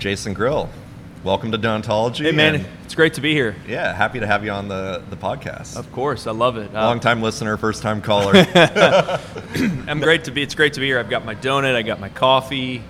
Jason 0.00 0.32
Grill. 0.32 0.68
Welcome 1.22 1.52
to 1.52 1.58
Donutology. 1.58 2.24
Hey 2.24 2.32
man, 2.32 2.54
and, 2.54 2.66
it's 2.84 2.94
great 2.94 3.12
to 3.14 3.20
be 3.20 3.34
here. 3.34 3.54
yeah, 3.68 3.92
happy 3.92 4.18
to 4.20 4.26
have 4.26 4.42
you 4.42 4.50
on 4.50 4.68
the, 4.68 5.02
the 5.10 5.16
podcast. 5.16 5.76
Of 5.76 5.92
course, 5.92 6.26
I 6.26 6.30
love 6.30 6.56
it. 6.56 6.74
Uh, 6.74 6.86
Long 6.86 7.00
time 7.00 7.20
listener, 7.20 7.58
first 7.58 7.82
time 7.82 8.00
caller. 8.00 8.32
I'm 9.86 10.00
great 10.00 10.24
to 10.24 10.30
be. 10.30 10.42
It's 10.42 10.54
great 10.54 10.72
to 10.74 10.80
be 10.80 10.86
here. 10.86 10.98
I've 10.98 11.10
got 11.10 11.26
my 11.26 11.34
donut. 11.34 11.74
I 11.74 11.82
got 11.82 12.00
my 12.00 12.08
coffee. 12.08 12.82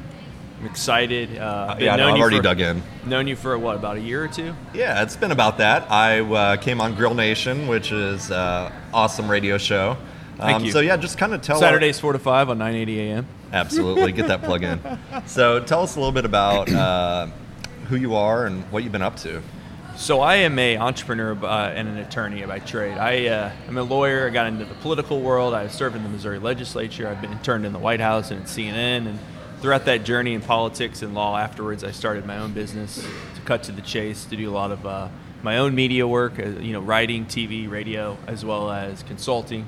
I'm 0.60 0.66
excited. 0.66 1.36
Uh, 1.36 1.74
been 1.74 1.86
yeah, 1.86 1.96
known 1.96 2.14
I've 2.14 2.20
already 2.20 2.36
for- 2.36 2.42
dug 2.44 2.60
in. 2.60 2.82
Known 3.04 3.26
you 3.26 3.34
for 3.34 3.58
what 3.58 3.74
about 3.74 3.96
a 3.96 4.00
year 4.00 4.22
or 4.24 4.28
two? 4.28 4.54
Yeah, 4.72 5.02
it's 5.02 5.16
been 5.16 5.32
about 5.32 5.58
that. 5.58 5.90
I 5.90 6.20
uh, 6.20 6.56
came 6.58 6.80
on 6.80 6.94
Grill 6.94 7.14
Nation, 7.14 7.66
which 7.66 7.90
is 7.90 8.30
uh, 8.30 8.70
awesome 8.94 9.28
radio 9.28 9.58
show. 9.58 9.96
Um, 10.38 10.38
Thank 10.38 10.64
you. 10.66 10.70
So 10.70 10.78
yeah, 10.78 10.96
just 10.96 11.18
kind 11.18 11.34
of 11.34 11.42
tell 11.42 11.56
our- 11.56 11.62
Saturdays 11.62 11.98
four 11.98 12.12
to 12.12 12.20
five 12.20 12.48
on 12.48 12.58
9:80 12.58 12.96
a.m. 12.98 13.26
Absolutely, 13.52 14.12
get 14.12 14.28
that 14.28 14.42
plug 14.42 14.62
in. 14.62 14.80
So 15.26 15.60
tell 15.60 15.82
us 15.82 15.96
a 15.96 15.98
little 15.98 16.12
bit 16.12 16.24
about 16.24 16.70
uh, 16.70 17.26
who 17.88 17.96
you 17.96 18.14
are 18.14 18.46
and 18.46 18.62
what 18.72 18.82
you've 18.82 18.92
been 18.92 19.02
up 19.02 19.16
to. 19.18 19.42
So 19.96 20.20
I 20.20 20.36
am 20.36 20.58
a 20.58 20.78
entrepreneur 20.78 21.36
uh, 21.44 21.70
and 21.70 21.86
an 21.86 21.98
attorney 21.98 22.42
by 22.46 22.60
trade. 22.60 22.96
I 22.96 23.26
uh, 23.26 23.52
am 23.68 23.76
a 23.76 23.82
lawyer. 23.82 24.26
I 24.26 24.30
got 24.30 24.46
into 24.46 24.64
the 24.64 24.74
political 24.76 25.20
world. 25.20 25.52
I 25.52 25.68
served 25.68 25.94
in 25.94 26.02
the 26.02 26.08
Missouri 26.08 26.38
legislature. 26.38 27.06
I've 27.06 27.20
been 27.20 27.32
interned 27.32 27.66
in 27.66 27.72
the 27.72 27.78
White 27.78 28.00
House 28.00 28.30
and 28.30 28.40
at 28.40 28.46
CNN. 28.46 29.06
And 29.08 29.18
throughout 29.60 29.84
that 29.84 30.04
journey 30.04 30.32
in 30.32 30.40
politics 30.40 31.02
and 31.02 31.12
law, 31.12 31.36
afterwards, 31.36 31.84
I 31.84 31.90
started 31.90 32.24
my 32.24 32.38
own 32.38 32.52
business 32.52 33.04
to 33.34 33.40
cut 33.42 33.64
to 33.64 33.72
the 33.72 33.82
chase, 33.82 34.24
to 34.26 34.36
do 34.36 34.48
a 34.48 34.54
lot 34.54 34.70
of 34.70 34.86
uh, 34.86 35.08
my 35.42 35.58
own 35.58 35.74
media 35.74 36.06
work, 36.06 36.38
uh, 36.38 36.46
you 36.46 36.72
know, 36.72 36.80
writing, 36.80 37.26
TV, 37.26 37.68
radio, 37.68 38.16
as 38.26 38.44
well 38.44 38.70
as 38.70 39.02
consulting. 39.02 39.66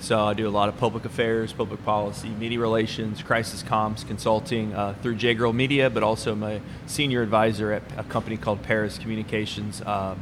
So 0.00 0.24
I 0.24 0.32
do 0.32 0.46
a 0.46 0.50
lot 0.50 0.68
of 0.68 0.76
public 0.76 1.04
affairs, 1.04 1.52
public 1.52 1.84
policy, 1.84 2.28
media 2.28 2.60
relations, 2.60 3.20
crisis 3.20 3.64
comms, 3.64 4.06
consulting 4.06 4.72
uh, 4.72 4.94
through 5.02 5.16
J 5.16 5.34
Grill 5.34 5.52
Media, 5.52 5.90
but 5.90 6.04
also 6.04 6.36
my 6.36 6.60
senior 6.86 7.20
advisor 7.20 7.72
at 7.72 7.82
a 7.96 8.04
company 8.04 8.36
called 8.36 8.62
Parris 8.62 8.96
Communications. 8.96 9.82
Uh, 9.82 10.14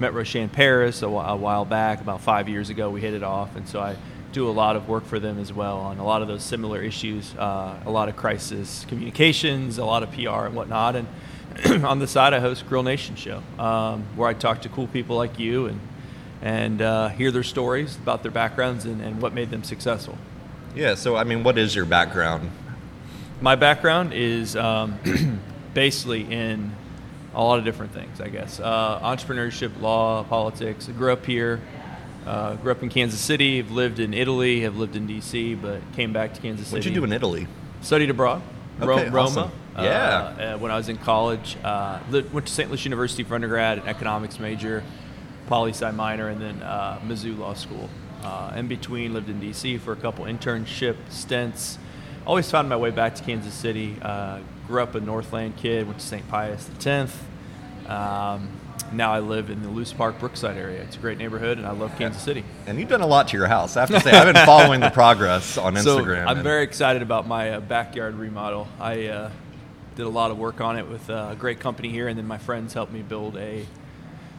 met 0.00 0.12
Roshann 0.14 0.50
Parris 0.50 1.02
a, 1.02 1.08
while 1.08 1.64
back, 1.64 2.00
about 2.00 2.22
five 2.22 2.48
years 2.48 2.70
ago. 2.70 2.90
We 2.90 3.00
hit 3.00 3.14
it 3.14 3.22
off, 3.22 3.54
and 3.54 3.68
so 3.68 3.80
I 3.80 3.96
do 4.32 4.48
a 4.48 4.50
lot 4.50 4.74
of 4.74 4.88
work 4.88 5.04
for 5.04 5.20
them 5.20 5.38
as 5.38 5.52
well 5.52 5.78
on 5.78 5.98
a 5.98 6.04
lot 6.04 6.22
of 6.22 6.28
those 6.28 6.42
similar 6.42 6.80
issues, 6.82 7.34
uh, 7.34 7.78
a 7.84 7.90
lot 7.90 8.08
of 8.08 8.16
crisis 8.16 8.84
communications, 8.88 9.78
a 9.78 9.84
lot 9.84 10.02
of 10.02 10.10
PR 10.12 10.46
and 10.46 10.54
whatnot. 10.54 10.96
And 10.96 11.08
on 11.84 11.98
the 11.98 12.06
side, 12.06 12.32
I 12.32 12.40
host 12.40 12.66
Grill 12.68 12.82
Nation 12.82 13.14
show, 13.14 13.42
um, 13.58 14.04
where 14.16 14.28
I 14.28 14.34
talk 14.34 14.62
to 14.62 14.68
cool 14.68 14.86
people 14.86 15.16
like 15.16 15.38
you 15.38 15.66
and 15.66 15.80
and 16.42 16.80
uh, 16.82 17.08
hear 17.08 17.30
their 17.30 17.42
stories 17.42 17.96
about 17.96 18.22
their 18.22 18.32
backgrounds 18.32 18.84
and, 18.84 19.00
and 19.00 19.20
what 19.20 19.32
made 19.34 19.50
them 19.50 19.62
successful. 19.64 20.16
Yeah. 20.74 20.94
So 20.94 21.16
I 21.16 21.24
mean, 21.24 21.42
what 21.44 21.58
is 21.58 21.74
your 21.74 21.84
background? 21.86 22.50
My 23.40 23.56
background 23.56 24.12
is 24.12 24.54
um, 24.56 24.98
basically 25.74 26.22
in 26.32 26.72
a 27.34 27.42
lot 27.42 27.58
of 27.58 27.64
different 27.64 27.92
things, 27.92 28.20
I 28.20 28.28
guess. 28.28 28.60
Uh, 28.60 29.00
entrepreneurship, 29.02 29.80
law, 29.80 30.22
politics. 30.24 30.88
I 30.88 30.92
grew 30.92 31.12
up 31.12 31.24
here. 31.24 31.60
Uh, 32.26 32.54
grew 32.56 32.70
up 32.72 32.82
in 32.82 32.90
Kansas 32.90 33.20
City. 33.20 33.58
Have 33.58 33.70
lived 33.70 33.98
in 33.98 34.12
Italy. 34.12 34.60
Have 34.60 34.76
lived 34.76 34.94
in 34.96 35.06
D.C. 35.06 35.54
But 35.54 35.80
came 35.96 36.12
back 36.12 36.34
to 36.34 36.40
Kansas 36.40 36.66
City. 36.66 36.76
What'd 36.80 36.92
you 36.92 37.00
do 37.00 37.04
in 37.04 37.12
Italy? 37.12 37.46
Studied 37.80 38.10
abroad. 38.10 38.42
Ro- 38.78 38.94
Okay, 38.98 39.04
Roma. 39.08 39.18
awesome. 39.20 39.50
uh, 39.76 39.82
Yeah. 39.82 40.54
uh, 40.54 40.58
when 40.58 40.70
I 40.70 40.76
was 40.76 40.88
in 40.90 40.98
college, 40.98 41.56
uh, 41.64 41.98
lived, 42.10 42.32
went 42.34 42.46
to 42.46 42.52
St. 42.52 42.68
Louis 42.68 42.84
University 42.84 43.22
for 43.24 43.34
undergrad, 43.36 43.78
an 43.78 43.88
economics 43.88 44.38
major, 44.38 44.82
poli 45.50 45.72
sci 45.72 45.90
minor, 45.90 46.28
and 46.28 46.40
then 46.40 46.62
uh, 46.62 47.00
Mizzou 47.04 47.36
Law 47.36 47.52
School. 47.52 47.90
Uh, 48.22 48.52
in 48.56 48.68
between, 48.68 49.12
lived 49.12 49.28
in 49.28 49.40
D.C. 49.40 49.78
for 49.78 49.92
a 49.92 49.96
couple 49.96 50.24
internship 50.24 50.96
stints. 51.08 51.78
Always 52.26 52.50
found 52.50 52.68
my 52.68 52.76
way 52.76 52.90
back 52.90 53.16
to 53.16 53.24
Kansas 53.24 53.52
City. 53.52 53.96
Uh, 54.00 54.40
grew 54.66 54.82
up 54.82 54.94
a 54.94 55.00
Northland 55.00 55.56
kid. 55.56 55.86
Went 55.86 55.98
to 55.98 56.06
St. 56.06 56.26
Pius 56.28 56.70
X. 56.86 57.18
Um, 57.86 58.48
now 58.92 59.12
I 59.12 59.18
live 59.18 59.50
in 59.50 59.62
the 59.62 59.68
Loose 59.68 59.92
Park, 59.92 60.20
Brookside 60.20 60.56
area. 60.56 60.82
It's 60.82 60.96
a 60.96 60.98
great 61.00 61.18
neighborhood, 61.18 61.58
and 61.58 61.66
I 61.66 61.72
love 61.72 61.96
Kansas 61.98 62.22
City. 62.22 62.44
And 62.66 62.78
you've 62.78 62.88
done 62.88 63.00
a 63.00 63.06
lot 63.06 63.28
to 63.28 63.36
your 63.36 63.48
house. 63.48 63.76
I 63.76 63.80
have 63.80 63.90
to 63.90 64.00
say, 64.00 64.12
I've 64.12 64.32
been 64.32 64.46
following 64.46 64.80
the 64.80 64.90
progress 64.90 65.58
on 65.58 65.74
Instagram. 65.74 66.24
So. 66.24 66.30
I'm 66.30 66.36
and- 66.36 66.42
very 66.42 66.62
excited 66.62 67.02
about 67.02 67.26
my 67.26 67.52
uh, 67.52 67.60
backyard 67.60 68.14
remodel. 68.14 68.68
I 68.78 69.06
uh, 69.06 69.30
did 69.96 70.06
a 70.06 70.08
lot 70.08 70.30
of 70.30 70.38
work 70.38 70.60
on 70.60 70.78
it 70.78 70.88
with 70.88 71.10
uh, 71.10 71.30
a 71.32 71.36
great 71.36 71.58
company 71.58 71.88
here, 71.88 72.06
and 72.06 72.16
then 72.16 72.26
my 72.26 72.38
friends 72.38 72.72
helped 72.72 72.92
me 72.92 73.02
build 73.02 73.36
a 73.36 73.66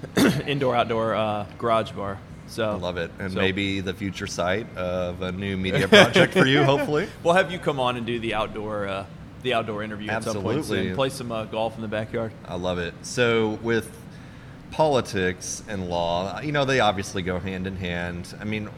indoor-outdoor 0.48 1.16
uh, 1.16 1.46
garage 1.58 1.92
bar. 1.92 2.20
So 2.48 2.70
I 2.70 2.74
love 2.74 2.98
it, 2.98 3.12
and 3.18 3.32
so 3.32 3.40
maybe 3.40 3.80
the 3.80 3.94
future 3.94 4.28
site 4.28 4.68
of 4.76 5.22
a 5.22 5.32
new 5.32 5.56
media 5.56 5.88
project 5.88 6.34
for 6.34 6.46
you, 6.46 6.64
hopefully. 6.66 7.08
we'll 7.24 7.34
have 7.34 7.50
you 7.50 7.60
come 7.60 7.80
on 7.80 7.96
and 7.96 8.06
do 8.06 8.20
the 8.20 8.34
outdoor 8.34 8.88
uh, 8.88 9.06
the 9.42 9.54
outdoor 9.54 9.84
interview 9.84 10.10
at 10.10 10.24
some 10.24 10.42
point 10.42 10.60
Absolutely. 10.60 10.88
soon. 10.88 10.96
Play 10.96 11.10
some 11.10 11.32
uh, 11.32 11.46
golf 11.46 11.76
in 11.76 11.82
the 11.82 11.88
backyard. 11.88 12.32
I 12.46 12.56
love 12.56 12.78
it. 12.78 12.94
So 13.04 13.60
with 13.64 13.90
politics 14.72 15.64
and 15.68 15.90
law, 15.90 16.40
you 16.42 16.52
know, 16.52 16.66
they 16.66 16.80
obviously 16.80 17.22
go 17.22 17.40
hand 17.40 17.68
in 17.68 17.76
hand. 17.78 18.36
I 18.40 18.44
mean, 18.44 18.70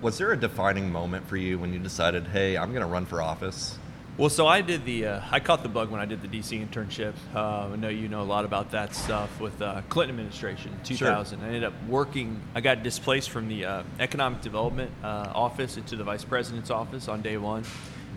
was 0.00 0.18
there 0.18 0.32
a 0.32 0.36
defining 0.36 0.92
moment 0.92 1.28
for 1.28 1.36
you 1.36 1.58
when 1.58 1.72
you 1.72 1.78
decided, 1.78 2.26
hey, 2.28 2.56
I'm 2.56 2.70
going 2.70 2.82
to 2.82 2.86
run 2.86 3.06
for 3.06 3.22
office? 3.22 3.78
Well, 4.16 4.30
so 4.30 4.46
I 4.46 4.60
did 4.60 4.84
the 4.84 5.06
uh, 5.06 5.20
I 5.32 5.40
caught 5.40 5.64
the 5.64 5.68
bug 5.68 5.90
when 5.90 6.00
I 6.00 6.04
did 6.04 6.22
the 6.22 6.28
DC 6.28 6.64
internship. 6.64 7.14
Uh, 7.34 7.72
I 7.72 7.76
know 7.76 7.88
you 7.88 8.08
know 8.08 8.22
a 8.22 8.24
lot 8.24 8.44
about 8.44 8.70
that 8.70 8.94
stuff 8.94 9.40
with 9.40 9.60
uh, 9.60 9.82
Clinton 9.88 10.16
administration, 10.16 10.78
2000. 10.84 11.42
I 11.42 11.46
ended 11.46 11.64
up 11.64 11.72
working. 11.88 12.40
I 12.54 12.60
got 12.60 12.84
displaced 12.84 13.30
from 13.30 13.48
the 13.48 13.64
uh, 13.64 13.82
economic 13.98 14.40
development 14.40 14.92
uh, 15.02 15.32
office 15.34 15.76
into 15.76 15.96
the 15.96 16.04
vice 16.04 16.24
president's 16.24 16.70
office 16.70 17.08
on 17.08 17.22
day 17.22 17.36
one. 17.38 17.64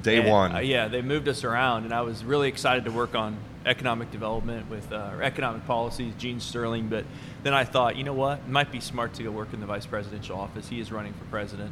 Day 0.03 0.19
And, 0.19 0.29
one. 0.29 0.55
uh, 0.55 0.59
yeah, 0.59 0.87
they 0.87 1.01
moved 1.01 1.27
us 1.27 1.43
around, 1.43 1.85
and 1.85 1.91
I 1.91 2.01
was 2.01 2.23
really 2.23 2.47
excited 2.47 2.85
to 2.85 2.91
work 2.91 3.15
on 3.15 3.35
economic 3.65 4.11
development 4.11 4.69
with 4.69 4.91
uh, 4.91 5.13
economic 5.23 5.65
policies, 5.65 6.13
Gene 6.19 6.39
Sperling. 6.39 6.89
But 6.89 7.05
then 7.41 7.55
I 7.55 7.63
thought, 7.63 7.95
you 7.95 8.03
know 8.03 8.13
what, 8.13 8.37
it 8.37 8.47
might 8.47 8.71
be 8.71 8.81
smart 8.81 9.15
to 9.15 9.23
go 9.23 9.31
work 9.31 9.51
in 9.51 9.61
the 9.61 9.65
vice 9.65 9.87
presidential 9.87 10.39
office. 10.39 10.69
He 10.69 10.79
is 10.79 10.91
running 10.91 11.13
for 11.13 11.25
president 11.25 11.71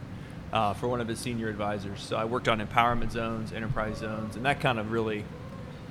uh, 0.55 0.73
for 0.73 0.87
one 0.87 1.01
of 1.01 1.07
his 1.09 1.19
senior 1.19 1.49
advisors. 1.49 2.01
So 2.01 2.15
I 2.15 2.23
worked 2.23 2.47
on 2.47 2.65
empowerment 2.65 3.11
zones, 3.11 3.51
enterprise 3.51 3.97
zones, 3.97 4.37
and 4.37 4.45
that 4.45 4.61
kind 4.61 4.79
of 4.79 4.89
really 4.89 5.25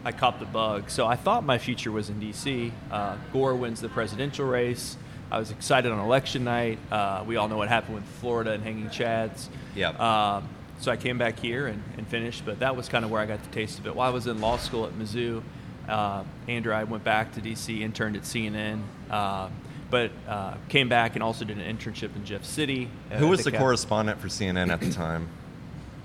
I 0.07 0.13
caught 0.13 0.39
the 0.39 0.47
bug. 0.47 0.89
So 0.89 1.07
I 1.07 1.17
thought 1.17 1.45
my 1.45 1.59
future 1.59 1.93
was 1.93 2.09
in 2.09 2.19
D.C. 2.19 2.73
Uh, 2.91 3.19
Gore 3.31 3.55
wins 3.55 3.83
the 3.83 3.91
presidential 3.91 4.47
race. 4.47 4.97
I 5.31 5.39
was 5.39 5.51
excited 5.51 5.93
on 5.93 5.99
election 5.99 6.45
night. 6.45 6.79
Uh, 6.91 7.25
we 7.27 7.37
all 7.37 7.47
know 7.47 7.59
what 7.59 7.69
happened 7.69 7.97
with 7.97 8.05
Florida 8.21 8.53
and 8.53 8.65
hanging 8.65 8.87
chads. 8.87 9.49
Yep. 9.75 10.01
Um, 10.01 10.49
so 10.81 10.91
I 10.91 10.97
came 10.97 11.19
back 11.19 11.39
here 11.39 11.67
and, 11.67 11.83
and 11.99 12.09
finished, 12.09 12.47
but 12.47 12.61
that 12.61 12.75
was 12.75 12.89
kind 12.89 13.05
of 13.05 13.11
where 13.11 13.21
I 13.21 13.27
got 13.27 13.43
the 13.43 13.51
taste 13.51 13.79
of 13.79 13.87
it. 13.87 13.95
While 13.95 14.09
I 14.09 14.15
was 14.15 14.27
in 14.27 14.41
law 14.41 14.57
school 14.57 14.87
at 14.87 14.93
Mizzou, 14.93 15.43
uh, 15.89 16.25
Andrew, 16.49 16.73
I 16.73 16.85
went 16.85 17.05
back 17.05 17.35
to 17.35 17.43
DC, 17.43 17.81
interned 17.81 18.17
at 18.17 18.23
CNN, 18.23 18.81
uh, 19.11 19.51
but 19.91 20.11
uh, 20.29 20.55
came 20.69 20.89
back 20.89 21.15
and 21.15 21.23
also 21.23 21.45
did 21.45 21.59
an 21.59 21.77
internship 21.77 22.15
in 22.17 22.25
Jeff 22.25 22.45
City. 22.45 22.89
Who 23.13 23.29
was 23.29 23.45
the 23.45 23.51
Cap- 23.51 23.61
correspondent 23.61 24.21
for 24.21 24.29
CNN 24.29 24.71
at 24.73 24.81
the 24.81 24.91
time? 24.91 25.29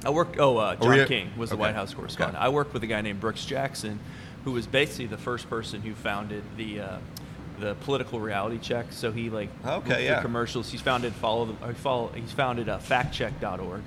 I 0.05 0.09
worked. 0.11 0.39
Oh, 0.39 0.57
uh, 0.57 0.75
John 0.75 0.97
you- 0.97 1.05
King 1.05 1.31
was 1.37 1.49
the 1.49 1.55
okay. 1.55 1.61
White 1.61 1.75
House 1.75 1.93
correspondent. 1.93 2.37
Okay. 2.37 2.45
I 2.45 2.49
worked 2.49 2.73
with 2.73 2.83
a 2.83 2.87
guy 2.87 3.01
named 3.01 3.19
Brooks 3.19 3.45
Jackson, 3.45 3.99
who 4.45 4.51
was 4.53 4.65
basically 4.67 5.07
the 5.07 5.17
first 5.17 5.49
person 5.49 5.81
who 5.81 5.93
founded 5.93 6.43
the 6.57 6.79
uh, 6.81 6.97
the 7.59 7.75
political 7.75 8.19
reality 8.21 8.57
check. 8.59 8.85
So 8.91 9.11
he 9.11 9.29
like 9.29 9.49
Okay, 9.65 10.05
yeah. 10.05 10.21
commercials. 10.21 10.71
He's 10.71 10.79
founded 10.81 11.13
follow 11.13 11.45
the 11.45 11.73
follow. 11.75 12.09
He's 12.15 12.31
founded 12.31 12.69
uh, 12.69 12.79
factcheck.org. 12.79 13.81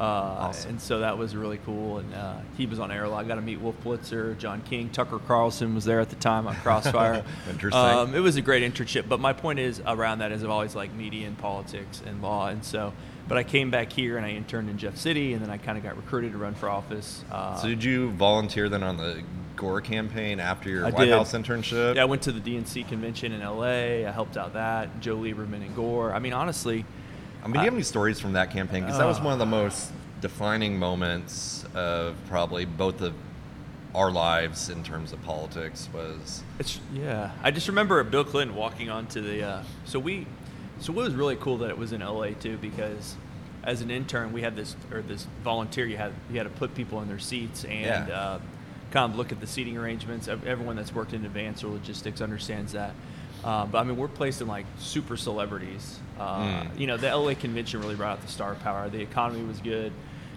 Uh, 0.00 0.46
Awesome. 0.48 0.70
And 0.70 0.80
so 0.80 1.00
that 1.00 1.18
was 1.18 1.36
really 1.36 1.58
cool. 1.66 1.98
And 1.98 2.14
uh, 2.14 2.36
he 2.56 2.64
was 2.66 2.78
on 2.80 2.90
air 2.90 3.04
a 3.04 3.08
lot. 3.10 3.24
I 3.24 3.28
got 3.28 3.34
to 3.34 3.42
meet 3.42 3.60
Wolf 3.60 3.76
Blitzer, 3.84 4.36
John 4.38 4.62
King, 4.62 4.88
Tucker 4.88 5.18
Carlson 5.18 5.74
was 5.74 5.84
there 5.84 6.00
at 6.00 6.08
the 6.08 6.16
time 6.16 6.46
on 6.46 6.56
Crossfire. 6.56 7.22
Interesting. 7.50 7.80
Um, 7.80 8.14
it 8.14 8.20
was 8.20 8.36
a 8.36 8.42
great 8.42 8.62
internship. 8.62 9.08
But 9.08 9.20
my 9.20 9.32
point 9.34 9.58
is 9.58 9.82
around 9.86 10.20
that 10.20 10.32
is 10.32 10.42
I've 10.42 10.50
always 10.50 10.74
liked 10.74 10.94
media 10.94 11.26
and 11.26 11.36
politics 11.36 12.02
and 12.06 12.22
law. 12.22 12.48
And 12.48 12.64
so, 12.64 12.94
but 13.28 13.36
I 13.36 13.42
came 13.44 13.70
back 13.70 13.92
here 13.92 14.16
and 14.16 14.24
I 14.24 14.30
interned 14.30 14.70
in 14.70 14.78
Jeff 14.78 14.96
City, 14.96 15.34
and 15.34 15.42
then 15.42 15.50
I 15.50 15.58
kind 15.58 15.76
of 15.76 15.84
got 15.84 15.96
recruited 15.96 16.32
to 16.32 16.38
run 16.38 16.54
for 16.54 16.68
office. 16.70 17.22
Uh, 17.30 17.56
So 17.56 17.68
did 17.68 17.84
you 17.84 18.10
volunteer 18.12 18.68
then 18.70 18.82
on 18.82 18.96
the 18.96 19.22
Gore 19.56 19.82
campaign 19.82 20.40
after 20.40 20.70
your 20.70 20.86
I 20.86 20.90
White 20.90 21.04
did. 21.04 21.12
House 21.12 21.32
internship? 21.34 21.96
yeah, 21.96 22.02
I 22.02 22.06
went 22.06 22.22
to 22.22 22.32
the 22.32 22.40
DNC 22.40 22.88
convention 22.88 23.32
in 23.32 23.40
LA. 23.42 24.06
I 24.08 24.10
helped 24.10 24.38
out 24.38 24.54
that 24.54 25.00
Joe 25.00 25.16
Lieberman 25.18 25.56
and 25.62 25.76
Gore. 25.76 26.14
I 26.14 26.18
mean, 26.18 26.32
honestly, 26.32 26.86
I 27.42 27.46
mean, 27.46 27.54
do 27.54 27.58
you 27.60 27.64
have 27.64 27.74
any 27.74 27.82
stories 27.82 28.20
from 28.20 28.34
that 28.34 28.50
campaign? 28.50 28.82
Because 28.84 28.98
that 28.98 29.06
was 29.06 29.18
Uh, 29.18 29.24
one 29.24 29.32
of 29.32 29.38
the 29.38 29.46
most 29.46 29.92
defining 30.20 30.78
moments 30.78 31.64
of 31.74 32.14
probably 32.28 32.64
both 32.64 33.00
of 33.00 33.14
our 33.94 34.10
lives 34.10 34.68
in 34.68 34.82
terms 34.82 35.12
of 35.12 35.22
politics. 35.22 35.88
Was 35.94 36.42
It's 36.58 36.78
yeah. 36.92 37.32
I 37.42 37.50
just 37.50 37.66
remember 37.68 38.02
Bill 38.04 38.24
Clinton 38.24 38.56
walking 38.56 38.90
onto 38.90 39.20
the. 39.20 39.42
Uh, 39.42 39.62
so 39.84 39.98
we, 39.98 40.26
so 40.80 40.92
it 40.92 40.96
was 40.96 41.14
really 41.14 41.36
cool 41.36 41.58
that 41.58 41.70
it 41.70 41.78
was 41.78 41.92
in 41.92 42.00
LA 42.00 42.28
too 42.38 42.56
because, 42.58 43.16
as 43.64 43.80
an 43.80 43.90
intern, 43.90 44.32
we 44.32 44.42
had 44.42 44.54
this 44.54 44.76
or 44.92 45.02
this 45.02 45.26
volunteer. 45.42 45.86
You 45.86 45.96
had 45.96 46.12
you 46.30 46.36
had 46.36 46.44
to 46.44 46.50
put 46.50 46.74
people 46.74 47.00
in 47.02 47.08
their 47.08 47.18
seats 47.18 47.64
and 47.64 48.08
Yeah. 48.08 48.16
uh, 48.16 48.38
kind 48.90 49.10
of 49.10 49.16
look 49.16 49.32
at 49.32 49.40
the 49.40 49.46
seating 49.46 49.76
arrangements. 49.76 50.28
Everyone 50.28 50.76
that's 50.76 50.94
worked 50.94 51.12
in 51.14 51.24
advance 51.24 51.64
or 51.64 51.68
logistics 51.68 52.20
understands 52.20 52.72
that. 52.72 52.92
Uh, 53.44 53.66
but 53.66 53.78
I 53.78 53.84
mean, 53.84 53.96
we're 53.96 54.08
placing 54.08 54.46
like 54.46 54.66
super 54.78 55.16
celebrities. 55.16 55.98
Uh, 56.18 56.38
Mm. 56.40 56.78
You 56.78 56.86
know, 56.86 56.96
the 56.96 57.08
LA 57.14 57.34
convention 57.34 57.80
really 57.80 57.94
brought 57.94 58.18
out 58.18 58.22
the 58.22 58.28
star 58.32 58.54
power. 58.56 58.88
The 58.90 59.00
economy 59.00 59.42
was 59.44 59.58
good. 59.60 59.92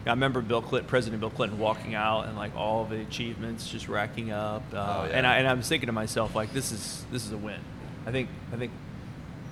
I 0.06 0.10
remember 0.10 0.42
Bill 0.42 0.62
Clinton, 0.62 0.88
President 0.90 1.20
Bill 1.22 1.30
Clinton 1.30 1.60
walking 1.60 1.96
out 1.96 2.26
and 2.28 2.36
like 2.38 2.56
all 2.58 2.84
the 2.86 3.00
achievements 3.02 3.70
just 3.70 3.88
racking 3.88 4.32
up. 4.32 4.64
Uh, 4.74 4.78
Oh, 4.78 5.06
yeah. 5.10 5.18
And 5.18 5.28
I 5.28 5.38
and 5.38 5.48
I 5.48 5.54
was 5.54 5.68
thinking 5.68 5.88
to 5.88 5.94
myself 5.94 6.36
like 6.36 6.54
this 6.54 6.72
is 6.72 7.06
this 7.12 7.26
is 7.26 7.32
a 7.32 7.38
win. 7.38 7.60
I 8.06 8.12
think 8.12 8.28
I 8.54 8.58
think 8.58 8.72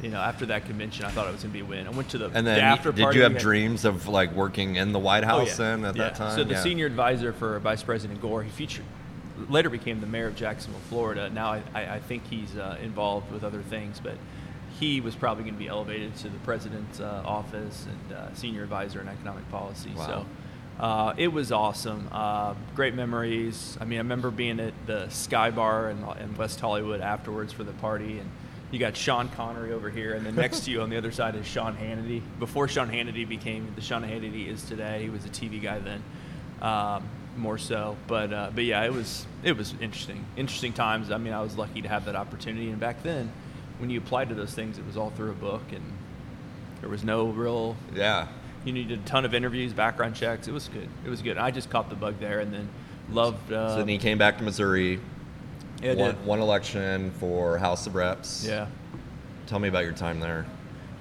you 0.02 0.10
know 0.10 0.20
after 0.20 0.46
that 0.48 0.66
convention 0.66 1.06
I 1.06 1.10
thought 1.12 1.28
it 1.28 1.32
was 1.32 1.42
gonna 1.42 1.54
be 1.54 1.62
a 1.62 1.66
win. 1.66 1.88
I 1.88 1.92
went 1.92 2.10
to 2.10 2.18
the, 2.18 2.26
And 2.26 2.34
then 2.36 2.44
the 2.46 2.52
then, 2.52 2.64
after 2.64 2.92
did 2.92 3.14
you 3.16 3.22
have 3.24 3.38
dreams 3.38 3.86
of 3.86 4.08
like 4.10 4.34
working 4.34 4.76
in 4.76 4.92
the 4.92 5.00
White 5.00 5.24
Oh, 5.24 5.28
House 5.28 5.50
yeah. 5.50 5.56
then 5.76 5.86
at 5.86 5.96
Yeah. 5.96 6.04
that 6.04 6.16
time? 6.16 6.36
So 6.38 6.44
the 6.44 6.54
Yeah. 6.56 6.64
senior 6.64 6.86
advisor 6.86 7.32
for 7.34 7.58
Vice 7.60 7.84
President 7.84 8.22
Gore, 8.22 8.44
he 8.44 8.50
featured 8.50 8.84
later 9.50 9.70
became 9.70 10.02
the 10.02 10.08
mayor 10.08 10.28
of 10.28 10.36
Jacksonville, 10.36 10.82
Florida. 10.90 11.30
Now 11.30 11.54
I, 11.54 11.64
I, 11.74 11.96
I 11.96 12.00
think 12.00 12.28
he's 12.30 12.56
uh, 12.56 12.78
involved 12.82 13.32
with 13.32 13.44
other 13.44 13.62
things, 13.62 14.00
but 14.02 14.16
he 14.80 15.02
was 15.02 15.16
probably 15.16 15.44
going 15.44 15.56
to 15.56 15.60
be 15.60 15.68
elevated 15.68 16.16
to 16.18 16.30
the 16.30 16.40
president's 16.40 17.00
uh, 17.00 17.24
office 17.26 17.86
and 17.88 18.18
uh, 18.18 18.34
senior 18.34 18.64
advisor 18.64 19.02
in 19.02 19.08
economic 19.08 19.50
policy. 19.50 19.92
Wow. 19.96 20.08
So. 20.08 20.26
Uh, 20.80 21.14
it 21.16 21.28
was 21.28 21.52
awesome. 21.52 22.10
Uh, 22.12 22.56
great 22.76 22.96
memories. 22.96 23.78
I 23.80 23.86
mean, 23.86 24.00
I 24.00 24.02
remember 24.02 24.32
being 24.32 24.60
at 24.60 24.74
the 24.88 25.10
Sky 25.10 25.52
Bar 25.52 25.92
in, 25.92 26.04
in 26.20 26.36
West 26.36 26.60
Hollywood 26.60 27.02
afterwards 27.02 27.54
for 27.54 27.64
the 27.64 27.74
party, 27.74 28.18
and 28.18 28.28
you 28.72 28.80
got 28.80 28.98
Sean 28.98 29.30
Connery 29.30 29.74
over 29.74 29.92
here, 29.92 30.14
and 30.14 30.26
then 30.26 30.36
next 30.36 30.62
to 30.62 30.72
you 30.72 30.82
on 30.82 30.90
the 30.90 30.98
other 30.98 31.12
side 31.12 31.36
is 31.36 31.46
Sean 31.46 31.76
Hannity. 31.76 32.22
Before 32.40 32.68
Sean 32.68 32.90
Hannity 32.90 33.28
became 33.28 33.72
the 33.76 33.82
Sean 33.82 34.02
Hannity 34.02 34.34
he 34.34 34.50
is 34.50 34.64
today, 34.64 35.04
he 35.04 35.10
was 35.10 35.24
a 35.26 35.30
TV 35.30 35.62
guy 35.62 35.78
then, 35.80 36.02
um, 36.62 37.08
more 37.38 37.58
so. 37.58 37.96
But 38.08 38.34
uh, 38.34 38.52
but 38.54 38.64
yeah, 38.64 38.84
it 38.84 38.94
was 38.94 39.26
it 39.44 39.58
was 39.58 39.74
interesting, 39.82 40.26
interesting 40.38 40.74
times. 40.74 41.12
I 41.12 41.18
mean, 41.18 41.34
I 41.34 41.42
was 41.42 41.58
lucky 41.58 41.82
to 41.82 41.88
have 41.90 42.06
that 42.06 42.16
opportunity, 42.16 42.70
and 42.70 42.80
back 42.80 43.04
then, 43.04 43.32
when 43.80 43.90
you 43.90 44.00
applied 44.00 44.30
to 44.30 44.36
those 44.36 44.54
things, 44.54 44.78
it 44.78 44.86
was 44.86 44.98
all 44.98 45.10
through 45.12 45.32
a 45.32 45.36
book, 45.36 45.64
and 45.72 45.84
there 46.82 46.90
was 46.90 47.04
no 47.04 47.26
real 47.28 47.76
Yeah. 47.94 48.28
you 48.66 48.74
needed 48.74 49.00
a 49.00 49.04
ton 49.04 49.26
of 49.26 49.34
interviews, 49.34 49.74
background 49.74 50.16
checks. 50.16 50.48
It 50.48 50.52
was 50.54 50.68
good. 50.68 50.88
It 51.06 51.10
was 51.10 51.22
good. 51.22 51.38
I 51.38 51.52
just 51.52 51.70
caught 51.70 51.90
the 51.90 51.96
bug 51.96 52.16
there, 52.20 52.40
and 52.40 52.54
then 52.54 52.70
loved. 53.12 53.52
Uh, 53.52 53.70
So 53.70 53.78
then 53.78 53.90
you 53.90 53.98
came 54.00 54.18
back 54.18 54.38
to 54.38 54.44
Missouri, 54.44 55.00
yeah, 55.82 55.96
did. 55.96 56.26
won 56.26 56.40
election 56.40 57.12
for 57.20 57.58
House 57.58 57.88
of 57.88 57.96
Reps. 57.96 58.46
yeah. 58.48 58.68
Tell 59.48 59.60
me 59.60 59.68
about 59.68 59.84
your 59.84 59.94
time 59.94 60.20
there. 60.20 60.46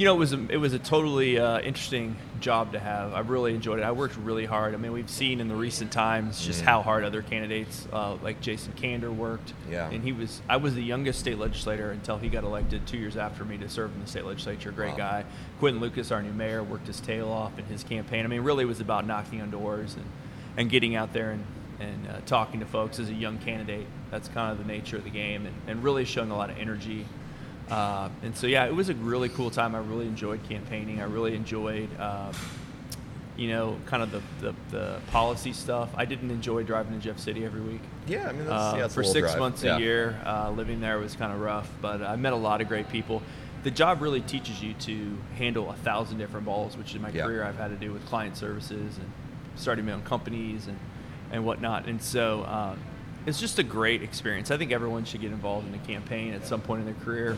You 0.00 0.06
know, 0.06 0.14
it 0.14 0.18
was 0.18 0.32
a, 0.32 0.46
it 0.48 0.56
was 0.56 0.72
a 0.72 0.78
totally 0.78 1.38
uh, 1.38 1.60
interesting 1.60 2.16
job 2.40 2.72
to 2.72 2.78
have. 2.78 3.12
I 3.12 3.20
really 3.20 3.54
enjoyed 3.54 3.80
it. 3.80 3.82
I 3.82 3.92
worked 3.92 4.16
really 4.16 4.46
hard. 4.46 4.72
I 4.72 4.78
mean, 4.78 4.92
we've 4.92 5.10
seen 5.10 5.40
in 5.40 5.48
the 5.48 5.54
recent 5.54 5.92
times 5.92 6.42
just 6.42 6.62
Mhm. 6.62 6.64
how 6.64 6.80
hard 6.80 7.04
other 7.04 7.20
candidates, 7.20 7.86
uh, 7.92 8.14
like 8.22 8.40
Jason 8.40 8.72
Kander, 8.80 9.14
worked. 9.14 9.52
Yeah. 9.70 9.90
And 9.90 10.02
he 10.02 10.12
was. 10.12 10.40
I 10.48 10.56
was 10.56 10.74
the 10.74 10.82
youngest 10.82 11.20
state 11.20 11.36
legislator 11.36 11.90
until 11.90 12.16
he 12.16 12.30
got 12.30 12.44
elected 12.44 12.86
two 12.86 12.96
years 12.96 13.18
after 13.18 13.44
me 13.44 13.58
to 13.58 13.68
serve 13.68 13.94
in 13.94 14.00
the 14.00 14.06
state 14.06 14.24
legislature. 14.24 14.70
Great 14.72 14.92
Wow. 14.92 14.96
guy. 14.96 15.24
Quinton 15.58 15.82
Lucas, 15.82 16.10
our 16.10 16.22
new 16.22 16.32
mayor, 16.32 16.62
worked 16.62 16.86
his 16.86 16.98
tail 17.00 17.28
off 17.28 17.58
in 17.58 17.66
his 17.66 17.84
campaign. 17.84 18.24
I 18.24 18.28
mean, 18.28 18.40
really, 18.40 18.64
it 18.64 18.68
was 18.68 18.80
about 18.80 19.06
knocking 19.06 19.42
on 19.42 19.50
doors 19.50 19.96
and 19.96 20.06
and 20.56 20.70
getting 20.70 20.96
out 20.96 21.12
there 21.12 21.32
and 21.32 21.44
and 21.78 22.06
uh, 22.08 22.20
talking 22.24 22.60
to 22.60 22.66
folks 22.66 22.98
as 22.98 23.10
a 23.10 23.14
young 23.14 23.36
candidate. 23.36 23.86
That's 24.10 24.28
kind 24.28 24.50
of 24.50 24.56
the 24.56 24.64
nature 24.72 24.96
of 24.96 25.04
the 25.04 25.10
game, 25.10 25.44
and, 25.44 25.54
and 25.66 25.84
really 25.84 26.06
showing 26.06 26.30
a 26.30 26.36
lot 26.38 26.48
of 26.48 26.56
energy. 26.56 27.04
Uh, 27.70 28.08
and 28.22 28.36
so, 28.36 28.46
yeah, 28.46 28.66
it 28.66 28.74
was 28.74 28.88
a 28.88 28.94
really 28.94 29.28
cool 29.28 29.50
time. 29.50 29.74
I 29.74 29.78
really 29.78 30.06
enjoyed 30.06 30.42
campaigning. 30.48 31.00
I 31.00 31.04
really 31.04 31.34
enjoyed, 31.36 31.88
um, 32.00 32.32
you 33.36 33.48
know, 33.48 33.76
kind 33.86 34.02
of 34.02 34.10
the, 34.10 34.22
the, 34.40 34.54
the 34.70 35.00
policy 35.10 35.52
stuff. 35.52 35.88
I 35.96 36.04
didn't 36.04 36.30
enjoy 36.30 36.64
driving 36.64 36.92
to 36.92 36.98
Jeff 36.98 37.18
City 37.20 37.44
every 37.44 37.60
week. 37.60 37.80
Yeah, 38.06 38.28
I 38.28 38.32
mean, 38.32 38.46
that's, 38.46 38.50
Uh, 38.50 38.74
yeah, 38.78 38.84
it's 38.86 38.94
for 38.94 39.04
six 39.04 39.28
drive. 39.28 39.38
months 39.38 39.62
Yeah. 39.62 39.76
a 39.76 39.80
year, 39.80 40.20
uh, 40.26 40.50
living 40.50 40.80
there 40.80 40.98
was 40.98 41.14
kind 41.14 41.32
of 41.32 41.40
rough, 41.40 41.70
but 41.80 42.02
I 42.02 42.16
met 42.16 42.32
a 42.32 42.36
lot 42.36 42.60
of 42.60 42.66
great 42.68 42.88
people. 42.88 43.22
The 43.62 43.70
job 43.70 44.00
really 44.02 44.22
teaches 44.22 44.60
you 44.62 44.72
to 44.80 45.16
handle 45.36 45.70
a 45.70 45.74
thousand 45.74 46.18
different 46.18 46.46
balls, 46.46 46.76
which 46.76 46.94
in 46.94 47.02
my 47.02 47.10
Yeah. 47.10 47.24
career 47.24 47.44
I've 47.44 47.58
had 47.58 47.68
to 47.68 47.76
do 47.76 47.92
with 47.92 48.04
client 48.06 48.36
services 48.36 48.96
and 48.98 49.10
starting 49.54 49.86
my 49.86 49.92
own 49.92 50.02
companies 50.02 50.66
and, 50.66 50.78
and 51.30 51.44
whatnot. 51.44 51.86
And 51.86 52.02
so 52.02 52.44
um, 52.46 52.80
it's 53.26 53.38
just 53.40 53.58
a 53.58 53.62
great 53.62 54.02
experience. 54.02 54.50
I 54.50 54.56
think 54.56 54.72
everyone 54.72 55.04
should 55.04 55.20
get 55.20 55.30
involved 55.32 55.68
in 55.68 55.74
a 55.74 55.78
campaign 55.86 56.32
at 56.32 56.46
some 56.46 56.60
point 56.60 56.80
in 56.80 56.86
their 56.86 57.04
career 57.04 57.36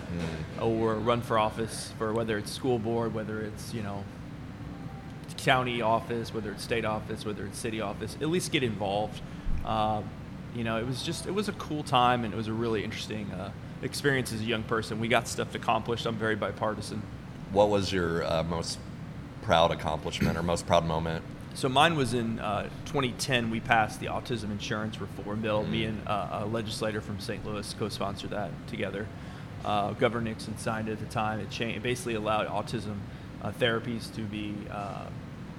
Mm. 0.59 0.63
or 0.65 0.95
run 0.95 1.21
for 1.23 1.39
office 1.39 1.93
for 1.99 2.13
whether 2.13 2.39
it's 2.39 2.51
school 2.53 2.79
board, 2.79 3.15
whether 3.15 3.41
it's, 3.41 3.75
you 3.75 3.83
know, 3.83 4.05
county 5.39 5.83
office, 5.83 6.33
whether 6.33 6.53
it's 6.53 6.63
state 6.63 6.85
office, 6.85 7.25
whether 7.25 7.45
it's 7.45 7.59
city 7.59 7.81
office, 7.81 8.17
at 8.21 8.29
least 8.29 8.53
get 8.53 8.63
involved. 8.63 9.21
Um, 9.65 10.05
you 10.55 10.63
know, 10.65 10.79
it 10.79 10.87
was 10.87 11.03
just 11.03 11.27
it 11.27 11.33
was 11.35 11.49
a 11.49 11.53
cool 11.53 11.83
time 11.83 12.25
and 12.25 12.33
it 12.33 12.37
was 12.37 12.47
a 12.49 12.53
really 12.53 12.85
interesting 12.85 13.31
uh, 13.33 13.51
experience 13.83 14.33
as 14.33 14.41
a 14.41 14.45
young 14.45 14.63
person. 14.63 15.01
We 15.01 15.09
got 15.09 15.27
stuff 15.27 15.55
accomplished. 15.55 16.07
I'm 16.07 16.17
very 16.17 16.37
bipartisan. 16.37 17.03
What 17.51 17.71
was 17.71 17.93
your 17.93 18.25
uh, 18.25 18.43
most 18.45 18.79
proud 19.43 19.71
accomplishment 19.73 20.37
or 20.39 20.43
most 20.43 20.67
proud 20.67 20.85
moment? 20.87 21.25
So 21.55 21.69
mine 21.69 21.97
was 21.97 22.15
in 22.15 22.39
uh, 22.39 22.69
2010. 22.87 23.51
We 23.51 23.61
passed 23.61 24.01
the 24.01 24.07
autism 24.07 24.45
insurance 24.51 25.01
reform 25.01 25.41
bill. 25.43 25.65
Me 25.65 25.83
Mm. 25.85 25.89
and 25.91 26.09
uh, 26.09 26.41
a 26.43 26.47
legislator 26.47 27.01
from 27.01 27.21
St. 27.21 27.45
Louis 27.47 27.75
co-sponsored 27.79 28.31
that 28.31 28.51
together. 28.69 29.07
Uh, 29.65 29.93
Governor 29.93 30.23
Nixon 30.31 30.57
signed 30.59 30.89
it 30.89 30.93
at 30.93 31.01
the 31.01 31.07
time. 31.07 31.39
It, 31.41 31.51
changed, 31.51 31.77
it 31.79 31.83
basically 31.83 32.15
allowed 32.15 32.49
autism 32.49 32.97
uh, 33.43 33.53
therapies 33.53 34.13
to 34.15 34.23
be 34.23 34.55
uh, 34.71 35.05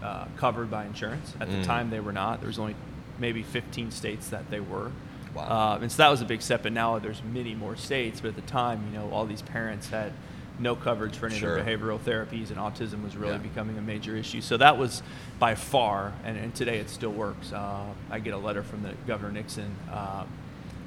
uh, 0.03 0.25
covered 0.35 0.69
by 0.71 0.85
insurance. 0.85 1.33
At 1.39 1.49
the 1.49 1.57
Mm. 1.57 1.63
time, 1.63 1.89
they 1.89 1.99
were 1.99 2.11
not. 2.11 2.39
There 2.41 2.47
was 2.47 2.59
only 2.59 2.75
maybe 3.19 3.43
15 3.43 3.91
states 3.91 4.29
that 4.29 4.49
they 4.49 4.59
were. 4.59 4.91
Wow. 5.33 5.43
Uh, 5.75 5.79
and 5.81 5.91
so 5.91 5.97
that 5.97 6.09
was 6.09 6.21
a 6.21 6.25
big 6.25 6.41
step. 6.41 6.65
And 6.65 6.75
now 6.75 6.99
there's 6.99 7.21
many 7.23 7.55
more 7.55 7.75
states. 7.75 8.19
But 8.19 8.29
at 8.29 8.35
the 8.35 8.41
time, 8.41 8.83
you 8.91 8.97
know, 8.99 9.09
all 9.11 9.25
these 9.25 9.41
parents 9.41 9.89
had 9.89 10.11
no 10.59 10.75
coverage 10.75 11.15
for 11.15 11.25
any 11.25 11.35
Sure. 11.37 11.57
of 11.57 11.65
their 11.65 11.77
behavioral 11.77 11.99
therapies, 11.99 12.49
and 12.49 12.57
autism 12.57 13.03
was 13.03 13.15
really 13.17 13.33
Yeah. 13.33 13.37
becoming 13.39 13.77
a 13.77 13.81
major 13.81 14.15
issue. 14.15 14.41
So 14.41 14.57
that 14.57 14.77
was 14.77 15.01
by 15.39 15.55
far, 15.55 16.13
and, 16.23 16.37
and 16.37 16.53
today 16.53 16.77
it 16.79 16.89
still 16.89 17.11
works. 17.11 17.51
Uh, 17.51 17.85
I 18.11 18.19
get 18.19 18.33
a 18.33 18.37
letter 18.37 18.61
from 18.63 18.83
the 18.83 18.93
Governor 19.07 19.31
Nixon 19.31 19.75
uh, 19.91 20.25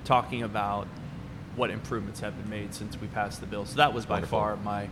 talking 0.04 0.42
about 0.42 0.86
what 1.56 1.70
improvements 1.70 2.20
have 2.20 2.36
been 2.40 2.50
made 2.50 2.74
since 2.74 3.00
we 3.00 3.08
passed 3.08 3.40
the 3.40 3.46
bill. 3.46 3.64
So 3.66 3.76
that 3.76 3.92
was 3.92 4.06
by 4.06 4.14
Wonderful. 4.16 4.38
far 4.38 4.56
my 4.56 4.88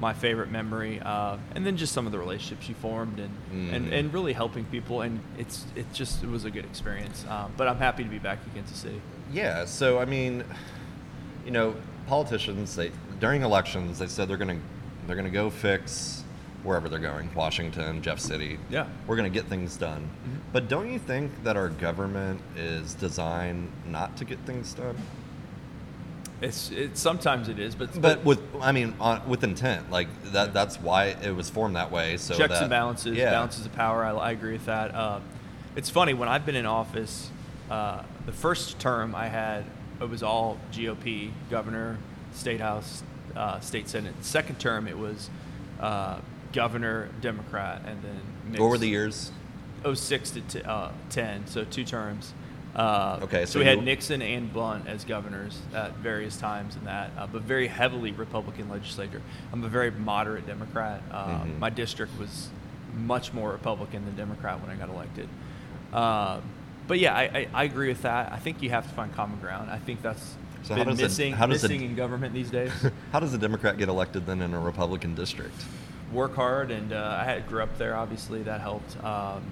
my 0.00 0.12
favorite 0.14 0.50
memory, 0.50 0.98
uh, 1.00 1.36
and 1.54 1.64
then 1.64 1.76
just 1.76 1.92
some 1.92 2.06
of 2.06 2.12
the 2.12 2.18
relationships 2.18 2.68
you 2.68 2.74
formed, 2.74 3.20
and, 3.20 3.30
and, 3.72 3.86
Mhm. 3.86 3.92
and 3.92 4.12
really 4.12 4.32
helping 4.32 4.64
people, 4.64 5.00
and 5.02 5.20
it's 5.38 5.64
it 5.76 5.92
just 5.92 6.24
it 6.24 6.28
was 6.28 6.44
a 6.44 6.50
good 6.50 6.64
experience. 6.64 7.24
Um, 7.28 7.52
but 7.56 7.68
I'm 7.68 7.76
happy 7.78 8.02
to 8.02 8.08
be 8.10 8.18
back 8.18 8.38
in 8.44 8.52
Kansas 8.52 8.78
City. 8.78 9.00
Yeah, 9.32 9.64
so 9.64 10.00
I 10.00 10.04
mean, 10.06 10.42
you 11.44 11.52
know, 11.52 11.76
politicians 12.08 12.74
they 12.74 12.90
during 13.22 13.42
elections 13.42 14.00
they 14.00 14.08
said 14.08 14.26
they're 14.28 14.36
gonna 14.36 14.58
they're 15.06 15.14
gonna 15.14 15.30
go 15.30 15.48
fix 15.48 16.24
wherever 16.64 16.88
they're 16.88 16.98
going, 17.00 17.32
Washington, 17.34 18.00
Jeff 18.02 18.20
City. 18.20 18.56
Yeah. 18.70 18.86
We're 19.06 19.16
gonna 19.16 19.30
get 19.30 19.46
things 19.46 19.76
done. 19.76 20.08
Mhm. 20.28 20.38
But 20.52 20.68
don't 20.68 20.92
you 20.92 20.98
think 20.98 21.42
that 21.42 21.56
our 21.56 21.68
government 21.68 22.40
is 22.56 22.94
designed 22.94 23.70
not 23.86 24.16
to 24.18 24.24
get 24.24 24.38
things 24.40 24.74
done? 24.74 24.96
It's 26.40 26.72
it 26.72 26.98
sometimes 26.98 27.48
it 27.48 27.60
is, 27.60 27.76
but 27.76 28.00
But 28.00 28.24
with 28.24 28.40
I 28.60 28.72
mean 28.72 28.94
on, 29.00 29.28
with 29.28 29.44
intent, 29.44 29.90
like 29.92 30.08
that 30.32 30.52
that's 30.52 30.80
why 30.80 31.16
it 31.22 31.34
was 31.34 31.48
formed 31.48 31.76
that 31.76 31.92
way. 31.92 32.16
So 32.16 32.36
checks 32.36 32.54
that, 32.54 32.62
and 32.62 32.70
balances, 32.70 33.16
yeah. 33.16 33.30
balances 33.30 33.64
of 33.66 33.72
power. 33.72 34.04
I, 34.04 34.10
I 34.10 34.30
agree 34.32 34.54
with 34.54 34.66
that. 34.66 34.92
Uh, 34.92 35.20
it's 35.76 35.90
funny 35.90 36.12
when 36.12 36.28
I've 36.28 36.44
been 36.44 36.56
in 36.56 36.66
office. 36.66 37.30
Uh, 37.70 38.02
the 38.26 38.32
first 38.32 38.80
term 38.80 39.14
I 39.14 39.28
had, 39.28 39.64
it 40.00 40.08
was 40.10 40.24
all 40.24 40.58
GOP, 40.72 41.30
governor, 41.48 41.98
state 42.32 42.60
house, 42.60 43.02
uh, 43.36 43.60
state 43.60 43.88
senate. 43.88 44.14
Second 44.22 44.58
term, 44.58 44.86
it 44.88 44.98
was 44.98 45.30
uh, 45.80 46.18
governor, 46.52 47.08
Democrat, 47.20 47.82
and 47.86 48.02
then 48.02 48.20
mixed. 48.46 48.60
What 48.60 48.70
were 48.70 48.78
the 48.78 48.88
years? 48.88 49.32
06 49.92 50.30
to 50.32 50.40
t- 50.42 50.62
uh, 50.62 50.90
10, 51.10 51.46
so 51.46 51.64
two 51.64 51.84
terms. 51.84 52.32
Uh, 52.76 53.18
Okay, 53.22 53.44
so, 53.44 53.54
so 53.54 53.58
we 53.58 53.64
had 53.66 53.82
Nixon 53.82 54.22
and 54.22 54.50
Blunt 54.52 54.86
as 54.86 55.04
governors 55.04 55.58
at 55.74 55.94
various 55.96 56.36
times 56.36 56.76
in 56.76 56.84
that, 56.84 57.10
uh, 57.18 57.26
but 57.26 57.42
very 57.42 57.66
heavily 57.66 58.12
Republican 58.12 58.68
legislature. 58.70 59.20
I'm 59.52 59.62
a 59.64 59.68
very 59.68 59.90
moderate 59.90 60.46
Democrat. 60.46 61.02
Uh, 61.10 61.40
Mhm. 61.44 61.58
My 61.58 61.68
district 61.70 62.18
was 62.18 62.48
much 62.94 63.32
more 63.32 63.50
Republican 63.50 64.04
than 64.04 64.16
Democrat 64.16 64.60
when 64.60 64.70
I 64.70 64.76
got 64.76 64.88
elected. 64.88 65.28
Uh, 65.92 66.40
but 66.86 66.98
yeah, 66.98 67.14
I, 67.14 67.22
I, 67.22 67.48
I 67.54 67.64
agree 67.64 67.88
with 67.88 68.02
that. 68.02 68.32
I 68.32 68.38
think 68.38 68.62
you 68.62 68.70
have 68.70 68.86
to 68.88 68.94
find 68.94 69.12
common 69.14 69.38
ground. 69.40 69.70
I 69.70 69.78
think 69.78 70.00
that's 70.02 70.34
So 70.62 70.74
how 70.74 70.80
been 70.84 70.88
does 70.90 71.00
a- 71.00 71.02
missing, 71.02 71.32
how 71.32 71.46
does 71.46 71.64
a- 71.64 71.68
missing 71.68 71.82
in 71.84 71.94
government 71.96 72.32
these 72.34 72.50
days. 72.50 72.70
How 73.12 73.20
does 73.20 73.34
a 73.34 73.38
Democrat 73.38 73.78
get 73.78 73.88
elected 73.88 74.26
then 74.26 74.40
in 74.42 74.54
a 74.54 74.60
Republican 74.60 75.14
district? 75.14 75.54
work 76.12 76.34
hard, 76.34 76.70
and 76.70 76.92
uh, 76.92 77.18
I 77.20 77.24
had 77.24 77.48
grew 77.48 77.62
up 77.62 77.78
there. 77.78 77.96
Obviously, 77.96 78.42
that 78.42 78.60
helped. 78.60 79.02
Um, 79.02 79.42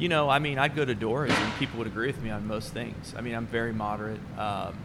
you 0.00 0.08
know, 0.08 0.28
I 0.28 0.40
mean, 0.40 0.58
I'd 0.58 0.74
go 0.74 0.84
to 0.84 0.94
doors, 0.94 1.30
and 1.32 1.54
people 1.58 1.78
would 1.78 1.86
agree 1.86 2.08
with 2.08 2.20
me 2.22 2.30
on 2.30 2.46
most 2.46 2.72
things. 2.72 3.14
I 3.16 3.20
mean, 3.20 3.34
I'm 3.36 3.46
very 3.46 3.72
moderate, 3.72 4.18
um, 4.36 4.76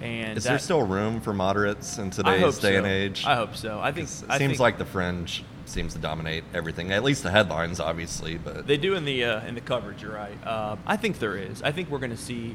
and 0.00 0.36
Is 0.38 0.44
that, 0.44 0.50
there 0.50 0.58
still 0.58 0.82
room 0.82 1.20
for 1.20 1.32
moderates 1.32 1.98
in 1.98 2.10
today's 2.10 2.58
day 2.58 2.72
so. 2.72 2.78
and 2.78 2.86
age? 2.86 3.24
I 3.26 3.34
hope 3.34 3.56
so. 3.56 3.80
I 3.80 3.92
think 3.92 4.08
It 4.08 4.24
I 4.28 4.38
seems 4.38 4.50
think 4.50 4.60
like 4.60 4.78
the 4.78 4.84
fringe 4.84 5.44
seems 5.64 5.92
to 5.94 5.98
dominate 5.98 6.44
everything. 6.54 6.92
At 6.92 7.02
least 7.02 7.22
the 7.22 7.30
headlines, 7.30 7.80
obviously, 7.80 8.36
but 8.36 8.66
They 8.66 8.76
do 8.76 8.94
in 8.94 9.04
the 9.04 9.24
uh, 9.24 9.46
in 9.46 9.54
the 9.54 9.60
coverage. 9.60 10.02
You're 10.02 10.14
right. 10.14 10.36
Uh, 10.44 10.76
I 10.86 10.96
think 10.96 11.18
there 11.18 11.36
is. 11.36 11.62
I 11.62 11.72
think 11.72 11.90
we're 11.90 11.98
going 11.98 12.10
to 12.10 12.16
see. 12.16 12.54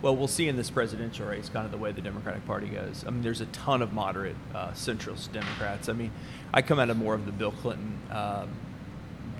Well, 0.00 0.14
we'll 0.14 0.28
see 0.28 0.46
in 0.48 0.56
this 0.56 0.70
presidential 0.70 1.26
race 1.26 1.48
kind 1.48 1.66
of 1.66 1.72
the 1.72 1.78
way 1.78 1.90
the 1.90 2.00
Democratic 2.00 2.46
Party 2.46 2.68
goes. 2.68 3.04
I 3.06 3.10
mean, 3.10 3.22
there's 3.22 3.40
a 3.40 3.46
ton 3.46 3.82
of 3.82 3.92
moderate 3.92 4.36
uh, 4.54 4.68
centrist 4.70 5.32
Democrats. 5.32 5.88
I 5.88 5.92
mean, 5.92 6.12
I 6.54 6.62
come 6.62 6.78
out 6.78 6.88
of 6.88 6.96
more 6.96 7.14
of 7.14 7.26
the 7.26 7.32
Bill 7.32 7.50
Clinton 7.50 7.98
um, 8.12 8.48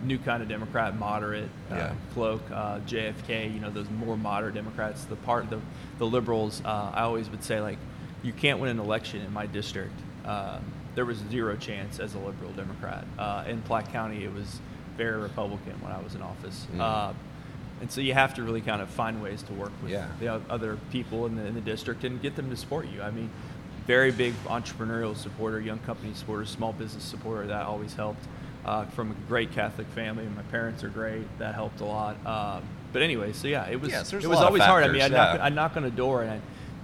new 0.02 0.18
kind 0.18 0.42
of 0.42 0.48
Democrat, 0.48 0.96
moderate 0.96 1.48
uh, 1.70 1.74
Yeah. 1.76 1.94
cloak, 2.12 2.42
uh, 2.52 2.80
JFK. 2.80 3.52
You 3.52 3.60
know, 3.60 3.70
those 3.70 3.88
more 3.90 4.16
moderate 4.16 4.54
Democrats. 4.54 5.04
The 5.04 5.16
part 5.16 5.48
the 5.50 5.60
the 5.98 6.06
liberals. 6.06 6.60
Uh, 6.64 6.90
I 6.94 7.02
always 7.02 7.30
would 7.30 7.44
say 7.44 7.60
like, 7.60 7.78
you 8.22 8.32
can't 8.32 8.58
win 8.58 8.70
an 8.70 8.80
election 8.80 9.20
in 9.20 9.32
my 9.32 9.46
district. 9.46 9.94
Uh, 10.24 10.58
there 10.94 11.04
was 11.04 11.18
zero 11.30 11.56
chance 11.56 12.00
as 12.00 12.14
a 12.14 12.18
liberal 12.18 12.50
Democrat. 12.52 13.04
Uh, 13.18 13.44
in 13.46 13.62
Platte 13.62 13.92
County, 13.92 14.24
it 14.24 14.32
was 14.32 14.60
very 14.96 15.20
Republican 15.20 15.80
when 15.80 15.92
I 15.92 16.00
was 16.02 16.14
in 16.16 16.22
office. 16.22 16.66
Mm. 16.74 16.80
And 17.80 17.90
so 17.90 18.00
you 18.00 18.14
have 18.14 18.34
to 18.34 18.42
really 18.42 18.60
kind 18.60 18.82
of 18.82 18.88
find 18.88 19.22
ways 19.22 19.42
to 19.44 19.52
work 19.52 19.72
with 19.82 19.92
Yeah. 19.92 20.08
the 20.20 20.28
other 20.50 20.78
people 20.90 21.26
in 21.26 21.36
the, 21.36 21.44
in 21.46 21.54
the 21.54 21.60
district 21.60 22.04
and 22.04 22.20
get 22.20 22.34
them 22.36 22.50
to 22.50 22.56
support 22.56 22.86
you. 22.88 23.02
I 23.02 23.10
mean, 23.10 23.30
very 23.86 24.10
big 24.10 24.34
entrepreneurial 24.44 25.16
supporter, 25.16 25.60
young 25.60 25.78
company 25.80 26.12
supporter, 26.14 26.44
small 26.44 26.72
business 26.72 27.04
supporter. 27.04 27.46
That 27.46 27.66
always 27.66 27.94
helped. 27.94 28.22
Uh, 28.64 28.84
from 28.86 29.12
a 29.12 29.14
great 29.28 29.52
Catholic 29.52 29.86
family, 29.88 30.26
my 30.36 30.42
parents 30.42 30.84
are 30.84 30.88
great. 30.90 31.22
That 31.38 31.54
helped 31.54 31.80
a 31.80 31.84
lot. 31.84 32.16
Um, 32.26 32.62
but 32.92 33.00
anyway, 33.02 33.32
so 33.32 33.48
yeah, 33.48 33.66
it 33.68 33.80
was 33.80 33.92
it 34.12 34.26
was 34.26 34.38
always 34.40 34.62
hard. 34.62 34.84
I 34.84 34.88
mean, 34.88 35.00
I 35.02 35.08
knock, 35.08 35.38
yeah. 35.38 35.48
Knock 35.48 35.76
on 35.76 35.84
a 35.84 35.90
door 35.90 36.22
and 36.22 36.32
I, 36.32 36.40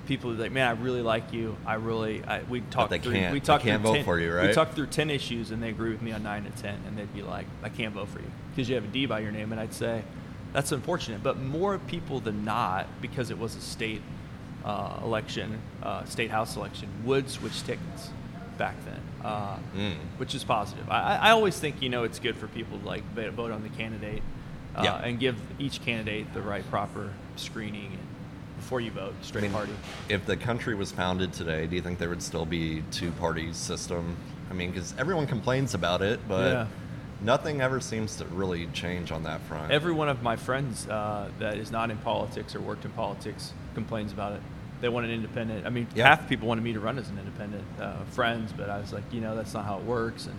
people 0.06 0.30
are 0.30 0.34
like, 0.34 0.52
"Man, 0.52 0.66
I 0.68 0.80
really 0.80 1.02
like 1.02 1.32
you. 1.32 1.56
I 1.66 1.74
really." 1.74 2.22
I, 2.24 2.42
we 2.42 2.60
talked 2.62 2.90
they 2.90 2.98
through. 2.98 3.12
can't- 3.14 3.32
we 3.32 3.40
they 3.40 3.44
talk 3.44 3.62
can't 3.62 3.82
through 3.82 3.90
vote 3.90 3.96
10, 3.96 4.04
for 4.04 4.18
you, 4.20 4.28
We 4.30 4.34
right? 4.36 4.54
talk 4.54 4.74
through 4.74 4.86
ten 4.86 5.10
issues 5.10 5.50
and 5.50 5.62
they 5.62 5.70
agree 5.70 5.90
with 5.90 6.02
me 6.02 6.12
on 6.12 6.22
nine 6.22 6.46
and 6.46 6.56
ten, 6.56 6.78
and 6.86 6.96
they'd 6.96 7.12
be 7.12 7.22
like, 7.22 7.46
"I 7.62 7.68
can't 7.70 7.92
vote 7.94 8.08
for 8.08 8.18
you 8.20 8.30
because 8.54 8.68
you 8.68 8.76
have 8.76 8.84
a 8.84 8.88
D 8.88 9.04
by 9.06 9.20
your 9.20 9.32
name," 9.32 9.50
and 9.52 9.60
I'd 9.60 9.74
say, 9.74 10.02
"That's 10.54 10.72
unfortunate." 10.72 11.22
But 11.22 11.38
more 11.38 11.78
people 11.78 12.20
than 12.20 12.42
not, 12.44 12.86
because 13.02 13.30
it 13.30 13.38
was 13.38 13.54
a 13.56 13.60
state 13.60 14.00
uh, 14.64 14.98
election, 15.04 15.58
uh, 15.82 16.04
state 16.06 16.30
house 16.30 16.56
election, 16.56 16.88
would 17.04 17.28
switch 17.28 17.62
tickets 17.64 18.08
back 18.56 18.76
then, 18.86 19.00
uh, 19.22 19.58
Mm. 19.76 19.96
which 20.16 20.34
is 20.34 20.42
positive. 20.42 20.88
I, 20.88 21.00
I 21.02 21.14
I 21.16 21.30
always 21.32 21.58
think 21.58 21.82
you 21.82 21.90
know 21.90 22.04
it's 22.04 22.18
good 22.18 22.36
for 22.36 22.46
people 22.46 22.78
to 22.78 22.86
like 22.86 23.04
vote 23.14 23.50
on 23.50 23.62
the 23.62 23.68
candidate 23.68 24.22
uh, 24.74 24.80
Yeah. 24.84 24.96
and 25.04 25.20
give 25.20 25.36
each 25.58 25.82
candidate 25.84 26.32
the 26.32 26.40
right 26.40 26.64
proper 26.70 27.10
screening 27.36 27.86
and 27.92 27.98
before 28.56 28.80
you 28.80 28.90
vote, 28.92 29.12
I 29.20 29.24
straight 29.24 29.42
mean, 29.42 29.52
party. 29.52 29.72
If 30.08 30.24
the 30.24 30.36
country 30.38 30.74
was 30.74 30.90
founded 30.92 31.34
today, 31.34 31.66
do 31.66 31.76
you 31.76 31.82
think 31.82 31.98
there 31.98 32.08
would 32.08 32.22
still 32.22 32.46
be 32.46 32.82
two 32.90 33.10
party 33.12 33.52
system? 33.52 34.16
I 34.50 34.54
mean, 34.54 34.70
because 34.70 34.94
everyone 34.96 35.26
complains 35.26 35.74
about 35.74 36.00
it, 36.00 36.20
but 36.26 36.52
Yeah. 36.52 36.66
Nothing 37.24 37.60
ever 37.60 37.80
seems 37.80 38.16
to 38.16 38.24
really 38.26 38.66
change 38.68 39.10
on 39.10 39.24
that 39.24 39.40
front. 39.42 39.72
Every 39.72 39.92
one 39.92 40.08
of 40.08 40.22
my 40.22 40.36
friends 40.36 40.86
uh, 40.88 41.30
that 41.38 41.56
is 41.58 41.70
not 41.70 41.90
in 41.90 41.96
politics 41.98 42.54
or 42.54 42.60
worked 42.60 42.84
in 42.84 42.90
politics 42.92 43.52
complains 43.74 44.12
about 44.12 44.32
it. 44.32 44.40
They 44.80 44.88
want 44.88 45.06
an 45.06 45.12
independent. 45.12 45.66
I 45.66 45.70
mean, 45.70 45.86
Yeah. 45.94 46.08
half 46.08 46.22
the 46.22 46.28
people 46.28 46.46
wanted 46.48 46.62
me 46.62 46.74
to 46.74 46.80
run 46.80 46.98
as 46.98 47.08
an 47.08 47.18
independent 47.18 47.64
uh, 47.80 48.04
friends, 48.10 48.52
but 48.56 48.68
I 48.68 48.78
was 48.78 48.92
like, 48.92 49.04
you 49.12 49.20
know, 49.20 49.34
that's 49.34 49.54
not 49.54 49.64
how 49.64 49.78
it 49.78 49.84
works. 49.84 50.26
And 50.26 50.38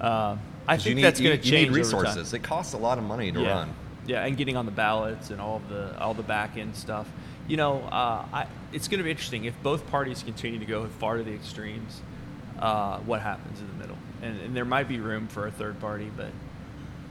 uh, 0.00 0.36
I 0.68 0.76
think 0.76 0.96
need, 0.96 1.02
that's 1.02 1.20
going 1.20 1.36
to 1.36 1.42
change. 1.42 1.52
you 1.52 1.68
need 1.70 1.76
resources. 1.76 2.34
It 2.34 2.42
costs 2.42 2.74
a 2.74 2.78
lot 2.78 2.98
of 2.98 3.04
money 3.04 3.32
to 3.32 3.40
yeah. 3.40 3.48
run. 3.50 3.74
Yeah, 4.06 4.24
and 4.24 4.36
getting 4.36 4.56
on 4.56 4.66
the 4.66 4.72
ballots 4.72 5.30
and 5.30 5.40
all 5.40 5.60
the 5.68 5.98
all 6.00 6.14
the 6.14 6.22
back 6.22 6.56
end 6.56 6.74
stuff. 6.74 7.08
You 7.46 7.56
know, 7.56 7.80
uh, 7.82 8.24
I, 8.32 8.46
it's 8.72 8.88
going 8.88 8.98
to 8.98 9.04
be 9.04 9.10
interesting 9.10 9.44
if 9.44 9.54
both 9.62 9.86
parties 9.88 10.22
continue 10.22 10.58
to 10.58 10.64
go 10.64 10.86
far 10.98 11.18
to 11.18 11.22
the 11.22 11.32
extremes. 11.32 12.00
Uh, 12.58 12.98
what 13.00 13.20
happens 13.20 13.60
in 13.60 13.66
the 13.68 13.74
middle? 13.74 13.96
And, 14.22 14.40
and 14.40 14.56
there 14.56 14.64
might 14.64 14.88
be 14.88 15.00
room 15.00 15.28
for 15.28 15.46
a 15.46 15.50
third 15.50 15.80
party, 15.80 16.10
but 16.16 16.28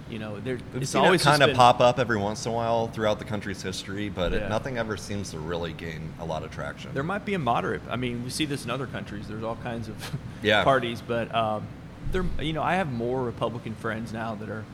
you 0.09 0.17
know, 0.17 0.39
there 0.39 0.57
it's 0.73 0.95
always 0.95 1.23
kind 1.23 1.43
of 1.43 1.49
been- 1.49 1.55
pop 1.55 1.79
up 1.79 1.99
every 1.99 2.17
once 2.17 2.45
in 2.45 2.51
a 2.51 2.55
while 2.55 2.87
throughout 2.87 3.19
the 3.19 3.25
country's 3.25 3.61
history, 3.61 4.09
but 4.09 4.33
it, 4.33 4.49
nothing 4.49 4.77
ever 4.77 4.97
seems 4.97 5.29
to 5.31 5.39
really 5.39 5.71
gain 5.73 6.11
a 6.19 6.25
lot 6.25 6.43
of 6.43 6.49
traction. 6.51 6.91
There 6.95 7.03
might 7.03 7.25
be 7.25 7.35
a 7.35 7.39
moderate. 7.39 7.81
I 7.89 7.95
mean, 7.95 8.23
we 8.23 8.31
see 8.31 8.45
this 8.45 8.65
in 8.65 8.71
other 8.71 8.87
countries. 8.87 9.27
There's 9.27 9.43
all 9.43 9.57
kinds 9.57 9.87
of 9.87 9.95
Yeah. 10.41 10.63
parties, 10.63 11.01
but 11.05 11.33
um, 11.35 11.67
there, 12.11 12.25
you 12.41 12.53
know, 12.53 12.63
I 12.63 12.73
have 12.75 12.91
more 12.91 13.21
Republican 13.21 13.75
friends 13.75 14.11
now 14.11 14.33
that 14.35 14.49
are, 14.49 14.65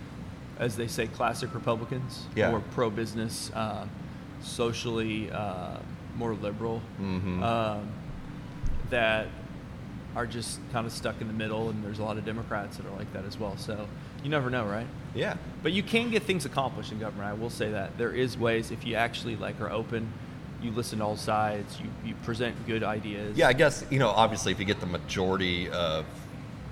as 0.58 0.77
they 0.77 0.88
say, 0.88 1.08
classic 1.08 1.54
Republicans, 1.54 2.24
Yeah. 2.34 2.51
more 2.51 2.62
pro-business, 2.72 3.51
um, 3.56 3.89
socially 4.42 5.30
uh, 5.32 5.77
more 6.15 6.34
liberal, 6.34 6.82
Mhm. 7.01 7.44
um, 7.44 7.89
that 8.89 9.27
are 10.15 10.25
just 10.25 10.60
kind 10.72 10.86
of 10.88 10.93
stuck 10.93 11.19
in 11.22 11.27
the 11.27 11.34
middle. 11.34 11.69
And 11.69 11.84
there's 11.84 12.00
a 12.00 12.03
lot 12.03 12.17
of 12.17 12.25
Democrats 12.25 12.77
that 12.77 12.86
are 12.86 12.95
like 12.95 13.12
that 13.13 13.25
as 13.25 13.39
well. 13.39 13.57
So 13.57 13.88
you 14.24 14.29
never 14.29 14.50
know, 14.50 14.65
right? 14.65 14.88
yeah. 15.13 15.38
But 15.63 15.72
you 15.72 15.84
can 15.84 16.10
get 16.10 16.24
things 16.24 16.45
accomplished 16.45 16.91
in 16.91 17.00
government. 17.00 17.29
I 17.29 17.34
will 17.34 17.50
say 17.50 17.72
that 17.72 17.98
there 17.98 18.12
is 18.12 18.38
ways 18.38 18.72
if 18.72 18.86
you 18.86 18.95
actually 18.95 19.36
like 19.36 19.60
are 19.62 19.69
open, 19.69 20.12
you 20.62 20.72
listen 20.72 21.00
to 21.00 21.05
all 21.05 21.17
sides, 21.17 21.79
you, 21.79 21.89
you 22.03 22.15
present 22.24 22.55
good 22.65 22.84
ideas. 22.84 23.38
Yeah, 23.38 23.48
I 23.48 23.53
guess, 23.53 23.86
you 23.89 24.00
know, 24.00 24.10
obviously 24.10 24.51
if 24.51 24.60
you 24.60 24.65
get 24.65 24.79
the 24.79 24.86
majority 24.86 25.69
of 25.69 26.05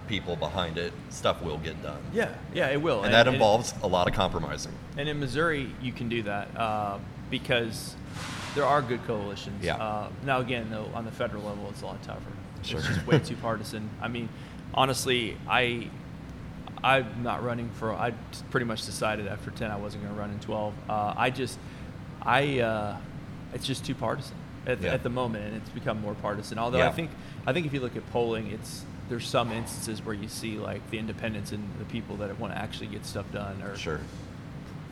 people 0.08 0.36
behind 0.36 0.78
it, 0.78 0.94
stuff 1.10 1.42
will 1.42 1.58
get 1.60 1.82
done. 1.82 2.02
yeah, 2.14 2.34
yeah, 2.54 2.70
it 2.70 2.82
will. 2.82 3.04
And, 3.04 3.14
that 3.14 3.28
involves 3.28 3.74
a 3.84 3.88
lot 3.88 4.08
of 4.08 4.14
compromising. 4.14 4.74
And 4.98 5.08
in 5.08 5.20
Missouri, 5.20 5.72
you 5.82 5.92
can 5.92 6.10
do 6.10 6.24
that 6.24 6.56
uh, 6.58 7.00
because 7.30 7.96
there 8.56 8.66
are 8.66 8.82
good 8.82 9.04
coalitions. 9.06 9.64
Yeah. 9.64 9.76
Uh, 9.76 10.10
now, 10.26 10.40
again, 10.40 10.70
though, 10.70 10.90
on 10.94 11.06
the 11.06 11.12
federal 11.12 11.44
level, 11.44 11.68
it's 11.70 11.82
a 11.82 11.86
lot 11.86 12.02
tougher. 12.04 12.22
Sure. 12.66 12.80
It's 12.80 12.88
just 12.88 13.08
way 13.08 13.20
too 13.20 13.36
partisan. 13.38 13.90
I 14.02 14.08
mean, 14.08 14.30
honestly, 14.74 15.38
I 15.48 15.90
I'm 16.84 17.24
not 17.24 17.44
running 17.44 17.70
for. 17.72 17.94
I 17.94 18.12
pretty 18.52 18.66
much 18.66 18.86
decided 18.86 19.28
after 19.28 19.52
ten 19.52 19.72
I 19.72 19.78
wasn't 19.78 20.04
going 20.04 20.14
to 20.16 20.20
run 20.20 20.32
in 20.32 20.40
twelve. 20.40 20.74
Uh, 20.90 21.14
I 21.16 21.30
just 21.30 21.58
I 22.22 22.60
uh, 22.60 22.98
it's 23.54 23.66
just 23.66 23.86
too 23.86 23.96
partisan 23.96 24.36
at, 24.66 24.82
Yeah. 24.82 24.94
at 24.94 25.04
the 25.04 25.10
moment, 25.10 25.46
and 25.46 25.56
it's 25.58 25.70
become 25.70 26.02
more 26.02 26.14
partisan. 26.16 26.58
Although 26.60 26.86
I 26.86 26.92
think 26.92 27.12
I 27.48 27.54
think 27.54 27.66
if 27.66 27.74
you 27.74 27.80
look 27.80 27.96
at 27.96 28.10
polling, 28.12 28.48
it's 28.52 28.86
there's 29.10 29.28
some 29.28 29.52
instances 29.52 30.04
where 30.06 30.16
you 30.16 30.28
see 30.28 30.58
like 30.58 30.90
the 30.90 30.98
independents 30.98 31.52
and 31.52 31.64
the 31.80 31.86
people 31.86 32.16
that 32.18 32.38
want 32.40 32.54
to 32.54 32.60
actually 32.60 32.88
get 32.88 33.06
stuff 33.06 33.26
done 33.34 33.62
are 33.62 33.76
Sure. 33.78 34.00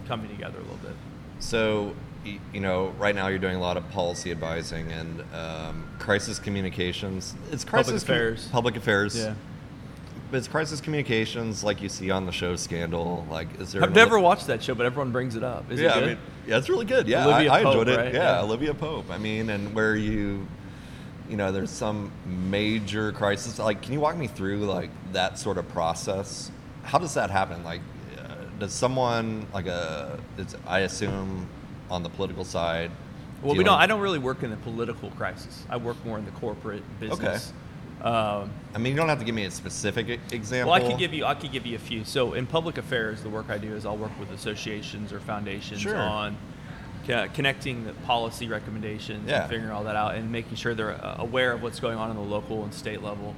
coming 0.08 0.30
together 0.30 0.58
a 0.60 0.62
little 0.62 0.76
bit. 0.78 0.96
So, 1.40 1.96
you 2.54 2.60
know, 2.60 2.90
right 3.00 3.16
now 3.16 3.28
you're 3.28 3.40
doing 3.40 3.56
a 3.56 3.60
lot 3.62 3.78
of 3.78 3.90
policy 3.92 4.32
advising 4.32 4.92
and 4.92 5.24
um, 5.34 5.90
crisis 6.00 6.40
communications. 6.40 7.36
It's 7.52 7.64
Public 7.64 7.86
crisis 7.86 8.04
com- 8.04 8.16
affairs. 8.16 8.50
public 8.52 8.76
affairs. 8.76 9.18
Yeah. 9.18 9.34
But 10.30 10.38
it's 10.38 10.48
crisis 10.48 10.80
communications 10.80 11.62
like 11.64 11.82
you 11.82 11.90
see 11.90 12.10
on 12.10 12.26
the 12.26 12.32
show 12.32 12.56
Scandal. 12.56 13.28
Like, 13.30 13.60
is 13.60 13.74
there? 13.74 13.84
I've 13.84 13.94
never 13.94 14.18
watched 14.18 14.48
that 14.48 14.64
show, 14.64 14.74
but 14.74 14.86
everyone 14.86 15.12
brings 15.12 15.36
it 15.36 15.44
up. 15.44 15.70
Is 15.70 15.80
yeah, 15.82 15.90
it 15.90 15.94
good? 15.94 16.04
I 16.04 16.08
mean, 16.08 16.18
yeah, 16.48 16.58
it's 16.58 16.70
really 16.70 16.86
good. 16.86 17.08
Yeah, 17.08 17.26
Olivia 17.28 17.52
I, 17.52 17.60
I 17.60 17.64
Pope, 17.64 17.74
enjoyed 17.74 17.88
it. 17.90 17.98
right? 17.98 18.14
Yeah, 18.14 18.36
Yeah. 18.38 18.42
Olivia 18.42 18.74
Pope. 18.74 19.10
I 19.12 19.18
mean, 19.18 19.50
and 19.50 19.74
where 19.76 19.96
you, 19.98 20.48
you 21.30 21.36
know, 21.36 21.52
there's 21.52 21.70
some 21.70 22.12
major 22.26 23.12
crisis. 23.12 23.60
Like, 23.60 23.82
can 23.82 23.92
you 23.92 24.00
walk 24.00 24.16
me 24.16 24.28
through 24.28 24.60
like 24.60 24.90
that 25.12 25.38
sort 25.38 25.58
of 25.58 25.68
process? 25.70 26.50
How 26.84 26.98
does 26.98 27.14
that 27.16 27.30
happen? 27.30 27.64
Like, 27.66 27.82
uh, 28.18 28.36
does 28.58 28.72
someone 28.74 29.48
like 29.54 29.66
a? 29.66 30.18
It's, 30.38 30.56
I 30.66 30.80
assume 30.80 31.46
on 31.92 32.04
the 32.04 32.10
political 32.10 32.44
side. 32.44 32.90
well, 33.44 33.56
we 33.56 33.64
don't. 33.64 33.78
I 33.80 33.86
don't 33.86 34.00
really 34.02 34.20
work 34.20 34.42
in 34.44 34.50
the 34.50 34.58
political 34.58 35.12
crisis. 35.12 35.64
I 35.70 35.78
work 35.78 36.04
more 36.06 36.18
in 36.18 36.26
the 36.26 36.32
corporate 36.32 36.84
business. 37.00 37.54
Um, 38.02 38.52
I 38.74 38.80
mean, 38.80 38.94
you 38.94 38.98
don't 38.98 39.10
have 39.10 39.20
to 39.20 39.26
give 39.26 39.36
me 39.36 39.46
a 39.46 39.52
specific 39.52 40.20
example. 40.32 40.72
well, 40.72 40.82
I 40.84 40.88
could 40.90 40.98
give 40.98 41.14
you. 41.14 41.26
I 41.26 41.36
could 41.36 41.52
give 41.52 41.66
you 41.68 41.76
a 41.76 41.80
few. 41.80 42.04
So 42.04 42.34
in 42.34 42.48
public 42.48 42.78
affairs, 42.78 43.22
the 43.22 43.30
work 43.30 43.50
I 43.50 43.58
do 43.60 43.76
is 43.76 43.86
I'll 43.86 43.98
work 43.98 44.18
with 44.20 44.32
associations 44.32 45.14
or 45.14 45.20
foundations 45.20 45.82
Sure. 45.82 45.98
on 45.98 46.36
co- 47.06 47.28
connecting 47.34 47.84
the 47.86 47.94
policy 47.94 48.48
recommendations 48.48 49.30
Yeah. 49.30 49.42
and 49.42 49.50
figuring 49.50 49.72
all 49.72 49.84
that 49.84 49.96
out 49.96 50.16
and 50.16 50.32
making 50.32 50.56
sure 50.56 50.74
they're 50.74 50.94
uh, 50.94 51.16
aware 51.20 51.52
of 51.52 51.62
what's 51.62 51.80
going 51.80 51.98
on 51.98 52.10
in 52.10 52.16
the 52.16 52.24
local 52.24 52.64
and 52.64 52.74
state 52.74 53.04
level. 53.04 53.36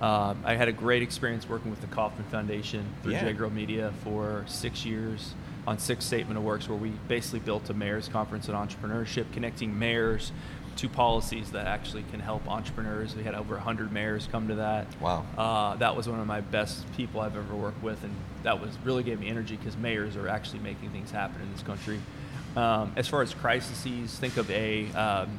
Um, 0.00 0.42
I 0.44 0.54
had 0.54 0.68
a 0.68 0.72
great 0.72 1.02
experience 1.02 1.48
working 1.48 1.70
with 1.70 1.80
the 1.80 1.86
Kauffman 1.88 2.26
Foundation 2.28 2.84
through 3.02 3.12
Yeah. 3.12 3.24
J 3.24 3.32
Grill 3.32 3.50
Media 3.50 3.92
for 4.04 4.44
six 4.46 4.84
years 4.84 5.34
on 5.66 5.78
six 5.78 6.04
statement 6.04 6.38
of 6.38 6.44
works, 6.44 6.68
where 6.68 6.78
we 6.78 6.90
basically 7.08 7.40
built 7.40 7.68
a 7.70 7.74
mayor's 7.74 8.08
conference 8.08 8.48
on 8.48 8.68
entrepreneurship, 8.68 9.32
connecting 9.32 9.78
mayors 9.78 10.32
to 10.76 10.88
policies 10.88 11.52
that 11.52 11.66
actually 11.66 12.04
can 12.10 12.20
help 12.20 12.48
entrepreneurs. 12.48 13.14
We 13.14 13.22
had 13.22 13.34
over 13.34 13.54
100 13.54 13.92
mayors 13.92 14.28
come 14.30 14.48
to 14.48 14.56
that. 14.56 14.86
Wow. 15.00 15.24
Uh, 15.38 15.76
that 15.76 15.96
was 15.96 16.08
one 16.08 16.20
of 16.20 16.26
my 16.26 16.40
best 16.40 16.84
people 16.96 17.20
I've 17.20 17.36
ever 17.36 17.54
worked 17.54 17.82
with, 17.82 18.02
and 18.02 18.14
that 18.42 18.60
was 18.60 18.76
really 18.84 19.02
gave 19.02 19.20
me 19.20 19.28
energy 19.28 19.56
because 19.56 19.76
mayors 19.76 20.16
are 20.16 20.28
actually 20.28 20.60
making 20.60 20.90
things 20.90 21.10
happen 21.10 21.40
in 21.40 21.52
this 21.52 21.62
country. 21.62 22.00
Um, 22.56 22.92
as 22.96 23.08
far 23.08 23.22
as 23.22 23.34
crises, 23.34 24.18
think 24.18 24.36
of 24.36 24.50
a 24.50 24.90
um, 24.92 25.38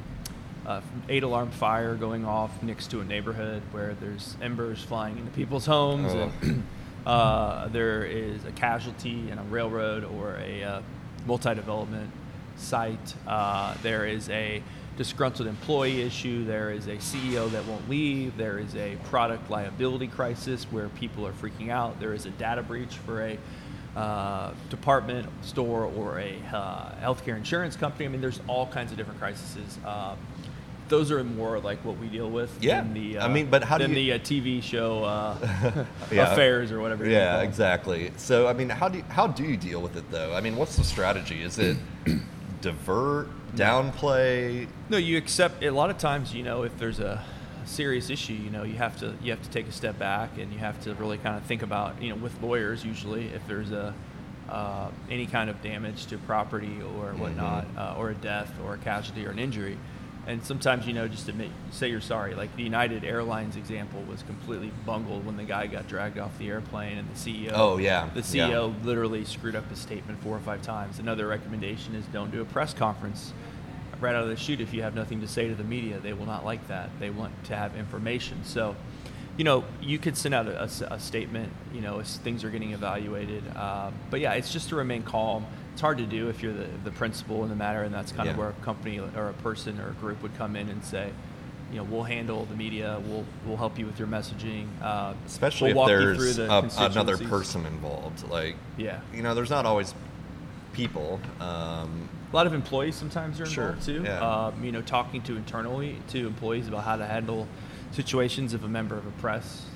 uh, 0.66 0.80
eight 1.08 1.22
alarm 1.22 1.50
fire 1.50 1.94
going 1.94 2.24
off 2.24 2.62
next 2.62 2.90
to 2.90 3.00
a 3.00 3.04
neighborhood 3.04 3.62
where 3.72 3.94
there's 3.94 4.36
embers 4.42 4.82
flying 4.82 5.18
into 5.18 5.30
people's 5.30 5.66
homes. 5.66 6.12
Oh. 6.12 6.32
And, 6.42 6.66
uh, 7.06 7.68
there 7.68 8.04
is 8.04 8.44
a 8.44 8.52
casualty 8.52 9.30
in 9.30 9.38
a 9.38 9.42
railroad 9.44 10.04
or 10.04 10.36
a 10.40 10.62
uh, 10.64 10.82
multi-development 11.24 12.10
site. 12.56 13.14
Uh, 13.26 13.76
there 13.82 14.06
is 14.06 14.28
a 14.28 14.62
disgruntled 14.96 15.46
employee 15.46 16.02
issue. 16.02 16.44
There 16.44 16.70
is 16.72 16.88
a 16.88 16.96
CEO 16.96 17.50
that 17.52 17.64
won't 17.66 17.88
leave. 17.88 18.36
There 18.36 18.58
is 18.58 18.74
a 18.74 18.96
product 19.04 19.50
liability 19.50 20.08
crisis 20.08 20.64
where 20.64 20.88
people 20.90 21.26
are 21.26 21.32
freaking 21.32 21.70
out. 21.70 22.00
There 22.00 22.12
is 22.12 22.26
a 22.26 22.30
data 22.30 22.62
breach 22.62 22.96
for 22.96 23.22
a 23.22 23.38
uh, 23.94 24.52
department 24.68 25.28
store 25.42 25.84
or 25.84 26.18
a 26.18 26.36
uh, 26.52 26.92
healthcare 27.00 27.36
insurance 27.36 27.76
company. 27.76 28.06
I 28.06 28.08
mean, 28.08 28.20
there's 28.20 28.40
all 28.48 28.66
kinds 28.66 28.90
of 28.90 28.98
different 28.98 29.20
crises. 29.20 29.78
Uh, 29.84 30.16
those 30.88 31.10
are 31.10 31.22
more 31.24 31.58
like 31.58 31.84
what 31.84 31.98
we 31.98 32.06
deal 32.08 32.30
with. 32.30 32.56
Yeah. 32.62 32.80
Than 32.82 32.94
the, 32.94 33.18
uh, 33.18 33.26
I 33.26 33.28
mean, 33.32 33.46
but 33.46 33.64
how 33.64 33.78
do 33.78 33.88
you- 33.88 33.94
the 33.94 34.12
uh, 34.12 34.18
TV 34.18 34.62
show 34.62 35.04
uh, 35.04 35.84
Yeah. 36.10 36.32
affairs 36.32 36.70
or 36.72 36.80
whatever. 36.80 37.04
Yeah, 37.08 37.42
exactly. 37.42 38.12
So, 38.16 38.46
I 38.46 38.52
mean, 38.52 38.68
how 38.68 38.88
do 38.88 38.98
you, 38.98 39.04
how 39.08 39.26
do 39.26 39.42
you 39.44 39.56
deal 39.56 39.80
with 39.82 39.96
it 39.96 40.10
though? 40.10 40.34
I 40.34 40.40
mean, 40.40 40.56
what's 40.56 40.76
the 40.76 40.84
strategy? 40.84 41.42
Is 41.42 41.58
it 41.58 41.76
divert, 42.60 43.28
downplay? 43.56 44.66
No, 44.88 44.96
you 44.96 45.16
accept. 45.16 45.62
A 45.62 45.70
lot 45.70 45.90
of 45.90 45.98
times, 45.98 46.34
you 46.34 46.42
know, 46.42 46.62
if 46.62 46.76
there's 46.78 47.00
a 47.00 47.24
serious 47.64 48.10
issue, 48.10 48.32
you 48.34 48.50
know, 48.50 48.62
you 48.62 48.74
have 48.76 48.96
to 49.00 49.14
you 49.22 49.32
have 49.32 49.42
to 49.42 49.50
take 49.50 49.66
a 49.68 49.72
step 49.72 49.98
back 49.98 50.38
and 50.38 50.52
you 50.52 50.58
have 50.58 50.80
to 50.82 50.94
really 50.94 51.18
kind 51.18 51.36
of 51.36 51.42
think 51.44 51.62
about, 51.62 52.00
you 52.00 52.10
know, 52.10 52.16
with 52.16 52.40
lawyers 52.42 52.84
usually, 52.84 53.26
if 53.28 53.46
there's 53.48 53.72
a 53.72 53.92
uh, 54.48 54.88
any 55.10 55.26
kind 55.26 55.50
of 55.50 55.60
damage 55.62 56.06
to 56.06 56.18
property 56.18 56.78
or 57.00 57.12
whatnot, 57.14 57.66
uh, 57.76 57.96
or 57.98 58.10
a 58.10 58.14
death 58.14 58.52
or 58.64 58.74
a 58.74 58.78
casualty 58.78 59.26
or 59.26 59.30
an 59.30 59.40
injury. 59.40 59.76
And 60.26 60.44
sometimes, 60.44 60.86
you 60.88 60.92
know, 60.92 61.06
just 61.06 61.28
admit, 61.28 61.50
say 61.70 61.88
you're 61.88 62.00
sorry. 62.00 62.34
Like 62.34 62.54
the 62.56 62.62
United 62.64 63.04
Airlines 63.04 63.54
example 63.56 64.02
was 64.08 64.22
completely 64.24 64.72
bungled 64.84 65.24
when 65.24 65.36
the 65.36 65.44
guy 65.44 65.68
got 65.68 65.86
dragged 65.86 66.18
off 66.18 66.36
the 66.38 66.48
airplane 66.48 66.98
and 66.98 67.08
the 67.08 67.14
CEO. 67.14 67.52
Oh, 67.54 67.76
yeah, 67.78 68.10
The 68.12 68.20
yeah. 68.36 68.48
CEO 68.50 68.84
literally 68.84 69.24
screwed 69.24 69.54
up 69.54 69.68
his 69.70 69.78
statement 69.78 70.20
four 70.22 70.36
or 70.36 70.40
five 70.40 70.62
times. 70.62 70.98
Another 70.98 71.28
recommendation 71.28 71.94
is 71.94 72.04
don't 72.06 72.32
do 72.32 72.42
a 72.42 72.44
press 72.44 72.74
conference 72.74 73.32
right 74.00 74.14
out 74.16 74.24
of 74.24 74.28
the 74.28 74.36
chute 74.36 74.60
if 74.60 74.74
you 74.74 74.82
have 74.82 74.94
nothing 74.96 75.20
to 75.20 75.28
say 75.28 75.46
to 75.46 75.54
the 75.54 75.64
media. 75.64 76.00
They 76.00 76.12
will 76.12 76.26
not 76.26 76.44
like 76.44 76.66
that. 76.68 76.90
They 76.98 77.10
want 77.10 77.32
to 77.44 77.54
have 77.56 77.76
information. 77.76 78.44
So, 78.44 78.74
you 79.36 79.44
know, 79.44 79.64
you 79.80 79.98
could 79.98 80.16
send 80.16 80.34
out 80.34 80.48
a, 80.48 80.64
a- 80.64 80.94
a 80.94 80.98
statement, 80.98 81.52
you 81.72 81.80
know, 81.82 82.00
as 82.00 82.16
things 82.16 82.42
are 82.42 82.50
getting 82.50 82.72
evaluated. 82.72 83.44
Um, 83.56 83.94
but 84.10 84.18
yeah, 84.18 84.32
it's 84.32 84.52
just 84.52 84.70
to 84.70 84.76
remain 84.76 85.04
calm. 85.04 85.46
It's 85.76 85.82
hard 85.82 85.98
to 85.98 86.06
do 86.06 86.30
if 86.30 86.42
you're 86.42 86.54
the, 86.54 86.68
the 86.84 86.90
principal 86.90 87.42
in 87.42 87.50
the 87.50 87.54
matter, 87.54 87.82
and 87.82 87.92
that's 87.94 88.10
kind 88.10 88.30
of 88.30 88.38
where 88.38 88.48
a 88.48 88.52
company 88.64 88.98
or 88.98 89.28
a 89.28 89.34
person 89.34 89.78
or 89.78 89.88
a 89.90 89.92
group 89.92 90.22
would 90.22 90.34
come 90.38 90.56
in 90.56 90.70
and 90.70 90.82
say, 90.82 91.10
you 91.70 91.76
know, 91.76 91.84
we'll 91.84 92.04
handle 92.04 92.46
the 92.46 92.56
media. 92.56 92.98
We'll 93.06 93.26
we'll 93.44 93.58
help 93.58 93.78
you 93.78 93.84
with 93.84 93.98
your 93.98 94.08
messaging. 94.08 94.68
Uh, 94.80 95.12
Especially 95.26 95.74
we'll 95.74 95.86
if 95.86 95.88
there's 96.16 96.36
the 96.36 96.50
a, 96.50 96.70
another 96.90 97.18
person 97.18 97.66
involved. 97.66 98.26
Like, 98.30 98.56
Yeah. 98.78 99.00
you 99.12 99.20
know, 99.22 99.34
there's 99.34 99.50
not 99.50 99.66
always 99.66 99.92
people. 100.72 101.20
Um, 101.40 102.08
A 102.32 102.34
lot 102.36 102.46
of 102.46 102.54
employees 102.54 102.94
sometimes 102.94 103.38
are 103.38 103.44
Sure, 103.44 103.64
involved 103.74 103.84
too. 103.84 104.02
yeah. 104.02 104.46
Um, 104.46 104.64
you 104.64 104.72
know, 104.72 104.80
talking 104.80 105.20
to 105.24 105.36
internally 105.36 105.98
to 106.08 106.26
employees 106.26 106.68
about 106.68 106.84
how 106.84 106.96
to 106.96 107.04
handle 107.04 107.46
situations 107.92 108.54
if 108.54 108.64
a 108.64 108.68
member 108.68 108.96
of 108.96 109.06
a 109.06 109.10
press. 109.20 109.66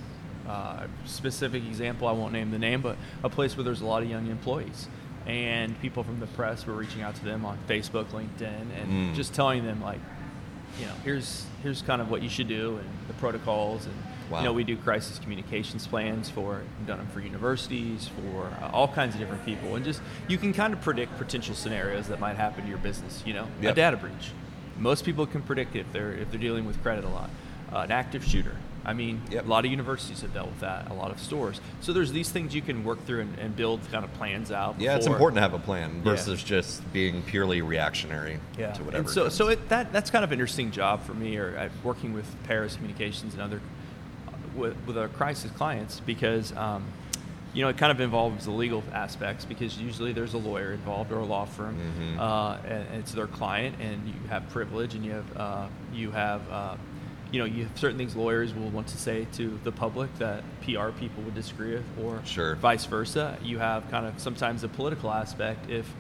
Uh, 0.48 0.86
specific 1.04 1.62
example, 1.66 2.08
I 2.08 2.12
won't 2.12 2.32
name 2.32 2.50
the 2.52 2.58
name, 2.58 2.80
but 2.80 2.96
a 3.22 3.28
place 3.28 3.54
where 3.54 3.64
there's 3.64 3.82
a 3.82 3.86
lot 3.86 4.02
of 4.02 4.08
young 4.08 4.28
employees, 4.28 4.88
and 5.30 5.80
people 5.80 6.02
from 6.04 6.20
the 6.20 6.26
press 6.28 6.66
were 6.66 6.74
reaching 6.74 7.02
out 7.02 7.14
to 7.16 7.24
them 7.24 7.44
on 7.44 7.58
Facebook, 7.68 8.06
LinkedIn, 8.06 8.66
and 8.80 9.12
Mm. 9.12 9.14
just 9.14 9.32
telling 9.34 9.64
them 9.64 9.80
like, 9.82 10.00
you 10.80 10.86
know, 10.86 10.92
here's 11.04 11.46
here's 11.62 11.82
kind 11.82 12.00
of 12.00 12.10
what 12.10 12.22
you 12.22 12.28
should 12.28 12.48
do 12.48 12.76
and 12.78 12.88
the 13.08 13.14
protocols, 13.14 13.86
and 13.86 13.94
Wow. 14.30 14.38
you 14.38 14.44
know, 14.44 14.52
we 14.52 14.62
do 14.64 14.76
crisis 14.76 15.18
communications 15.18 15.86
plans 15.86 16.30
for 16.30 16.62
we've 16.78 16.86
done 16.86 16.98
them 16.98 17.08
for 17.08 17.20
universities, 17.20 18.08
for 18.08 18.46
uh, 18.62 18.70
all 18.72 18.86
kinds 18.88 19.14
of 19.14 19.20
different 19.20 19.44
people, 19.44 19.74
and 19.76 19.84
just 19.84 20.00
you 20.28 20.38
can 20.38 20.52
kind 20.52 20.72
of 20.72 20.80
predict 20.80 21.16
potential 21.18 21.54
scenarios 21.54 22.06
that 22.08 22.20
might 22.20 22.36
happen 22.36 22.62
to 22.62 22.68
your 22.68 22.78
business. 22.78 23.22
You 23.26 23.34
know, 23.34 23.46
Yep. 23.60 23.72
a 23.72 23.74
data 23.74 23.96
breach. 23.96 24.30
Most 24.78 25.04
people 25.04 25.26
can 25.26 25.42
predict 25.42 25.74
if 25.76 25.90
they're 25.92 26.12
if 26.12 26.30
they're 26.30 26.40
dealing 26.40 26.64
with 26.66 26.80
credit 26.82 27.04
a 27.04 27.08
lot. 27.08 27.30
Uh, 27.72 27.78
an 27.80 27.92
active 27.92 28.24
shooter. 28.24 28.56
I 28.84 28.94
mean, 28.94 29.20
Yep. 29.30 29.44
a 29.44 29.48
lot 29.48 29.64
of 29.64 29.70
universities 29.70 30.22
have 30.22 30.32
dealt 30.32 30.48
with 30.48 30.60
that. 30.60 30.90
A 30.90 30.94
lot 30.94 31.10
of 31.10 31.18
stores. 31.20 31.60
So 31.80 31.92
there's 31.92 32.12
these 32.12 32.30
things 32.30 32.54
you 32.54 32.62
can 32.62 32.82
work 32.82 33.04
through 33.04 33.20
and, 33.20 33.38
and 33.38 33.54
build 33.54 33.80
kind 33.92 34.04
of 34.04 34.12
plans 34.14 34.50
out. 34.50 34.80
yeah, 34.80 34.96
it's 34.96 35.06
important 35.06 35.36
to 35.36 35.42
have 35.42 35.52
a 35.54 35.58
plan 35.58 35.96
Yeah. 35.96 36.12
versus 36.12 36.42
just 36.42 36.90
being 36.92 37.22
purely 37.22 37.60
reactionary 37.62 38.40
yeah. 38.58 38.72
to 38.72 38.82
whatever. 38.82 39.02
And 39.02 39.10
so, 39.10 39.28
so 39.28 39.48
it, 39.48 39.68
that 39.68 39.92
that's 39.92 40.10
kind 40.10 40.24
of 40.24 40.30
an 40.32 40.38
interesting 40.38 40.70
job 40.70 41.02
for 41.04 41.14
me, 41.14 41.36
or 41.36 41.56
uh, 41.58 41.68
working 41.84 42.12
with 42.14 42.26
Parris 42.44 42.74
Communications 42.76 43.34
and 43.34 43.42
other 43.42 43.60
uh, 44.28 44.30
with, 44.54 44.76
with 44.86 44.96
our 44.98 45.08
crisis 45.08 45.50
clients 45.52 46.00
because. 46.00 46.52
Um, 46.56 46.84
you 47.52 47.62
know, 47.64 47.68
it 47.68 47.76
kind 47.78 47.90
of 47.90 47.98
involves 47.98 48.44
the 48.44 48.52
legal 48.52 48.84
aspects 48.92 49.44
because 49.44 49.76
usually 49.76 50.12
there's 50.12 50.34
a 50.34 50.38
lawyer 50.38 50.70
involved 50.70 51.10
or 51.10 51.18
a 51.18 51.24
law 51.24 51.44
firm, 51.46 51.76
Mhm. 51.98 52.16
uh, 52.20 52.58
and 52.64 52.86
it's 53.00 53.10
their 53.10 53.26
client, 53.26 53.74
and 53.80 54.06
you 54.06 54.14
have 54.28 54.48
privilege, 54.50 54.94
and 54.94 55.04
you 55.04 55.10
have 55.10 55.36
uh, 55.36 55.66
you 55.92 56.12
have 56.12 56.48
uh, 56.48 56.76
you 57.32 57.38
know 57.38 57.44
you 57.44 57.64
have 57.64 57.78
certain 57.78 57.96
things 57.98 58.16
lawyers 58.16 58.52
will 58.54 58.70
want 58.70 58.86
to 58.88 58.98
say 58.98 59.26
to 59.34 59.58
the 59.64 59.72
public 59.72 60.12
that 60.18 60.42
PR 60.62 60.88
people 60.90 61.22
would 61.24 61.34
disagree 61.34 61.74
with, 61.74 61.84
or 62.02 62.20
Sure. 62.24 62.56
vice 62.56 62.86
versa. 62.86 63.36
You 63.42 63.58
have 63.58 63.88
kind 63.90 64.06
of 64.06 64.18
sometimes 64.18 64.64
a 64.64 64.68
political 64.68 65.10
aspect 65.10 65.70
if 65.70 65.92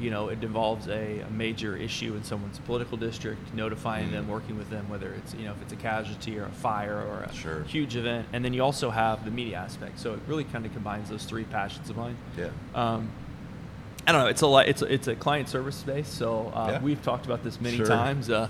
you 0.00 0.10
know 0.10 0.28
it 0.28 0.42
involves 0.42 0.88
a, 0.88 1.20
a 1.20 1.30
major 1.30 1.76
issue 1.76 2.14
in 2.16 2.24
someone's 2.24 2.58
political 2.58 2.98
district, 2.98 3.54
notifying 3.54 4.10
them, 4.10 4.24
Mhm. 4.24 4.28
working 4.28 4.58
with 4.58 4.68
them, 4.68 4.88
whether 4.88 5.12
it's 5.14 5.34
you 5.34 5.44
know 5.44 5.52
if 5.52 5.62
it's 5.62 5.72
a 5.72 5.76
casualty 5.76 6.38
or 6.38 6.44
a 6.46 6.50
fire 6.50 6.96
or 6.98 7.22
a 7.22 7.32
Sure. 7.32 7.62
huge 7.62 7.96
event, 7.96 8.26
and 8.32 8.44
then 8.44 8.52
you 8.52 8.62
also 8.62 8.90
have 8.90 9.24
the 9.24 9.30
media 9.30 9.56
aspect. 9.58 9.98
So 10.00 10.12
it 10.14 10.20
really 10.26 10.44
kind 10.44 10.66
of 10.66 10.72
combines 10.72 11.08
those 11.10 11.24
three 11.24 11.44
passions 11.44 11.88
of 11.90 11.96
mine. 11.96 12.16
yeah. 12.36 12.48
Um, 12.74 13.08
I 14.06 14.12
don't 14.12 14.20
know. 14.20 14.26
It's 14.28 14.42
a 14.42 14.46
lot. 14.46 14.68
It's 14.68 14.82
a, 14.82 14.92
it's 14.92 15.08
a 15.08 15.14
client 15.14 15.48
service 15.48 15.76
space. 15.76 16.08
So 16.08 16.52
uh, 16.54 16.72
Yeah. 16.72 16.82
we've 16.82 17.02
talked 17.02 17.24
about 17.24 17.42
this 17.42 17.58
many 17.58 17.78
Sure. 17.78 17.86
times. 17.86 18.28
Uh, 18.28 18.48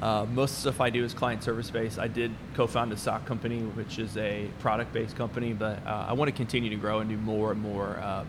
uh, 0.00 0.26
most 0.32 0.50
of 0.50 0.56
the 0.56 0.60
stuff 0.62 0.80
I 0.80 0.90
do 0.90 1.04
is 1.04 1.12
client 1.12 1.42
service 1.42 1.70
based. 1.70 1.98
I 1.98 2.08
did 2.08 2.32
co-found 2.54 2.92
a 2.92 2.96
stock 2.96 3.26
company, 3.26 3.60
which 3.60 3.98
is 3.98 4.16
a 4.16 4.48
product-based 4.60 5.16
company, 5.16 5.52
but 5.52 5.84
uh, 5.86 6.06
I 6.08 6.12
want 6.14 6.28
to 6.28 6.36
continue 6.36 6.70
to 6.70 6.76
grow 6.76 7.00
and 7.00 7.10
do 7.10 7.16
more 7.18 7.52
and 7.52 7.60
more, 7.60 7.98
uh, 7.98 8.24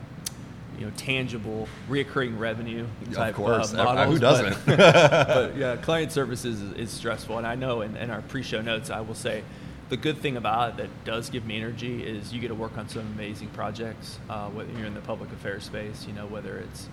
you 0.77 0.85
know, 0.85 0.91
tangible, 0.97 1.67
reoccurring 1.89 2.37
revenue 2.37 2.85
type 3.13 3.35
course. 3.35 3.73
Uh, 3.73 3.81
Uh, 3.81 3.83
models. 3.85 4.15
who 4.15 4.19
doesn't? 4.19 4.57
but 4.65 5.55
yeah, 5.55 5.77
client 5.77 6.11
services 6.11 6.61
is, 6.61 6.73
is 6.73 6.89
stressful, 6.89 7.37
and 7.37 7.47
I 7.47 7.55
know 7.55 7.81
in, 7.81 7.95
in 7.95 8.09
our 8.09 8.21
pre-show 8.23 8.61
notes, 8.61 8.89
I 8.89 8.99
will 9.01 9.15
say 9.15 9.43
the 9.89 9.97
good 9.97 10.17
thing 10.17 10.37
about 10.37 10.71
it 10.71 10.77
that 10.77 10.89
does 11.05 11.29
give 11.29 11.45
me 11.45 11.57
energy 11.57 12.03
is 12.03 12.33
you 12.33 12.39
get 12.39 12.47
to 12.47 12.55
work 12.55 12.77
on 12.77 12.87
some 12.89 13.01
amazing 13.15 13.49
projects. 13.49 14.19
Uh, 14.29 14.49
whether 14.49 14.71
you're 14.73 14.87
in 14.87 14.93
the 14.93 15.01
public 15.01 15.31
affairs 15.33 15.63
space, 15.65 16.05
you 16.07 16.13
know, 16.13 16.25
whether 16.27 16.57
it's 16.57 16.87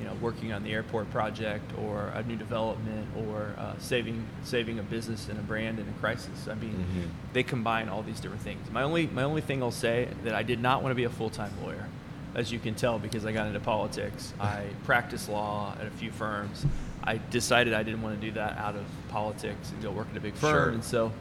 you 0.00 0.06
know 0.06 0.14
working 0.20 0.52
on 0.52 0.62
the 0.64 0.72
airport 0.72 1.10
project 1.10 1.70
or 1.78 2.10
a 2.14 2.22
new 2.22 2.36
development 2.36 3.06
or 3.16 3.54
uh, 3.58 3.74
saving 3.78 4.24
saving 4.42 4.78
a 4.78 4.82
business 4.82 5.28
and 5.28 5.38
a 5.38 5.42
brand 5.42 5.78
in 5.78 5.86
a 5.88 5.92
crisis. 6.00 6.48
I 6.48 6.54
mean, 6.54 6.72
Mhm. 6.94 7.08
they 7.32 7.42
combine 7.42 7.88
all 7.88 8.02
these 8.02 8.18
different 8.20 8.42
things. 8.42 8.70
My 8.70 8.82
only 8.82 9.06
my 9.08 9.22
only 9.22 9.42
thing 9.42 9.62
I'll 9.62 9.70
say 9.70 10.08
that 10.24 10.34
I 10.34 10.42
did 10.42 10.60
not 10.60 10.82
want 10.82 10.90
to 10.92 10.96
be 10.96 11.04
a 11.04 11.10
full 11.10 11.30
time 11.30 11.52
lawyer, 11.62 11.86
as 12.34 12.50
you 12.50 12.58
can 12.58 12.74
tell 12.74 12.98
because 12.98 13.26
I 13.26 13.32
got 13.32 13.46
into 13.46 13.60
politics. 13.60 14.32
I 14.40 14.64
practiced 14.84 15.28
law 15.28 15.74
at 15.78 15.86
a 15.86 15.90
few 15.90 16.10
firms. 16.10 16.64
I 17.04 17.18
decided 17.30 17.72
I 17.74 17.82
didn't 17.82 18.02
want 18.02 18.20
to 18.20 18.26
do 18.26 18.32
that 18.34 18.58
out 18.58 18.76
of 18.76 18.84
politics 19.08 19.70
and 19.70 19.82
go 19.82 19.90
work 19.90 20.08
at 20.10 20.16
a 20.16 20.20
big 20.20 20.34
firm, 20.34 20.50
Sure. 20.52 20.68
and 20.70 20.84
so 20.84 21.12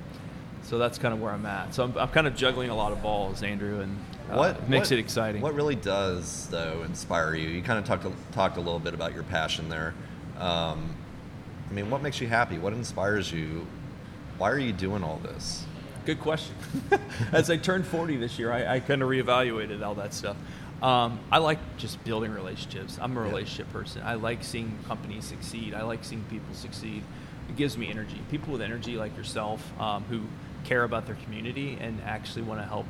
so 0.64 0.78
that's 0.78 0.98
kind 0.98 1.14
of 1.14 1.22
where 1.22 1.32
I'm 1.32 1.46
at. 1.46 1.74
So 1.74 1.84
I'm, 1.86 1.98
I'm 1.98 2.10
kind 2.10 2.28
of 2.28 2.36
juggling 2.36 2.70
a 2.70 2.76
lot 2.76 2.92
of 2.92 3.02
balls, 3.02 3.44
Andrew, 3.44 3.80
and 3.80 3.98
uh, 4.32 4.36
what 4.38 4.70
makes 4.70 4.90
what- 4.90 4.98
it 4.98 5.00
exciting. 5.00 5.42
What 5.42 5.54
really 5.56 5.76
does 5.76 6.48
though 6.50 6.84
inspire 6.86 7.36
you? 7.36 7.50
You 7.50 7.62
kind 7.62 7.80
of 7.80 7.86
talked 7.86 8.06
a, 8.06 8.12
talked 8.34 8.58
a 8.58 8.62
little 8.62 8.80
bit 8.80 8.94
about 8.94 9.14
your 9.14 9.24
passion 9.24 9.70
there. 9.70 9.94
Um, 10.38 10.96
I 11.70 11.74
mean, 11.74 11.90
what 11.90 12.02
makes 12.02 12.20
you 12.22 12.28
happy? 12.28 12.58
What 12.58 12.74
inspires 12.74 13.32
you? 13.32 13.68
Why 14.38 14.50
are 14.52 14.58
you 14.60 14.72
doing 14.74 15.04
all 15.04 15.18
this? 15.24 15.66
Good 16.06 16.20
question. 16.22 16.56
As 17.32 17.50
I 17.52 17.58
turned 17.58 17.86
40 17.86 18.18
this 18.18 18.40
year, 18.40 18.52
I, 18.52 18.76
I 18.76 18.80
kind 18.80 19.04
of 19.04 19.10
reevaluated 19.10 19.86
all 19.86 19.96
that 19.96 20.14
stuff. 20.14 20.38
Um, 20.82 21.20
I 21.30 21.40
like 21.40 21.60
just 21.78 22.02
building 22.06 22.32
relationships. 22.32 22.98
I'm 23.02 23.16
a 23.18 23.22
Yeah. 23.22 23.28
relationship 23.28 23.72
person. 23.72 24.02
I 24.04 24.14
like 24.16 24.44
seeing 24.44 24.80
companies 24.88 25.26
succeed. 25.26 25.74
I 25.74 25.84
like 25.84 26.04
seeing 26.06 26.24
people 26.30 26.54
succeed. 26.56 27.04
It 27.50 27.58
gives 27.58 27.78
me 27.78 27.90
energy. 27.92 28.22
People 28.32 28.54
with 28.54 28.62
energy 28.62 28.96
like 28.96 29.16
yourself 29.18 29.62
um, 29.80 30.04
who 30.06 30.22
care 30.64 30.86
about 30.86 31.06
their 31.06 31.16
community 31.26 31.78
and 31.82 32.02
actually 32.06 32.44
want 32.44 32.62
to 32.62 32.66
help 32.66 32.86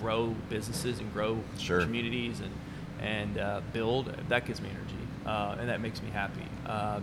grow 0.00 0.34
businesses 0.48 0.98
and 1.00 1.12
grow 1.12 1.38
Sure. 1.58 1.80
communities 1.82 2.40
and 2.40 2.52
and 3.00 3.38
uh, 3.38 3.60
build. 3.72 4.12
That 4.28 4.44
gives 4.44 4.60
me 4.60 4.68
energy, 4.70 5.06
uh, 5.26 5.56
and 5.60 5.68
that 5.68 5.80
makes 5.80 6.02
me 6.02 6.10
happy. 6.10 6.42
Uh, 6.66 7.00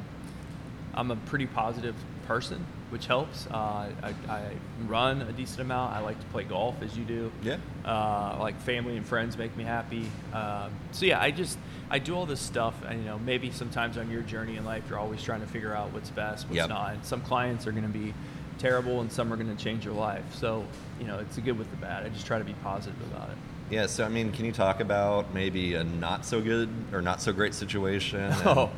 I'm 0.94 1.10
a 1.12 1.16
pretty 1.16 1.46
positive 1.46 1.96
person, 2.28 2.66
which 2.90 3.06
helps. 3.06 3.48
Uh, 3.48 3.90
I, 4.04 4.14
I 4.30 4.52
run 4.88 5.22
a 5.22 5.32
decent 5.32 5.62
amount. 5.62 5.94
I 5.96 6.00
like 6.00 6.20
to 6.20 6.26
play 6.28 6.44
golf, 6.44 6.82
as 6.82 6.98
you 6.98 7.06
do. 7.06 7.32
Yeah. 7.42 7.58
Uh, 7.86 8.36
like 8.42 8.60
family 8.62 8.98
and 8.98 9.06
friends 9.06 9.38
make 9.38 9.56
me 9.56 9.64
happy. 9.64 10.10
Um, 10.34 10.72
so 10.92 11.06
yeah, 11.06 11.22
I 11.22 11.32
just 11.32 11.58
I 11.90 12.00
do 12.00 12.14
all 12.14 12.26
this 12.26 12.42
stuff, 12.42 12.76
and 12.86 13.00
you 13.00 13.06
know 13.06 13.20
maybe 13.20 13.52
sometimes 13.52 13.98
on 13.98 14.12
your 14.12 14.22
journey 14.24 14.58
in 14.58 14.66
life, 14.66 14.84
you're 14.90 15.00
always 15.00 15.24
trying 15.24 15.42
to 15.42 15.48
figure 15.48 15.74
out 15.74 15.94
what's 15.94 16.10
best, 16.10 16.46
what's 16.48 16.58
Yep. 16.58 16.70
not. 16.70 16.94
And 16.94 17.06
some 17.06 17.22
clients 17.22 17.68
are 17.68 17.72
going 17.72 17.84
to 17.84 17.98
be 17.98 18.14
terrible, 18.58 19.02
and 19.02 19.12
some 19.12 19.32
are 19.32 19.36
going 19.36 19.56
to 19.56 19.62
change 19.64 19.86
your 19.86 19.94
life. 19.94 20.24
So 20.34 20.66
you 21.00 21.08
know 21.08 21.20
it's 21.20 21.36
the 21.36 21.42
good 21.42 21.58
with 21.58 21.70
the 21.72 21.78
bad. 21.78 22.06
I 22.06 22.10
just 22.10 22.26
try 22.26 22.38
to 22.40 22.46
be 22.46 22.54
positive 22.64 23.00
about 23.12 23.30
it. 23.30 23.38
Yeah. 23.70 23.88
So 23.88 24.06
I 24.06 24.10
mean, 24.10 24.32
can 24.32 24.46
you 24.46 24.52
talk 24.52 24.80
about 24.80 25.34
maybe 25.34 25.74
a 25.76 25.84
not 25.84 26.26
so 26.26 26.42
good 26.42 26.70
or 26.94 27.02
not 27.02 27.22
so 27.22 27.34
great 27.34 27.54
situation? 27.54 28.20
and, 28.22 28.42
Oh, 28.46 28.70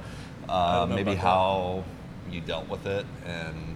uh, 0.50 0.86
maybe 0.90 1.02
about 1.02 1.12
that. 1.16 1.18
how 1.18 1.84
you 2.32 2.42
dealt 2.42 2.68
with 2.70 2.86
it 2.86 3.06
and 3.26 3.76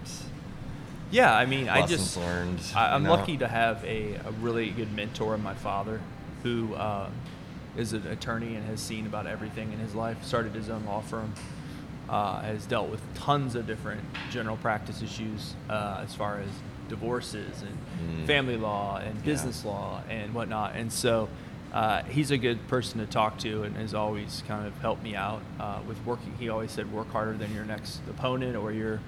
Yeah, 1.10 1.34
I 1.34 1.44
mean, 1.46 1.68
I 1.68 1.86
just 1.86 2.16
learned. 2.16 2.60
I, 2.74 2.88
you 2.88 2.94
I'm 2.94 3.02
know? 3.02 3.10
lucky 3.10 3.36
to 3.38 3.48
have 3.48 3.84
a, 3.84 4.14
a 4.14 4.30
really 4.40 4.70
good 4.70 4.92
mentor 4.94 5.34
in 5.34 5.42
my 5.42 5.54
father, 5.54 6.00
who 6.42 6.74
uh, 6.74 7.08
is 7.76 7.92
an 7.92 8.06
attorney 8.06 8.54
and 8.56 8.64
has 8.66 8.80
seen 8.80 9.06
about 9.06 9.26
everything 9.26 9.72
in 9.72 9.78
his 9.78 9.94
life. 9.94 10.22
Started 10.24 10.54
his 10.54 10.68
own 10.70 10.84
law 10.86 11.00
firm 11.02 11.32
uh, 12.08 12.40
has 12.42 12.66
dealt 12.66 12.90
with 12.90 13.00
tons 13.14 13.54
of 13.54 13.66
different 13.66 14.02
general 14.30 14.56
practice 14.56 15.02
issues 15.02 15.54
uh, 15.70 16.00
as 16.04 16.14
far 16.14 16.38
as 16.40 16.48
divorces 16.88 17.62
and 17.62 17.78
Mm. 18.22 18.26
family 18.26 18.56
law 18.56 18.96
and 18.98 19.14
Yeah. 19.16 19.24
business 19.24 19.64
law 19.64 20.02
and 20.08 20.34
whatnot. 20.34 20.74
And 20.74 20.92
so 20.92 21.28
uh, 21.72 22.02
he's 22.04 22.30
a 22.30 22.36
good 22.36 22.66
person 22.68 22.98
to 23.00 23.06
talk 23.06 23.38
to 23.38 23.62
and 23.62 23.76
has 23.76 23.94
always 23.94 24.42
kind 24.46 24.66
of 24.66 24.78
helped 24.80 25.02
me 25.02 25.14
out 25.16 25.40
uh, 25.58 25.78
with 25.86 25.96
working. 26.04 26.34
He 26.38 26.48
always 26.50 26.70
said, 26.70 26.92
work 26.92 27.10
harder 27.10 27.32
than 27.34 27.54
your 27.54 27.64
next 27.64 28.00
opponent 28.10 28.56
or 28.56 28.72
your 28.72 29.00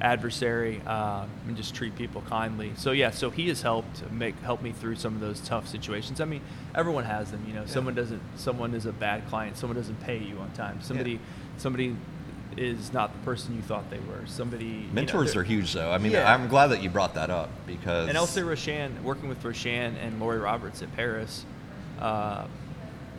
adversary 0.00 0.80
uh, 0.86 1.26
and 1.46 1.56
just 1.56 1.74
treat 1.74 1.94
people 1.94 2.22
kindly. 2.22 2.72
So 2.76 2.92
yeah, 2.92 3.10
so 3.10 3.30
he 3.30 3.48
has 3.48 3.62
helped 3.62 4.10
make 4.10 4.38
help 4.40 4.62
me 4.62 4.72
through 4.72 4.96
some 4.96 5.14
of 5.14 5.20
those 5.20 5.40
tough 5.40 5.68
situations. 5.68 6.20
I 6.20 6.24
mean, 6.24 6.40
everyone 6.74 7.04
has 7.04 7.30
them. 7.30 7.44
You 7.46 7.54
know, 7.54 7.66
someone 7.66 7.94
doesn't, 7.94 8.22
someone 8.36 8.74
is 8.74 8.86
a 8.86 8.92
bad 8.92 9.28
client. 9.28 9.56
Someone 9.56 9.76
doesn't 9.76 10.00
pay 10.00 10.18
you 10.18 10.38
on 10.38 10.50
time. 10.52 10.80
Somebody, 10.82 11.20
somebody 11.58 11.96
is 12.60 12.92
not 12.92 13.12
the 13.14 13.18
person 13.20 13.56
you 13.56 13.62
thought 13.62 13.88
they 13.90 13.98
were. 14.00 14.26
Somebody 14.26 14.64
you 14.66 14.72
know, 14.88 14.92
Mentors 14.92 15.32
they're- 15.32 15.42
huge, 15.42 15.72
though. 15.72 15.90
I 15.90 15.96
mean, 15.98 16.12
Yeah. 16.12 16.32
I'm 16.32 16.46
glad 16.48 16.66
that 16.68 16.82
you 16.82 16.90
brought 16.90 17.14
that 17.14 17.30
up 17.30 17.48
because 17.66 18.08
and 18.08 18.16
Elsie 18.18 18.42
Roshan, 18.42 19.02
working 19.02 19.28
with 19.30 19.42
Roshann 19.42 19.94
and 20.00 20.20
Lori 20.20 20.38
Roberts 20.38 20.82
at 20.82 20.94
Parris, 20.94 21.46
uh, 22.00 22.44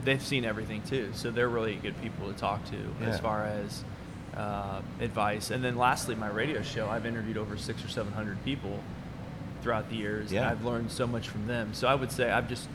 they've 0.05 0.21
seen 0.21 0.45
everything 0.45 0.83
too. 0.83 1.09
So 1.13 1.31
they're 1.31 1.49
really 1.49 1.75
good 1.75 1.99
people 2.01 2.31
to 2.31 2.37
talk 2.37 2.61
to 2.69 3.05
as 3.05 3.19
far 3.19 3.45
as 3.45 3.83
uh, 4.37 4.79
advice. 5.01 5.49
And 5.51 5.63
then 5.63 5.75
lastly, 5.75 6.13
my 6.15 6.29
radio 6.29 6.61
show, 6.61 6.87
I've 6.87 7.05
interviewed 7.07 7.37
over 7.37 7.57
six 7.57 7.83
or 7.83 7.89
seven 7.89 8.13
hundred 8.13 8.43
people 8.45 8.79
throughout 9.63 9.89
the 9.89 9.95
years, 9.95 10.31
Yeah. 10.31 10.41
and 10.41 10.49
I've 10.51 10.63
learned 10.63 10.91
so 10.91 11.05
much 11.07 11.27
from 11.29 11.47
them. 11.47 11.73
So 11.73 11.87
I 11.87 11.95
would 11.95 12.11
say 12.11 12.31
I've 12.31 12.47
just, 12.47 12.67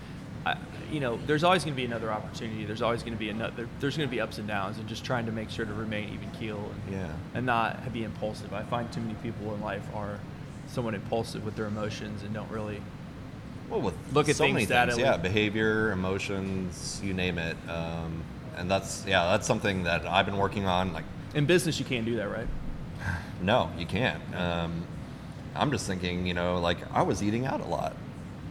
I, 0.47 0.57
you 0.93 1.01
know, 1.01 1.19
there's 1.27 1.43
always 1.43 1.65
going 1.65 1.75
to 1.75 1.77
be 1.77 1.85
another 1.85 2.13
opportunity. 2.13 2.65
There's 2.65 2.81
always 2.83 3.03
going 3.03 3.15
to 3.15 3.19
be 3.19 3.31
another. 3.31 3.69
There's 3.81 3.97
going 3.97 4.09
to 4.09 4.11
be 4.11 4.21
ups 4.21 4.39
and 4.39 4.47
downs, 4.47 4.79
and 4.79 4.87
just 4.89 5.05
trying 5.05 5.27
to 5.27 5.33
make 5.33 5.51
sure 5.51 5.67
to 5.67 5.75
remain 5.75 6.15
even 6.15 6.31
keel 6.31 6.71
and, 6.87 6.95
Yeah. 6.95 7.09
and 7.35 7.45
not 7.45 7.93
be 7.93 8.05
impulsive. 8.05 8.53
I 8.53 8.63
find 8.63 8.91
too 8.93 9.01
many 9.01 9.15
people 9.15 9.53
in 9.55 9.61
life 9.61 9.83
are 9.95 10.21
somewhat 10.69 10.95
impulsive 10.95 11.45
with 11.45 11.57
their 11.57 11.67
emotions 11.67 12.23
and 12.23 12.33
don't 12.33 12.51
really 12.51 12.81
Well, 13.69 13.81
with 13.81 13.95
Look 14.13 14.29
at 14.29 14.37
so 14.37 14.45
things 14.45 14.55
many 14.55 14.65
that 14.67 14.89
things, 14.89 14.99
yeah, 14.99 15.17
behavior, 15.17 15.91
emotions, 15.91 17.01
you 17.03 17.13
name 17.13 17.39
it, 17.39 17.57
um, 17.69 18.23
and 18.57 18.71
that's 18.71 19.05
yeah, 19.07 19.25
that's 19.27 19.47
something 19.49 19.83
that 19.83 20.07
I've 20.07 20.27
been 20.27 20.39
working 20.39 20.67
on. 20.67 20.93
Like, 20.93 21.05
in 21.35 21.47
business 21.47 21.81
you 21.81 21.85
can't 21.85 22.07
do 22.07 22.15
that, 22.17 22.31
right? 22.31 22.47
no, 23.43 23.71
you 23.77 23.87
can't. 23.87 24.23
Um, 24.35 24.85
I'm 25.57 25.73
just 25.73 25.87
thinking, 25.89 26.27
you 26.27 26.35
know, 26.35 26.61
like 26.61 26.79
I 26.93 27.03
was 27.03 27.21
eating 27.23 27.47
out 27.47 27.61
a 27.61 27.65
lot, 27.65 27.97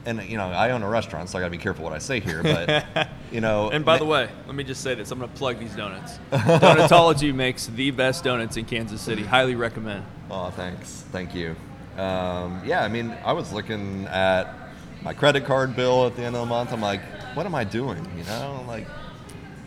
and 0.06 0.24
you 0.24 0.38
know, 0.38 0.46
I 0.48 0.72
own 0.72 0.84
a 0.84 0.89
restaurant, 0.89 1.30
so 1.30 1.38
I 1.38 1.41
got 1.41 1.48
to 1.48 1.52
be 1.52 1.58
careful 1.58 1.84
what 1.84 1.94
I 1.94 1.98
say 2.00 2.20
here. 2.20 2.44
But 2.44 3.10
you 3.32 3.41
know, 3.41 3.70
And 3.70 3.84
by 3.84 3.98
the 3.98 4.06
way, 4.06 4.30
let 4.46 4.56
me 4.56 4.63
just 4.63 4.82
say 4.82 4.96
this: 4.96 5.12
I'm 5.12 5.20
going 5.20 5.32
to 5.32 5.38
plug 5.38 5.60
these 5.60 5.76
donuts. 5.76 6.20
Donutology 6.32 7.34
makes 7.36 7.68
the 7.68 7.91
best 7.91 8.24
donuts 8.24 8.58
in 8.58 8.65
Kansas 8.65 9.02
City. 9.02 9.24
Highly 9.24 9.56
recommend. 9.56 10.06
Oh, 10.30 10.50
thanks. 10.52 11.06
Thank 11.12 11.34
you. 11.36 11.56
Um, 11.98 12.62
yeah, 12.65 12.84
I 12.84 12.88
mean, 12.88 13.15
I 13.24 13.34
was 13.34 13.54
looking 13.54 14.06
at 14.08 14.54
my 15.02 15.13
credit 15.13 15.46
card 15.46 15.76
bill 15.76 16.08
at 16.08 16.15
the 16.15 16.24
end 16.24 16.36
of 16.36 16.41
the 16.41 16.48
month. 16.48 16.74
I'm 16.74 16.82
like, 16.82 17.02
what 17.36 17.46
am 17.46 17.56
I 17.56 17.63
doing? 17.63 18.06
You 18.18 18.24
know, 18.26 18.63
like, 18.68 18.88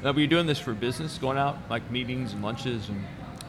Now, 0.03 0.13
were 0.13 0.21
you 0.21 0.27
doing 0.27 0.47
this 0.47 0.59
for 0.59 0.75
business, 0.75 1.17
going 1.19 1.39
out 1.39 1.57
like 1.71 1.91
meetings 1.91 2.33
and 2.33 2.43
lunches 2.43 2.89
and? 2.89 3.03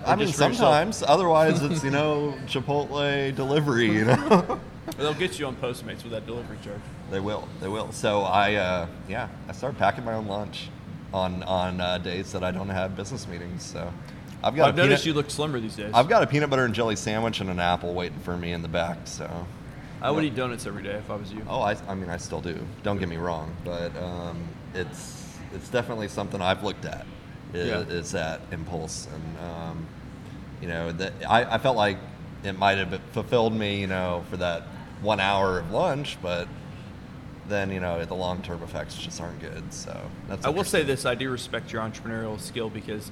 I 0.06 0.15
mean, 0.15 0.28
just 0.28 0.38
for 0.39 0.45
yourself? 0.45 0.58
sometimes. 0.58 1.04
Otherwise, 1.06 1.62
it's 1.62 1.84
you 1.84 1.91
know 1.91 2.34
Chipotle 2.47 3.36
delivery. 3.36 3.91
You 3.91 4.06
know, 4.06 4.60
They'll 4.97 5.13
get 5.13 5.39
you 5.39 5.45
on 5.47 5.56
Postmates 5.56 6.04
with 6.04 6.12
that 6.12 6.25
delivery 6.25 6.58
charge. 6.63 6.82
they 7.12 7.19
will. 7.19 7.47
They 7.62 7.67
will. 7.67 7.91
So 7.91 8.21
I, 8.21 8.56
uh, 8.56 8.88
yeah, 9.08 9.30
I 9.47 9.52
started 9.54 9.78
packing 9.78 10.04
my 10.06 10.13
own 10.13 10.28
lunch 10.28 10.69
on 11.13 11.41
on 11.43 11.82
uh, 11.82 11.97
days 11.97 12.32
that 12.34 12.43
I 12.43 12.52
don't 12.52 12.69
have 12.69 12.95
business 12.95 13.28
meetings. 13.28 13.63
So 13.63 13.91
I've 14.43 14.56
got. 14.56 14.69
I've 14.69 14.75
noticed 14.75 15.06
you 15.06 15.13
look 15.13 15.30
slimmer 15.30 15.60
these 15.60 15.75
days. 15.75 15.91
I've 15.93 16.08
got 16.10 16.23
a 16.23 16.28
peanut 16.28 16.49
butter 16.49 16.65
and 16.65 16.73
jelly 16.73 16.95
sandwich 16.95 17.39
and 17.41 17.49
an 17.49 17.60
apple 17.60 17.93
waiting 17.93 18.19
for 18.19 18.38
me 18.38 18.52
in 18.52 18.62
the 18.62 18.67
back. 18.67 18.99
So. 19.06 19.30
I 20.02 20.12
would 20.12 20.23
eat 20.23 20.34
donuts 20.36 20.65
every 20.65 20.82
day 20.82 20.93
if 20.93 21.10
I 21.12 21.15
was 21.17 21.30
you. 21.30 21.41
Oh, 21.49 21.60
I, 21.60 21.75
I 21.89 21.93
mean, 21.93 22.10
I 22.10 22.15
still 22.15 22.39
do. 22.39 22.58
Don't 22.84 22.99
get 22.99 23.10
me 23.10 23.17
wrong, 23.17 23.54
but 23.65 23.93
um, 23.97 24.47
it's 24.73 25.36
it's 25.54 25.67
definitely 25.67 26.08
something 26.08 26.41
I've 26.41 26.63
looked 26.63 26.86
at. 26.86 27.06
Is, 27.54 27.67
Yeah. 27.67 27.80
is 27.80 28.12
that 28.13 28.39
impulse, 28.54 29.08
and 29.13 29.38
um, 29.49 29.88
you 30.62 30.69
know, 30.69 30.93
that 30.93 31.12
I, 31.28 31.56
I 31.56 31.58
felt 31.58 31.75
like 31.75 31.97
it 32.45 32.58
might 32.58 32.78
have 32.78 32.97
fulfilled 33.12 33.54
me, 33.54 33.82
you 33.82 33.88
know, 33.88 34.23
for 34.30 34.38
that 34.38 34.63
one 35.01 35.19
hour 35.19 35.59
of 35.59 35.71
lunch, 35.71 36.17
but 36.21 36.47
then 37.47 37.71
you 37.71 37.79
know, 37.79 38.03
the 38.05 38.13
long 38.13 38.41
term 38.41 38.62
effects 38.63 38.95
just 38.95 39.19
aren't 39.19 39.39
good. 39.39 39.73
So 39.73 39.99
that's. 40.27 40.45
I 40.45 40.49
will 40.49 40.63
say 40.63 40.83
this: 40.83 41.05
I 41.05 41.15
do 41.15 41.29
respect 41.29 41.71
your 41.71 41.81
entrepreneurial 41.81 42.39
skill 42.39 42.69
because 42.69 43.12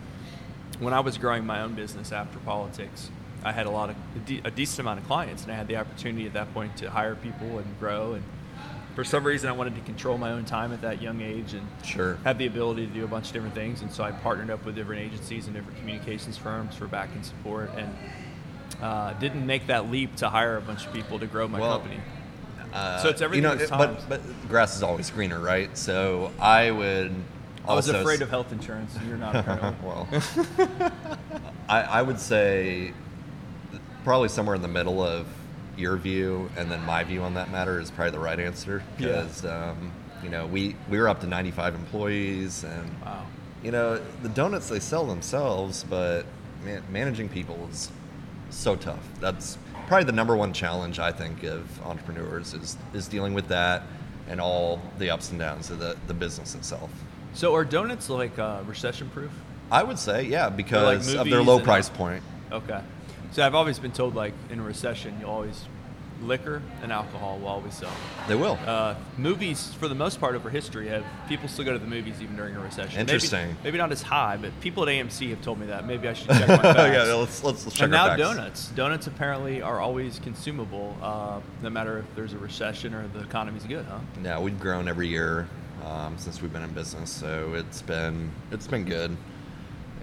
when 0.79 0.93
I 0.93 0.99
was 0.99 1.17
growing 1.17 1.45
my 1.45 1.61
own 1.61 1.73
business 1.73 2.11
after 2.11 2.37
politics, 2.39 3.09
I 3.43 3.51
had 3.51 3.65
a 3.65 3.71
lot 3.71 3.89
of 3.89 3.95
a, 4.45 4.51
decent 4.51 4.79
amount 4.79 4.99
of 4.99 5.07
clients, 5.07 5.43
and 5.43 5.51
I 5.51 5.55
had 5.55 5.67
the 5.67 5.77
opportunity 5.77 6.25
at 6.25 6.33
that 6.33 6.53
point 6.53 6.77
to 6.77 6.89
hire 6.89 7.15
people 7.15 7.59
and 7.59 7.79
grow. 7.79 8.13
And 8.13 8.23
for 8.95 9.03
some 9.03 9.23
reason, 9.23 9.49
I 9.49 9.53
wanted 9.53 9.75
to 9.75 9.81
control 9.81 10.17
my 10.17 10.31
own 10.31 10.45
time 10.45 10.73
at 10.73 10.81
that 10.81 11.01
young 11.01 11.21
age 11.21 11.53
and 11.53 11.67
Sure. 11.83 12.17
had 12.23 12.37
the 12.37 12.47
ability 12.47 12.87
to 12.87 12.93
do 12.93 13.03
a 13.03 13.07
bunch 13.07 13.27
of 13.27 13.33
different 13.33 13.55
things. 13.55 13.81
And 13.81 13.91
so 13.91 14.03
I 14.03 14.11
partnered 14.11 14.49
up 14.49 14.65
with 14.65 14.75
different 14.75 15.01
agencies 15.01 15.45
and 15.45 15.55
different 15.55 15.77
communications 15.79 16.37
firms 16.37 16.75
for 16.75 16.87
back 16.87 17.09
and 17.13 17.25
support, 17.25 17.71
and 17.77 17.95
uh, 18.81 19.13
didn't 19.13 19.45
make 19.45 19.67
that 19.67 19.89
leap 19.91 20.15
to 20.17 20.29
hire 20.29 20.57
a 20.57 20.61
bunch 20.61 20.85
of 20.85 20.93
people 20.93 21.19
to 21.19 21.25
grow 21.27 21.47
my 21.47 21.59
Well, 21.59 21.79
company. 21.79 21.99
Uh, 22.73 22.99
So 22.99 23.09
it's 23.09 23.21
everything 23.21 23.49
You 23.49 23.57
know, 23.57 23.63
it- 23.63 23.69
but 23.69 24.07
but 24.09 24.21
grass 24.49 24.75
is 24.75 24.83
always 24.83 25.09
greener, 25.09 25.39
right? 25.39 25.75
So 25.77 26.31
I 26.39 26.71
would. 26.71 27.11
I 27.67 27.73
was 27.73 27.89
afraid 27.89 28.15
s- 28.15 28.21
of 28.21 28.29
health 28.29 28.51
insurance. 28.51 28.95
You're 29.07 29.17
not 29.17 29.35
apparently. 29.41 29.73
well, 29.87 30.07
I, 31.69 31.81
I 31.81 32.01
would 32.01 32.19
say 32.19 32.93
probably 34.03 34.29
somewhere 34.29 34.55
in 34.55 34.61
the 34.61 34.67
middle 34.69 35.01
of 35.01 35.27
your 35.77 35.97
view 35.97 36.49
and 36.57 36.71
then 36.71 36.83
my 36.85 37.03
view 37.03 37.21
on 37.21 37.33
that 37.35 37.51
matter 37.51 37.79
is 37.79 37.91
probably 37.91 38.11
the 38.11 38.19
right 38.19 38.39
answer 38.39 38.81
Yeah. 38.97 39.07
because 39.07 39.45
um, 39.45 39.91
you 40.23 40.29
know 40.29 40.47
we 40.47 40.75
we 40.89 40.97
were 40.97 41.07
up 41.09 41.19
to 41.21 41.27
95 41.27 41.75
employees 41.75 42.63
and 42.63 42.89
wow. 43.05 43.25
you 43.63 43.71
know 43.71 44.01
the 44.23 44.29
donuts 44.29 44.69
they 44.69 44.79
sell 44.79 45.05
themselves 45.05 45.83
but 45.87 46.25
man, 46.65 46.81
managing 46.89 47.29
people 47.29 47.67
is 47.71 47.91
so 48.49 48.75
tough 48.75 49.07
that's 49.19 49.57
probably 49.87 50.05
the 50.05 50.11
number 50.11 50.35
one 50.35 50.53
challenge 50.53 50.99
i 50.99 51.11
think 51.11 51.43
of 51.43 51.81
entrepreneurs 51.85 52.53
is 52.53 52.77
is 52.93 53.07
dealing 53.07 53.33
with 53.33 53.47
that 53.47 53.83
and 54.29 54.41
all 54.41 54.81
the 54.99 55.09
ups 55.09 55.29
and 55.31 55.39
downs 55.39 55.69
of 55.69 55.79
the, 55.79 55.95
the 56.07 56.13
business 56.13 56.55
itself 56.55 56.89
So 57.33 57.53
are 57.55 57.63
donuts 57.63 58.09
like 58.09 58.37
uh, 58.39 58.61
recession 58.65 59.09
proof? 59.09 59.31
I 59.71 59.83
would 59.83 59.99
say, 59.99 60.23
yeah, 60.23 60.49
because 60.49 61.13
of 61.13 61.29
their 61.29 61.43
low 61.43 61.59
price 61.59 61.87
point. 61.89 62.23
Okay. 62.51 62.81
So 63.31 63.45
I've 63.45 63.53
always 63.53 63.79
been 63.79 63.91
told 63.91 64.15
like 64.15 64.33
in 64.49 64.59
a 64.59 64.63
recession, 64.63 65.15
you 65.19 65.27
always 65.27 65.65
liquor 66.21 66.61
and 66.81 66.91
alcohol 66.91 67.37
will 67.39 67.47
always 67.47 67.73
sell. 67.73 67.91
They 68.27 68.35
will. 68.35 68.57
Uh, 68.65 68.95
movies, 69.17 69.73
for 69.79 69.87
the 69.87 69.95
most 69.95 70.19
part 70.19 70.35
over 70.35 70.49
history, 70.49 70.87
have 70.87 71.05
people 71.29 71.47
still 71.47 71.65
go 71.65 71.73
to 71.73 71.79
the 71.79 71.85
movies 71.87 72.21
even 72.21 72.35
during 72.35 72.55
a 72.55 72.59
recession. 72.59 72.97
Maybe- 72.97 73.01
Interesting. 73.01 73.55
Maybe, 73.63 73.77
not 73.77 73.91
as 73.91 74.01
high, 74.01 74.37
but 74.37 74.51
people 74.61 74.83
at 74.83 74.89
AMC 74.89 75.29
have 75.29 75.41
told 75.41 75.59
me 75.59 75.67
that. 75.67 75.85
Maybe 75.85 76.07
I 76.07 76.13
should 76.13 76.27
check 76.29 76.47
my 76.47 76.57
facts. 76.57 77.07
yeah, 77.07 77.13
let's 77.13 77.43
let's, 77.43 77.65
let's 77.65 77.75
check 77.75 77.83
and 77.83 77.91
now 77.91 78.07
facts. 78.07 78.19
donuts. 78.21 78.67
Donuts 78.69 79.07
apparently 79.07 79.61
are 79.61 79.79
always 79.79 80.19
consumable, 80.19 80.95
uh, 81.01 81.39
no 81.61 81.69
matter 81.69 81.99
if 81.99 82.05
there's 82.15 82.33
a 82.33 82.37
recession 82.39 82.93
or 82.93 83.07
the 83.09 83.19
economy's 83.19 83.63
good, 83.65 83.85
huh? 83.85 83.99
Yeah, 84.23 84.39
we've 84.39 84.59
grown 84.59 84.87
every 84.87 85.07
year 85.07 85.47
um, 85.85 86.17
since 86.17 86.41
we've 86.41 86.51
been 86.51 86.63
in 86.63 86.73
business, 86.73 87.09
so 87.11 87.53
it's 87.53 87.81
been 87.81 88.31
it's 88.51 88.67
been 88.67 88.85
good. 88.85 89.15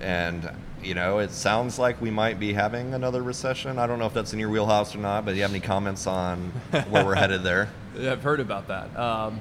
And 0.00 0.50
you 0.84 0.94
know, 0.94 1.18
it 1.18 1.30
sounds 1.30 1.78
like 1.78 2.00
we 2.00 2.10
might 2.10 2.38
be 2.38 2.52
having 2.52 2.94
another 2.94 3.22
recession. 3.22 3.78
I 3.78 3.86
don't 3.86 3.98
know 3.98 4.06
if 4.06 4.14
that's 4.14 4.32
in 4.32 4.38
your 4.38 4.50
wheelhouse 4.50 4.94
or 4.94 4.98
not, 4.98 5.24
but 5.24 5.32
do 5.32 5.36
you 5.36 5.42
have 5.42 5.50
any 5.50 5.60
comments 5.60 6.06
on 6.06 6.52
where 6.88 7.04
we're 7.04 7.14
headed 7.14 7.42
there? 7.42 7.70
I've 7.98 8.22
heard 8.22 8.40
about 8.40 8.68
that. 8.68 8.96
Um, 8.98 9.40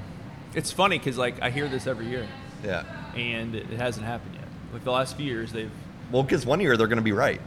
it's 0.56 0.72
funny 0.72 0.98
because 0.98 1.18
like 1.18 1.42
I 1.42 1.50
hear 1.50 1.68
this 1.68 1.88
every 1.88 2.08
year, 2.08 2.28
Yeah. 2.64 2.84
and 3.16 3.56
it, 3.56 3.66
hasn't 3.72 4.06
happened 4.06 4.36
yet. 4.36 4.48
Like 4.72 4.84
the 4.84 4.92
last 4.92 5.18
few 5.18 5.26
years, 5.26 5.52
they've 5.52 5.72
Well, 6.12 6.24
because 6.24 6.46
one 6.46 6.60
year 6.62 6.78
they're 6.78 6.88
going 6.88 6.98
to 6.98 7.02
be 7.04 7.12
right. 7.12 7.42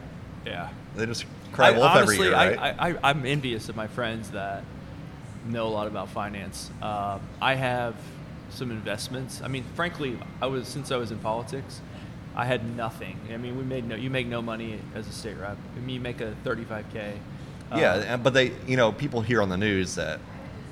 yeah. 0.44 0.68
They 0.96 1.06
just 1.06 1.26
cry 1.52 1.68
I, 1.68 1.70
wolf 1.72 1.84
honestly, 1.84 2.14
every 2.14 2.26
year, 2.28 2.34
right? 2.34 2.58
I, 2.78 2.90
I, 2.90 3.10
I'm 3.10 3.26
envious 3.26 3.68
of 3.68 3.76
my 3.76 3.86
friends 3.86 4.30
that 4.30 4.64
know 5.46 5.66
a 5.66 5.68
lot 5.68 5.86
about 5.86 6.08
finance. 6.08 6.70
Um, 6.82 7.20
I 7.40 7.54
have 7.54 7.94
some 8.50 8.70
investments. 8.70 9.42
I 9.42 9.48
mean, 9.48 9.64
frankly, 9.74 10.18
I 10.40 10.46
was 10.46 10.66
since 10.66 10.90
I 10.90 10.96
was 10.96 11.10
in 11.12 11.18
politics, 11.18 11.80
I 12.36 12.44
had 12.44 12.76
nothing. 12.76 13.18
I 13.32 13.36
mean, 13.38 13.56
we 13.56 13.64
made 13.64 13.88
no. 13.88 13.96
You 13.96 14.10
make 14.10 14.26
no 14.26 14.42
money 14.42 14.78
as 14.94 15.08
a 15.08 15.12
state 15.12 15.36
rep. 15.38 15.56
I 15.76 15.80
mean, 15.80 15.94
you 15.94 16.00
make 16.00 16.20
a 16.20 16.34
35k. 16.44 17.12
uh, 17.72 17.76
yeah, 17.78 18.16
but 18.16 18.34
they, 18.34 18.52
you 18.66 18.76
know, 18.76 18.92
people 18.92 19.22
hear 19.22 19.40
on 19.40 19.48
the 19.48 19.56
news 19.56 19.94
that, 19.94 20.20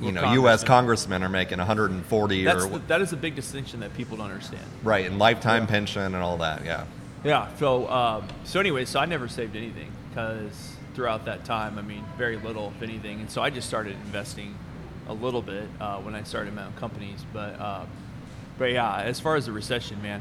you 0.00 0.12
know, 0.12 0.32
U.S. 0.34 0.62
congressmen. 0.62 1.20
congressmen 1.20 1.22
are 1.22 1.28
making 1.30 1.58
140 1.58 2.44
That's 2.44 2.64
or 2.64 2.68
the, 2.68 2.78
that 2.86 3.00
is 3.00 3.12
a 3.12 3.16
big 3.16 3.34
distinction 3.34 3.80
that 3.80 3.94
people 3.94 4.16
don't 4.18 4.30
understand. 4.30 4.62
right, 4.82 5.06
and 5.06 5.18
lifetime 5.18 5.62
Yeah. 5.62 5.68
pension 5.68 6.02
and 6.02 6.16
all 6.16 6.36
that. 6.38 6.64
Yeah. 6.64 6.84
Yeah. 7.24 7.48
So, 7.56 7.88
um, 7.88 8.28
so 8.44 8.60
anyway, 8.60 8.84
so 8.84 9.00
I 9.00 9.06
never 9.06 9.26
saved 9.28 9.56
anything 9.56 9.90
because 10.10 10.76
throughout 10.94 11.24
that 11.24 11.44
time, 11.46 11.78
I 11.78 11.82
mean, 11.82 12.04
very 12.18 12.36
little, 12.36 12.72
if 12.76 12.82
anything, 12.82 13.20
and 13.20 13.30
so 13.30 13.40
I 13.42 13.48
just 13.48 13.66
started 13.66 13.96
investing 14.04 14.56
a 15.08 15.14
little 15.14 15.42
bit 15.42 15.66
uh, 15.80 15.96
when 16.00 16.14
I 16.14 16.22
started 16.24 16.54
my 16.54 16.64
own 16.64 16.74
companies. 16.74 17.24
But, 17.32 17.58
uh, 17.58 17.86
but 18.58 18.70
yeah, 18.72 19.00
as 19.00 19.18
far 19.18 19.36
as 19.36 19.46
the 19.46 19.52
recession, 19.52 20.00
man, 20.02 20.20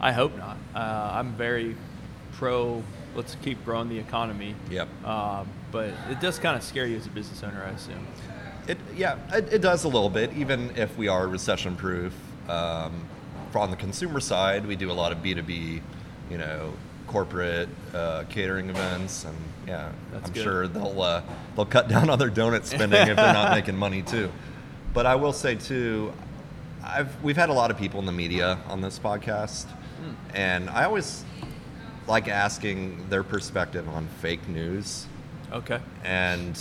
I 0.00 0.12
hope 0.12 0.36
not. 0.36 0.56
Uh, 0.74 1.10
I'm 1.14 1.32
very 1.34 1.76
pro. 2.32 2.82
Let's 3.14 3.36
keep 3.42 3.64
growing 3.64 3.88
the 3.88 3.98
economy. 3.98 4.54
Yep. 4.70 4.88
Um, 5.04 5.48
but 5.72 5.92
it 6.08 6.20
does 6.20 6.38
kind 6.38 6.56
of 6.56 6.62
scare 6.62 6.86
you 6.86 6.96
as 6.96 7.06
a 7.06 7.10
business 7.10 7.42
owner, 7.42 7.64
I 7.66 7.70
assume. 7.70 8.06
It, 8.68 8.78
yeah, 8.96 9.18
it, 9.32 9.52
it 9.52 9.62
does 9.62 9.84
a 9.84 9.88
little 9.88 10.10
bit, 10.10 10.32
even 10.34 10.74
if 10.76 10.96
we 10.96 11.08
are 11.08 11.26
recession 11.26 11.76
proof. 11.76 12.14
Um, 12.48 13.04
on 13.54 13.70
the 13.70 13.76
consumer 13.76 14.20
side, 14.20 14.64
we 14.64 14.76
do 14.76 14.90
a 14.90 14.94
lot 14.94 15.10
of 15.10 15.18
B2B, 15.18 15.80
you 16.30 16.38
know, 16.38 16.72
corporate 17.08 17.68
uh, 17.92 18.22
catering 18.28 18.70
events, 18.70 19.24
and 19.24 19.36
yeah, 19.66 19.90
That's 20.12 20.28
I'm 20.28 20.32
good. 20.32 20.42
sure 20.44 20.68
they'll 20.68 21.02
uh, 21.02 21.22
they'll 21.56 21.66
cut 21.66 21.88
down 21.88 22.08
on 22.10 22.18
their 22.20 22.30
donut 22.30 22.64
spending 22.64 23.00
if 23.08 23.16
they're 23.16 23.32
not 23.32 23.50
making 23.56 23.76
money 23.76 24.02
too. 24.02 24.30
But 24.94 25.06
I 25.06 25.16
will 25.16 25.32
say 25.32 25.56
too, 25.56 26.12
I've 26.84 27.20
we've 27.24 27.36
had 27.36 27.48
a 27.48 27.52
lot 27.52 27.72
of 27.72 27.76
people 27.76 27.98
in 27.98 28.06
the 28.06 28.12
media 28.12 28.58
on 28.68 28.80
this 28.80 28.98
podcast, 29.00 29.66
and 30.34 30.70
I 30.70 30.84
always 30.84 31.24
like 32.06 32.28
asking 32.28 33.08
their 33.08 33.22
perspective 33.22 33.88
on 33.88 34.08
fake 34.20 34.46
news. 34.48 35.06
Okay. 35.52 35.80
And 36.04 36.58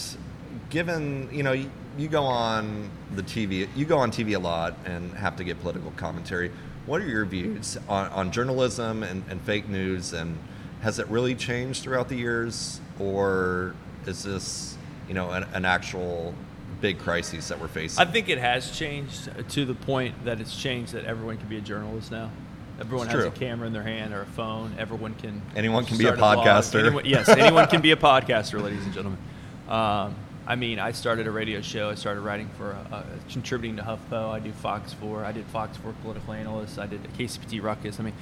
given, 0.70 1.30
you 1.32 1.44
know, 1.44 1.54
you, 1.54 1.70
you 1.98 2.08
go 2.08 2.24
on 2.24 2.90
the 3.16 3.24
TV, 3.24 3.68
you 3.76 3.86
go 3.86 3.98
on 3.98 4.12
TV 4.12 4.36
a 4.36 4.40
lot 4.40 4.78
and 4.86 5.12
have 5.14 5.36
to 5.38 5.44
get 5.44 5.60
political 5.62 5.92
commentary. 5.92 6.52
What 6.86 7.02
are 7.02 7.08
your 7.08 7.26
views 7.26 7.78
on, 7.88 8.08
on 8.08 8.32
journalism 8.32 9.04
and, 9.04 9.24
and 9.30 9.42
fake 9.42 9.68
news? 9.68 10.14
And 10.14 10.38
has 10.82 11.00
it 11.00 11.08
really 11.08 11.36
changed 11.36 11.84
throughout 11.84 12.10
the 12.10 12.16
years? 12.16 12.80
Or 13.00 13.76
is 14.06 14.24
this, 14.24 14.78
you 15.08 15.14
know, 15.14 15.32
an, 15.32 15.46
an 15.54 15.66
actual 15.66 16.34
big 16.82 17.00
crisis 17.00 17.48
that 17.50 17.60
we're 17.60 17.68
facing? 17.68 18.08
I 18.08 18.10
think 18.10 18.30
it 18.30 18.38
has 18.38 18.72
changed 18.72 19.30
to 19.50 19.66
the 19.66 19.76
point 19.76 20.26
that 20.26 20.40
it's 20.40 20.56
changed 20.56 20.94
that 20.94 21.06
everyone 21.06 21.38
can 21.38 21.48
be 21.48 21.58
a 21.58 21.62
journalist 21.62 22.12
now. 22.12 22.32
Everyone 22.80 23.08
It's 23.08 23.16
has 23.16 23.26
a 23.26 23.32
camera 23.32 23.68
in 23.68 23.74
their 23.74 23.84
hand 23.84 24.14
or 24.14 24.22
a 24.22 24.26
phone. 24.26 24.74
Everyone 24.80 25.14
can. 25.16 25.42
Anyone 25.56 25.86
can 25.86 25.98
be 25.98 26.08
a 26.08 26.14
blog. 26.14 26.46
podcaster. 26.46 26.80
Anyone- 26.86 27.06
yes, 27.06 27.28
anyone 27.28 27.68
can 27.68 27.82
be 27.82 27.92
a 27.92 27.96
podcaster, 28.10 28.62
ladies 28.62 28.84
and 28.86 28.94
gentlemen. 28.94 29.20
Um, 29.68 30.16
I 30.48 30.56
mean, 30.56 30.80
I 30.80 30.94
started 30.94 31.28
a 31.28 31.32
radio 31.32 31.62
show. 31.62 31.90
I 31.90 31.96
started 31.96 32.22
writing 32.22 32.50
for, 32.58 32.74
uh, 32.74 32.96
uh, 32.96 33.04
contributing 33.30 33.76
to 33.78 33.84
HuffPo. 33.84 34.30
I 34.32 34.40
do 34.40 34.52
Fox 34.52 34.94
4. 34.94 35.24
I 35.24 35.32
did 35.32 35.46
Fox 35.46 35.78
4 35.78 35.94
political 36.02 36.34
analyst. 36.34 36.80
I 36.80 36.88
did 36.88 37.04
KCPT 37.18 37.62
Ruckus. 37.62 38.00
I 38.00 38.04
mean, 38.04 38.16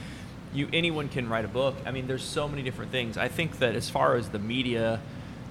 you 0.53 0.67
anyone 0.73 1.07
can 1.07 1.29
write 1.29 1.45
a 1.45 1.49
book. 1.49 1.75
I 1.85 1.91
mean, 1.91 2.07
there's 2.07 2.23
so 2.23 2.47
many 2.47 2.63
different 2.63 2.91
things. 2.91 3.17
I 3.17 3.27
think 3.27 3.59
that 3.59 3.75
as 3.75 3.89
far 3.89 4.15
as 4.15 4.29
the 4.29 4.39
media, 4.39 4.99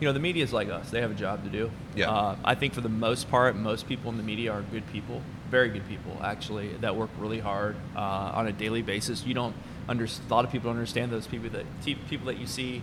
you 0.01 0.07
know, 0.07 0.13
the 0.13 0.21
media 0.21 0.45
is 0.45 0.53
like 0.53 0.69
us. 0.69 0.91
They 0.91 1.01
have 1.01 1.11
a 1.11 1.15
job 1.15 1.45
to 1.45 1.51
do. 1.51 1.71
Yeah. 1.95 2.11
Uh, 2.11 2.37
I 2.45 2.55
think 2.55 2.75
for 2.75 2.83
the 2.83 2.89
most 2.89 3.31
part, 3.31 3.57
most 3.57 3.89
people 3.89 4.11
in 4.11 4.17
the 4.17 4.23
media 4.23 4.53
are 4.53 4.63
good 4.63 4.87
people, 4.93 5.23
very 5.51 5.69
good 5.71 5.89
people 5.89 6.19
actually, 6.23 6.69
that 6.81 6.97
work 6.97 7.11
really 7.19 7.41
hard 7.41 7.77
uh, 7.97 8.01
on 8.35 8.47
a 8.47 8.53
daily 8.53 8.83
basis. 8.83 9.25
You 9.25 9.35
don't 9.35 9.55
under 9.89 10.05
a 10.05 10.33
lot 10.33 10.45
of 10.45 10.51
people 10.51 10.69
don't 10.69 10.77
understand 10.77 11.13
those 11.13 11.27
people 11.27 11.49
that 11.51 11.65
people 12.09 12.27
that 12.27 12.39
you 12.39 12.47
see 12.47 12.83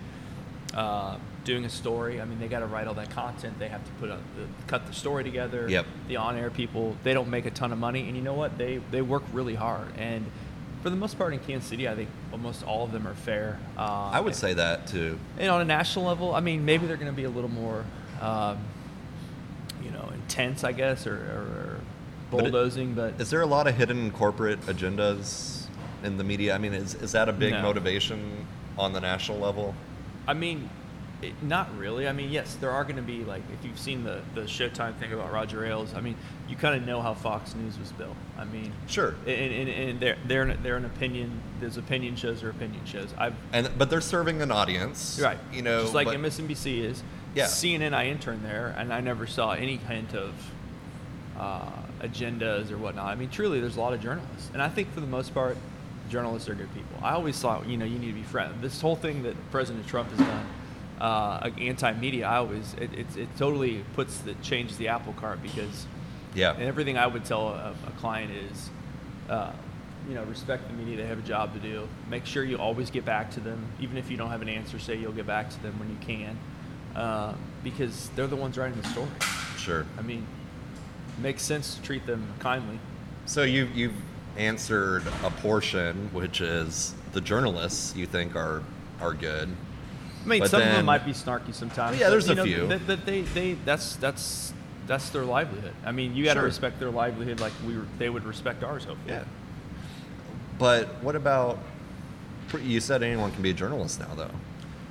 uh, 0.73 1.17
doing 1.43 1.65
a 1.65 1.69
story. 1.69 2.21
I 2.21 2.25
mean, 2.25 2.39
they 2.39 2.47
got 2.47 2.59
to 2.59 2.65
write 2.65 2.87
all 2.87 2.93
that 2.95 3.11
content. 3.11 3.59
They 3.59 3.67
have 3.67 3.83
to 3.85 3.91
put 3.93 4.09
the, 4.09 4.47
cut 4.67 4.87
the 4.87 4.93
story 4.93 5.23
together. 5.23 5.69
Yep. 5.69 5.85
The 6.07 6.15
on-air 6.15 6.49
people, 6.49 6.95
they 7.03 7.13
don't 7.13 7.29
make 7.29 7.45
a 7.45 7.51
ton 7.51 7.71
of 7.71 7.77
money, 7.77 8.07
and 8.07 8.15
you 8.15 8.23
know 8.23 8.33
what? 8.33 8.57
They 8.57 8.79
they 8.89 9.01
work 9.01 9.23
really 9.33 9.55
hard. 9.55 9.89
And 9.97 10.25
for 10.83 10.89
the 10.89 10.95
most 10.97 11.17
part 11.17 11.33
in 11.33 11.39
Kansas 11.39 11.67
City, 11.69 11.87
I 11.87 11.95
think 11.95 12.09
almost 12.33 12.63
all 12.67 12.83
of 12.83 12.91
them 12.91 13.07
are 13.07 13.13
fair. 13.13 13.57
Uh, 13.77 14.09
I 14.11 14.19
would 14.19 14.35
say 14.35 14.53
that 14.53 14.85
too. 14.85 15.17
and 15.39 15.49
on 15.49 15.61
a 15.61 15.65
national 15.65 16.05
level, 16.05 16.35
I 16.35 16.41
mean, 16.41 16.65
maybe 16.65 16.85
they're 16.85 16.97
going 16.97 17.11
to 17.11 17.15
be 17.15 17.23
a 17.23 17.29
little 17.29 17.49
more, 17.49 17.85
um, 18.21 18.57
you 19.81 19.91
know, 19.91 20.09
intense, 20.13 20.65
I 20.65 20.73
guess, 20.73 21.07
or, 21.07 21.13
or, 21.15 21.17
or 21.17 21.79
But 22.31 22.37
it- 22.39 22.51
bulldozing. 22.51 22.93
But, 22.95 23.19
Is 23.19 23.29
there 23.29 23.41
a 23.41 23.45
lot 23.45 23.65
of 23.67 23.75
hidden 23.77 24.11
corporate 24.11 24.59
agendas 24.65 25.67
in 26.03 26.17
the 26.17 26.23
media? 26.25 26.53
I 26.53 26.57
mean, 26.57 26.73
is, 26.73 26.95
is 26.95 27.13
that 27.13 27.29
a 27.29 27.33
big 27.33 27.53
No. 27.53 27.61
motivation 27.61 28.45
on 28.77 28.91
the 28.91 28.99
national 28.99 29.39
level? 29.39 29.73
I 30.27 30.33
mean, 30.33 30.69
it, 31.23 31.33
not 31.43 31.75
really. 31.77 32.07
I 32.07 32.11
mean, 32.11 32.29
yes, 32.31 32.55
there 32.55 32.71
are 32.71 32.83
going 32.83 32.97
to 32.97 33.01
be 33.01 33.23
like 33.23 33.41
if 33.51 33.65
you've 33.65 33.79
seen 33.79 34.03
the 34.03 34.21
the 34.35 34.41
Showtime 34.41 34.95
thing 34.97 35.11
about 35.13 35.31
Roger 35.31 35.65
Ailes. 35.65 35.93
I 35.95 36.01
mean, 36.01 36.15
you 36.47 36.55
kind 36.55 36.75
of 36.75 36.85
know 36.85 37.01
how 37.01 37.13
Fox 37.13 37.55
News 37.55 37.79
was 37.79 37.91
built. 37.93 38.15
I 38.37 38.45
mean, 38.45 38.71
Sure. 38.87 39.15
and, 39.25 39.29
and, 39.53 39.69
and 39.69 39.99
they're 39.99 40.17
they're 40.25 40.43
an, 40.43 40.59
they're 40.63 40.77
an 40.77 40.85
opinion. 40.85 41.41
There's 41.59 41.77
opinion 41.77 42.15
shows 42.15 42.43
or 42.43 42.49
opinion 42.49 42.85
shows. 42.85 43.09
I've 43.17 43.35
And 43.51 43.69
but 43.77 43.89
they're 43.89 44.01
serving 44.01 44.41
an 44.41 44.51
audience, 44.51 45.19
Right. 45.21 45.39
You 45.51 45.61
know, 45.61 45.81
just 45.81 45.93
like 45.93 46.07
but- 46.07 46.15
MSNBC 46.17 46.79
is. 46.83 47.03
Yeah. 47.35 47.45
CNN, 47.45 47.93
I 47.95 48.07
interned 48.09 48.45
there, 48.45 48.75
and 48.77 48.93
I 48.93 49.01
never 49.01 49.25
saw 49.25 49.53
any 49.53 49.77
hint 49.77 50.13
of 50.13 50.33
uh, 51.39 51.65
agendas 52.01 52.69
or 52.71 52.77
whatnot. 52.77 53.07
I 53.07 53.15
mean, 53.15 53.29
truly, 53.29 53.59
there's 53.59 53.75
a 53.75 53.79
lot 53.79 53.93
of 53.93 54.01
journalists, 54.01 54.51
and 54.53 54.61
I 54.61 54.69
think 54.69 54.93
for 54.93 54.99
the 54.99 55.07
most 55.07 55.33
part, 55.33 55.57
journalists 56.09 56.47
are 56.47 56.53
good 56.53 56.71
people. 56.75 56.95
I 57.01 57.13
always 57.13 57.39
thought, 57.39 57.65
you 57.65 57.75
know, 57.75 57.85
you 57.85 57.97
need 57.97 58.09
to 58.09 58.13
be 58.13 58.21
friends. 58.21 58.61
This 58.61 58.79
whole 58.79 58.95
thing 58.95 59.23
that 59.23 59.35
President 59.49 59.87
Trump 59.87 60.09
has 60.11 60.19
done, 60.19 60.45
uh, 60.99 61.49
anti-media, 61.57 62.27
I 62.27 62.37
always 62.37 62.73
it, 62.75 62.93
it, 62.93 63.17
it 63.17 63.37
totally 63.37 63.83
puts 63.95 64.19
the 64.19 64.33
changes 64.35 64.77
the 64.77 64.89
apple 64.89 65.13
cart 65.13 65.41
because 65.41 65.85
yeah, 66.35 66.53
and 66.53 66.63
everything 66.63 66.97
I 66.97 67.07
would 67.07 67.25
tell 67.25 67.49
a, 67.49 67.73
a 67.87 67.91
client 67.99 68.31
is, 68.31 68.69
uh, 69.29 69.51
you 70.07 70.15
know, 70.15 70.23
respect 70.23 70.67
the 70.67 70.73
media. 70.73 70.97
They 70.97 71.07
have 71.07 71.19
a 71.19 71.27
job 71.27 71.53
to 71.53 71.59
do. 71.59 71.87
Make 72.09 72.25
sure 72.25 72.43
you 72.43 72.57
always 72.57 72.89
get 72.89 73.05
back 73.05 73.31
to 73.31 73.39
them, 73.39 73.65
even 73.79 73.97
if 73.97 74.09
you 74.09 74.17
don't 74.17 74.29
have 74.29 74.41
an 74.41 74.49
answer. 74.49 74.79
Say 74.79 74.95
you'll 74.97 75.11
get 75.11 75.27
back 75.27 75.49
to 75.49 75.61
them 75.61 75.77
when 75.79 75.89
you 75.89 75.97
can, 76.01 76.37
uh, 76.95 77.33
because 77.63 78.09
they're 78.15 78.27
the 78.27 78.35
ones 78.35 78.57
writing 78.57 78.79
the 78.81 78.87
story. 78.89 79.09
sure. 79.57 79.85
I 79.97 80.01
mean, 80.01 80.25
makes 81.19 81.43
sense 81.43 81.75
to 81.75 81.81
treat 81.81 82.05
them 82.05 82.25
kindly. 82.39 82.79
So 83.25 83.43
you 83.43 83.69
you've 83.73 83.95
answered 84.37 85.03
a 85.23 85.29
portion, 85.29 86.09
which 86.11 86.41
is 86.41 86.95
the 87.11 87.21
journalists 87.21 87.95
you 87.95 88.05
think 88.05 88.35
are 88.35 88.63
are 88.99 89.13
good. 89.13 89.49
I 90.23 90.27
mean, 90.27 90.39
But 90.39 90.49
some 90.51 90.61
of 90.61 90.67
them 90.69 90.85
might 90.85 91.05
be 91.05 91.11
snarky 91.11 91.53
sometimes. 91.53 91.99
Yeah, 91.99 92.09
there's 92.09 92.27
you 92.27 92.33
a 92.33 92.35
know, 92.35 92.43
few. 92.45 92.67
That, 92.67 92.87
that 92.87 93.05
they, 93.05 93.21
they, 93.21 93.53
that's 93.65 93.95
that's 93.97 94.53
that's 94.87 95.09
their 95.09 95.23
livelihood. 95.25 95.73
I 95.85 95.91
mean, 95.91 96.15
you 96.15 96.23
got 96.23 96.35
to 96.35 96.39
Sure. 96.41 96.45
respect 96.45 96.79
their 96.79 96.91
livelihood 96.91 97.39
like 97.39 97.53
we 97.65 97.77
were, 97.77 97.85
they 97.97 98.09
would 98.09 98.23
respect 98.25 98.63
ours. 98.63 98.85
Hopefully. 98.85 99.13
Yeah. 99.15 99.23
But 100.57 100.87
what 101.03 101.15
about? 101.15 101.59
You 102.61 102.79
said 102.79 103.01
anyone 103.03 103.31
can 103.31 103.41
be 103.41 103.49
a 103.49 103.53
journalist 103.53 103.99
now, 103.99 104.13
though. 104.15 104.29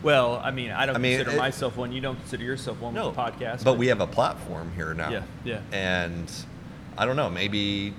Well, 0.02 0.40
I 0.42 0.50
mean, 0.50 0.72
I 0.72 0.84
don't 0.84 0.96
I 0.96 0.98
mean, 0.98 1.18
consider 1.18 1.36
it- 1.36 1.40
myself 1.40 1.76
one. 1.76 1.92
You 1.92 2.00
don't 2.00 2.16
consider 2.16 2.42
yourself 2.42 2.80
one 2.80 2.94
with 2.94 3.04
the 3.04 3.12
podcast. 3.12 3.62
But 3.64 3.78
we 3.78 3.86
have 3.86 4.00
a 4.00 4.06
platform 4.06 4.72
here 4.74 4.94
now. 4.94 5.10
Yeah, 5.10 5.22
yeah. 5.44 5.60
And 5.70 6.30
I 6.98 7.06
don't 7.06 7.14
know, 7.16 7.30
maybe 7.30 7.94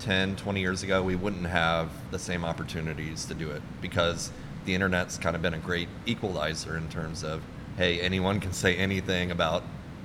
10, 0.00 0.36
20 0.36 0.60
years 0.60 0.82
ago, 0.82 1.02
we 1.02 1.16
wouldn't 1.16 1.46
have 1.46 1.88
the 2.10 2.18
same 2.18 2.44
opportunities 2.44 3.24
to 3.26 3.34
do 3.34 3.50
it 3.50 3.62
because 3.80 4.30
the 4.68 4.74
internet's 4.74 5.16
kind 5.16 5.34
of 5.34 5.40
been 5.40 5.54
a 5.54 5.58
great 5.58 5.88
equalizer 6.04 6.76
in 6.76 6.90
terms 6.90 7.24
of, 7.24 7.40
hey, 7.78 8.00
anyone 8.02 8.38
can 8.38 8.52
say 8.52 8.76
anything 8.76 9.30
about 9.30 9.62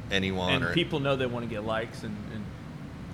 anyone. 0.10 0.54
and 0.54 0.64
or, 0.64 0.74
people 0.74 1.02
know 1.02 1.18
they 1.18 1.26
want 1.26 1.44
to 1.44 1.54
get 1.54 1.66
likes, 1.66 2.04
and, 2.04 2.16
and 2.34 2.46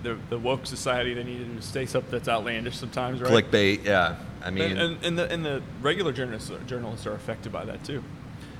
the 0.04 0.16
the 0.30 0.38
woke 0.38 0.64
society 0.64 1.12
they 1.12 1.24
need 1.24 1.56
to 1.56 1.60
say 1.60 1.86
something 1.86 2.12
that's 2.12 2.28
outlandish 2.28 2.76
sometimes, 2.76 3.20
right? 3.20 3.32
clickbait, 3.32 3.84
yeah. 3.84 4.16
I 4.44 4.50
mean, 4.50 4.70
and, 4.70 4.80
and, 4.80 5.04
and 5.04 5.18
the 5.18 5.32
and 5.32 5.44
the 5.44 5.62
regular 5.82 6.12
journalists 6.12 6.52
journalists 6.68 7.04
are 7.04 7.14
affected 7.14 7.50
by 7.52 7.64
that 7.64 7.82
too. 7.82 8.04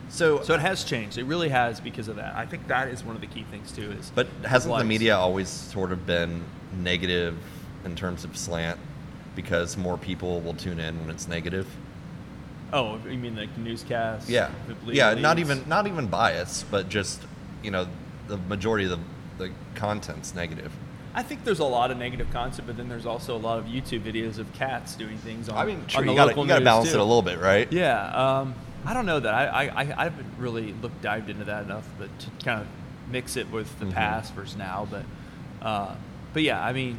so, 0.08 0.42
So 0.42 0.54
it 0.54 0.60
has 0.60 0.82
changed. 0.82 1.16
It 1.16 1.24
really 1.24 1.50
has 1.50 1.78
because 1.78 2.08
of 2.08 2.16
that. 2.16 2.34
I 2.34 2.44
think 2.44 2.66
that 2.66 2.88
is 2.88 3.04
one 3.04 3.14
of 3.14 3.20
the 3.20 3.28
key 3.28 3.44
things 3.44 3.70
too. 3.70 3.92
Is 3.92 4.10
But 4.12 4.26
hasn't 4.44 4.76
the 4.76 4.84
media 4.84 5.16
always 5.16 5.48
sort 5.48 5.92
of 5.92 6.06
been 6.06 6.42
negative 6.76 7.38
in 7.84 7.94
terms 7.94 8.24
of 8.24 8.36
slant 8.36 8.80
because 9.36 9.76
more 9.76 9.96
people 9.96 10.40
will 10.40 10.54
tune 10.54 10.80
in 10.80 10.98
when 11.00 11.10
it's 11.10 11.28
negative? 11.28 11.68
Oh, 12.72 12.98
you 13.08 13.18
mean 13.18 13.36
like 13.36 13.56
newscasts? 13.58 14.28
newscast? 14.28 14.28
Yeah, 14.88 15.12
yeah. 15.14 15.14
Not 15.20 15.38
even 15.38 15.68
not 15.68 15.86
even 15.86 16.06
bias, 16.06 16.64
but 16.70 16.88
just 16.88 17.22
you 17.62 17.70
know 17.70 17.86
the 18.28 18.36
majority 18.36 18.84
of 18.84 18.90
the 18.90 18.98
the 19.46 19.50
content's 19.74 20.34
negative. 20.34 20.72
I 21.14 21.22
think 21.24 21.42
there's 21.44 21.58
a 21.58 21.64
lot 21.64 21.90
of 21.90 21.96
negative 21.98 22.30
content, 22.30 22.66
but 22.68 22.76
then 22.76 22.88
there's 22.88 23.06
also 23.06 23.34
a 23.34 23.38
lot 23.38 23.58
of 23.58 23.64
YouTube 23.64 24.02
videos 24.02 24.38
of 24.38 24.52
cats 24.52 24.94
doing 24.94 25.18
things 25.18 25.48
on. 25.48 25.56
I 25.56 25.64
mean, 25.64 25.80
on 25.80 25.88
sure, 25.88 26.04
the 26.04 26.10
you 26.10 26.16
got 26.16 26.28
local 26.28 26.44
you 26.44 26.48
got 26.48 26.58
to 26.60 26.64
balance 26.64 26.90
too. 26.90 26.98
it 26.98 27.00
a 27.00 27.04
little 27.04 27.22
bit, 27.22 27.40
right? 27.40 27.70
Yeah, 27.72 28.38
um, 28.40 28.54
I 28.86 28.94
don't 28.94 29.06
know 29.06 29.18
that. 29.18 29.34
I, 29.34 29.66
I, 29.66 29.80
I 29.80 30.04
haven't 30.04 30.26
really 30.38 30.72
looked 30.80 31.02
dived 31.02 31.28
into 31.28 31.44
that 31.44 31.64
enough, 31.64 31.88
but 31.98 32.16
to 32.20 32.30
kind 32.44 32.60
of 32.60 32.66
mix 33.10 33.36
it 33.36 33.50
with 33.50 33.76
the 33.80 33.86
Mhm. 33.86 33.92
past 33.92 34.32
versus 34.34 34.56
now. 34.56 34.86
But 34.88 35.04
uh, 35.66 35.96
but 36.32 36.42
yeah, 36.44 36.64
I 36.64 36.72
mean, 36.72 36.96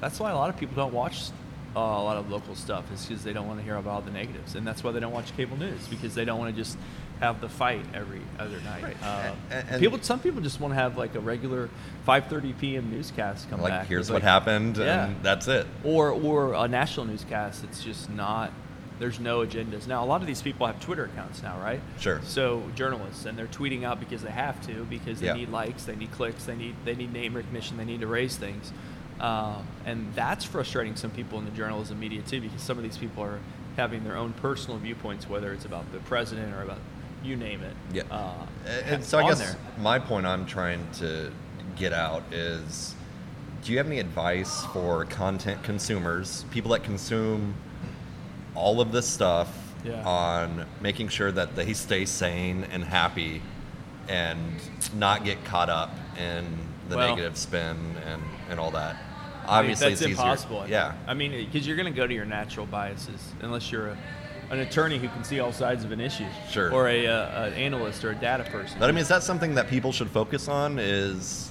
that's 0.00 0.18
why 0.18 0.30
a 0.32 0.34
lot 0.34 0.50
of 0.50 0.56
people 0.58 0.74
don't 0.74 0.92
watch 0.92 1.20
uh, 1.76 1.80
a 1.80 2.02
lot 2.02 2.16
of 2.16 2.30
local 2.30 2.54
stuff 2.54 2.90
is 2.92 3.06
because 3.06 3.22
they 3.22 3.32
don't 3.32 3.46
want 3.46 3.58
to 3.60 3.64
hear 3.64 3.76
about 3.76 3.90
all 3.92 4.00
the 4.02 4.10
negatives, 4.10 4.54
and 4.56 4.66
that's 4.66 4.82
why 4.82 4.90
they 4.92 5.00
don't 5.00 5.12
watch 5.12 5.34
cable 5.36 5.56
news 5.56 5.86
because 5.88 6.14
they 6.14 6.24
don't 6.24 6.38
want 6.38 6.54
to 6.54 6.60
just 6.60 6.76
have 7.20 7.40
the 7.40 7.48
fight 7.48 7.84
every 7.94 8.22
other 8.38 8.58
night. 8.62 8.82
Right. 8.82 8.96
Uh, 9.02 9.32
And- 9.50 9.68
and- 9.70 9.80
people, 9.80 9.98
some 10.02 10.20
people 10.20 10.40
just 10.40 10.58
want 10.58 10.72
to 10.72 10.76
have 10.76 10.96
like 10.96 11.14
a 11.14 11.20
regular 11.20 11.68
5:30 12.06 12.58
p.m. 12.58 12.90
newscast 12.90 13.48
come 13.50 13.60
Like 13.60 13.70
back. 13.72 13.86
here's 13.86 14.06
It's 14.06 14.10
what 14.10 14.16
like- 14.16 14.22
happened, 14.22 14.78
Yeah 14.78 15.04
and 15.06 15.22
that's 15.22 15.46
it. 15.46 15.66
or 15.84 16.10
or 16.10 16.54
a 16.54 16.66
national 16.66 17.06
newscast 17.06 17.62
it's 17.64 17.84
just 17.84 18.08
not 18.10 18.52
there's 18.98 19.18
no 19.20 19.40
agendas 19.46 19.86
now 19.86 20.04
a 20.04 20.06
lot 20.06 20.20
of 20.20 20.26
these 20.26 20.42
people 20.42 20.66
have 20.66 20.78
twitter 20.80 21.04
accounts 21.04 21.42
now 21.42 21.58
right 21.62 21.80
Sure. 21.98 22.20
so 22.22 22.62
journalists 22.74 23.24
and 23.24 23.38
they're 23.38 23.46
tweeting 23.46 23.82
out 23.84 23.98
because 23.98 24.20
they 24.22 24.30
have 24.30 24.60
to 24.66 24.84
because 24.90 25.20
they 25.20 25.26
Yeah. 25.28 25.34
need 25.34 25.48
likes 25.50 25.84
they 25.84 25.96
need 25.96 26.12
clicks 26.12 26.44
they 26.44 26.54
need 26.54 26.74
they 26.84 26.94
need 26.94 27.10
name 27.12 27.34
recognition 27.34 27.78
they 27.78 27.84
need 27.86 28.00
to 28.00 28.06
raise 28.06 28.36
things 28.36 28.72
um, 29.20 29.66
and 29.84 30.12
that's 30.14 30.44
frustrating 30.44 30.96
some 30.96 31.10
people 31.10 31.38
in 31.38 31.44
the 31.44 31.50
journalism 31.50 32.00
media 32.00 32.22
too 32.22 32.40
because 32.40 32.62
some 32.62 32.76
of 32.78 32.82
these 32.84 32.98
people 32.98 33.22
are 33.22 33.38
having 33.76 34.02
their 34.04 34.16
own 34.16 34.32
personal 34.34 34.78
viewpoints, 34.78 35.28
whether 35.28 35.52
it's 35.52 35.64
about 35.64 35.90
the 35.92 35.98
president 36.00 36.54
or 36.54 36.62
about 36.62 36.78
you 37.22 37.36
name 37.36 37.62
it. 37.62 37.74
Yeah. 37.92 38.02
Uh, 38.10 38.46
and 38.86 39.04
so 39.04 39.18
I 39.18 39.28
guess 39.28 39.38
there. 39.38 39.56
my 39.78 39.98
point 39.98 40.26
I'm 40.26 40.46
trying 40.46 40.86
to 40.94 41.30
get 41.76 41.92
out 41.92 42.22
is 42.32 42.94
do 43.62 43.72
you 43.72 43.78
have 43.78 43.86
any 43.86 43.98
advice 44.00 44.64
for 44.66 45.04
content 45.04 45.62
consumers, 45.62 46.44
people 46.50 46.70
that 46.70 46.82
consume 46.82 47.54
all 48.54 48.80
of 48.80 48.90
this 48.90 49.06
stuff 49.06 49.48
Yeah. 49.84 50.02
on 50.04 50.66
making 50.80 51.08
sure 51.08 51.30
that 51.32 51.56
they 51.56 51.72
stay 51.74 52.04
sane 52.06 52.64
and 52.72 52.82
happy 52.84 53.42
and 54.08 54.38
not 54.94 55.24
get 55.24 55.44
caught 55.44 55.68
up 55.68 55.94
in 56.18 56.58
the 56.88 56.96
Well- 56.96 57.08
negative 57.10 57.36
spin 57.36 57.76
and, 58.06 58.22
and 58.50 58.58
all 58.58 58.70
that? 58.72 58.96
I 59.50 59.62
mean, 59.62 59.70
Obviously, 59.72 59.88
that's 59.90 60.00
it's 60.02 60.10
impossible. 60.10 60.56
Easier. 60.64 60.70
Yeah. 60.76 60.94
I 61.06 61.14
mean, 61.14 61.32
because 61.44 61.66
you're 61.66 61.76
going 61.76 61.92
to 61.92 61.96
go 61.96 62.06
to 62.06 62.14
your 62.14 62.24
natural 62.24 62.66
biases 62.66 63.32
unless 63.40 63.72
you're 63.72 63.88
a, 63.88 63.98
an 64.50 64.60
attorney 64.60 64.98
who 64.98 65.08
can 65.08 65.24
see 65.24 65.40
all 65.40 65.52
sides 65.52 65.84
of 65.84 65.92
an 65.92 66.00
issue, 66.00 66.26
Sure. 66.48 66.72
or 66.72 66.88
a, 66.88 67.06
uh, 67.06 67.46
an 67.46 67.52
analyst 67.54 68.04
or 68.04 68.10
a 68.10 68.14
data 68.14 68.44
person. 68.44 68.78
But 68.78 68.88
I 68.88 68.92
mean, 68.92 69.02
is 69.02 69.08
that 69.08 69.22
something 69.22 69.54
that 69.56 69.68
people 69.68 69.92
should 69.92 70.08
focus 70.10 70.48
on? 70.48 70.78
Is, 70.78 71.50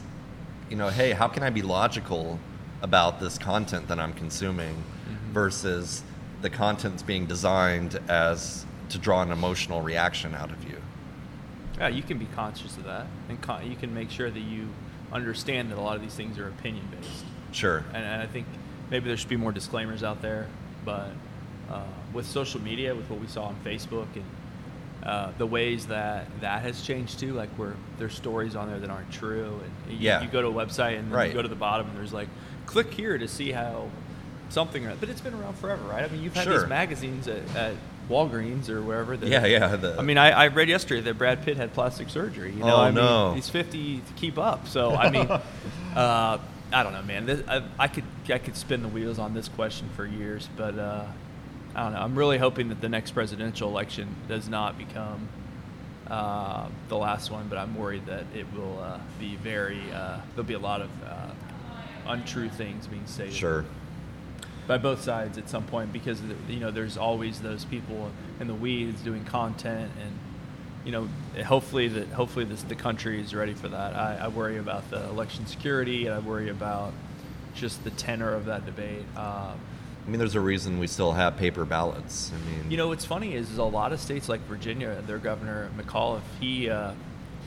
you 0.70 0.76
know, 0.78 0.88
hey, 0.90 1.12
how 1.12 1.28
can 1.28 1.44
I 1.44 1.50
be 1.50 1.62
logical 1.62 2.40
about 2.82 3.20
this 3.20 3.38
content 3.38 3.88
that 3.90 4.00
I'm 4.00 4.14
consuming 4.14 4.76
Mm-hmm. 5.10 5.34
versus 5.34 6.04
the 6.42 6.50
content's 6.50 7.02
being 7.04 7.26
designed 7.26 8.00
as 8.10 8.66
to 8.90 8.98
draw 9.00 9.22
an 9.24 9.32
emotional 9.32 9.82
reaction 9.82 10.36
out 10.36 10.52
of 10.52 10.64
you? 10.64 10.78
Yeah, 11.78 11.88
you 11.88 12.04
can 12.04 12.18
be 12.20 12.28
conscious 12.36 12.78
of 12.78 12.84
that, 12.86 13.08
and 13.30 13.42
con- 13.42 13.70
you 13.70 13.76
can 13.76 13.94
make 13.94 14.12
sure 14.12 14.30
that 14.30 14.40
you 14.40 14.68
understand 15.12 15.72
that 15.72 15.78
a 15.78 15.82
lot 15.82 15.96
of 15.96 16.02
these 16.04 16.14
things 16.14 16.38
are 16.38 16.48
opinion 16.48 16.86
based. 16.92 17.24
Sure. 17.52 17.84
And, 17.94 18.04
and 18.06 18.22
I 18.22 18.28
think 18.28 18.46
maybe 18.90 19.08
there 19.08 19.18
should 19.18 19.30
be 19.30 19.38
more 19.38 19.52
disclaimers 19.52 20.04
out 20.04 20.22
there, 20.22 20.48
but 20.86 21.10
uh, 21.72 21.82
with 22.14 22.26
social 22.26 22.62
media, 22.62 22.96
with 22.96 23.10
what 23.10 23.20
we 23.20 23.28
saw 23.28 23.46
on 23.46 23.56
Facebook 23.66 24.08
and 24.16 24.24
uh, 25.04 25.32
the 25.38 25.46
ways 25.46 25.88
that 25.88 26.26
that 26.42 26.62
has 26.62 26.82
changed 26.82 27.20
too, 27.20 27.34
like 27.34 27.50
where 27.52 27.76
there's 27.98 28.14
stories 28.16 28.56
on 28.56 28.70
there 28.70 28.80
that 28.80 28.90
aren't 28.90 29.12
true, 29.12 29.60
and 29.88 29.94
you, 29.94 30.08
Yeah. 30.08 30.22
you 30.22 30.28
go 30.28 30.42
to 30.42 30.48
a 30.50 30.52
website 30.54 30.98
and 31.00 31.08
then 31.10 31.18
Right. 31.18 31.28
you 31.30 31.34
go 31.34 31.42
to 31.42 31.48
the 31.48 31.56
bottom 31.56 31.88
and 31.88 31.98
there's 31.98 32.12
like, 32.14 32.28
click 32.66 32.94
here 32.94 33.18
to 33.18 33.28
see 33.28 33.52
how 33.52 33.90
something, 34.50 34.90
but 35.00 35.08
it's 35.10 35.22
been 35.22 35.34
around 35.36 35.58
forever, 35.58 35.84
right? 35.84 36.04
I 36.04 36.08
mean, 36.08 36.22
you've 36.24 36.34
had 36.36 36.44
Sure. 36.46 36.60
these 36.60 36.68
magazines 36.70 37.28
at, 37.28 37.56
at 37.56 37.74
Walgreens 38.10 38.68
or 38.68 38.82
wherever. 38.82 39.16
That, 39.16 39.30
Yeah, 39.30 39.46
yeah, 39.46 39.76
the- 39.76 39.96
I 40.00 40.02
mean, 40.02 40.18
I, 40.18 40.32
I 40.32 40.48
read 40.48 40.68
yesterday 40.70 41.02
that 41.02 41.18
Brad 41.20 41.44
Pitt 41.46 41.56
had 41.58 41.72
plastic 41.74 42.10
surgery. 42.10 42.52
You 42.52 42.64
know, 42.64 42.76
Oh, 42.78 42.82
I 42.82 42.86
mean, 42.88 42.96
no. 42.96 43.34
he's 43.36 43.48
50 43.48 44.00
to 44.00 44.14
keep 44.16 44.38
up. 44.40 44.68
So 44.68 44.96
I 44.96 45.10
mean, 45.12 45.30
uh, 45.96 46.40
I 46.72 46.84
don't 46.84 46.94
know, 46.94 47.02
man. 47.02 47.26
This, 47.26 47.48
I, 47.48 47.64
I 47.78 47.88
could 47.88 48.04
I 48.30 48.38
could 48.38 48.56
spin 48.56 48.84
the 48.84 48.90
wheels 48.90 49.18
on 49.20 49.34
this 49.34 49.48
question 49.48 49.90
for 49.96 50.06
years, 50.06 50.48
but 50.56 50.78
uh, 50.78 51.06
I 51.76 51.84
don't 51.84 51.94
know. 51.94 52.00
I'm 52.00 52.16
really 52.16 52.38
hoping 52.38 52.70
that 52.70 52.82
the 52.82 52.90
next 52.90 53.12
presidential 53.12 53.70
election 53.70 54.16
does 54.28 54.48
not 54.48 54.78
become 54.78 55.30
uh, 56.08 56.68
the 56.88 56.98
last 56.98 57.32
one, 57.32 57.48
but 57.48 57.58
I'm 57.58 57.76
worried 57.76 58.06
that 58.06 58.26
it 58.36 58.46
will 58.54 58.80
uh, 58.80 59.00
be 59.20 59.36
very. 59.38 59.82
Uh, 59.92 60.20
there'll 60.36 60.44
be 60.48 60.54
a 60.54 60.60
lot 60.60 60.82
of 60.82 60.90
uh, 61.06 61.32
untrue 62.08 62.50
things 62.50 62.88
being 62.88 63.06
said. 63.06 63.34
Sure. 63.34 63.66
by 64.68 64.78
both 64.78 65.02
sides 65.02 65.38
at 65.40 65.50
some 65.50 65.64
point 65.64 65.92
because 65.92 66.22
you 66.48 66.60
know 66.60 66.70
there's 66.70 66.98
always 66.98 67.42
those 67.42 67.66
people 67.66 68.12
in 68.40 68.48
the 68.48 68.54
weeds 68.54 69.02
doing 69.02 69.26
content 69.26 69.92
and 70.00 70.12
you 70.86 70.92
know 70.92 71.10
hopefully 71.46 71.88
that 71.88 72.08
hopefully 72.10 72.46
this 72.46 72.64
the 72.64 72.76
country 72.76 73.22
is 73.22 73.34
ready 73.36 73.54
for 73.54 73.68
that 73.68 73.96
I, 73.96 74.18
I 74.24 74.28
worry 74.30 74.58
about 74.58 74.90
the 74.90 75.04
election 75.10 75.46
security 75.46 76.06
and 76.06 76.16
I 76.16 76.20
worry 76.20 76.50
about 76.50 76.94
just 77.54 77.84
the 77.84 77.92
tenor 77.92 78.34
of 78.34 78.46
that 78.46 78.66
debate 78.66 79.04
um, 79.16 79.60
I 80.08 80.12
mean, 80.12 80.18
there's 80.18 80.34
a 80.34 80.42
reason 80.42 80.80
we 80.80 80.88
still 80.88 81.12
have 81.12 81.38
paper 81.38 81.66
ballots. 81.66 82.32
I 82.34 82.50
mean, 82.50 82.72
you 82.72 82.78
know 82.78 82.88
what's 82.88 83.06
funny 83.06 83.36
is, 83.36 83.52
is 83.52 83.60
a 83.60 83.64
lot 83.64 83.94
of 83.94 84.00
states 84.00 84.28
like 84.28 84.40
Virginia 84.48 85.04
their 85.06 85.20
governor 85.20 85.70
McAuliffe 85.78 86.22
he 86.40 86.70
uh, 86.70 86.94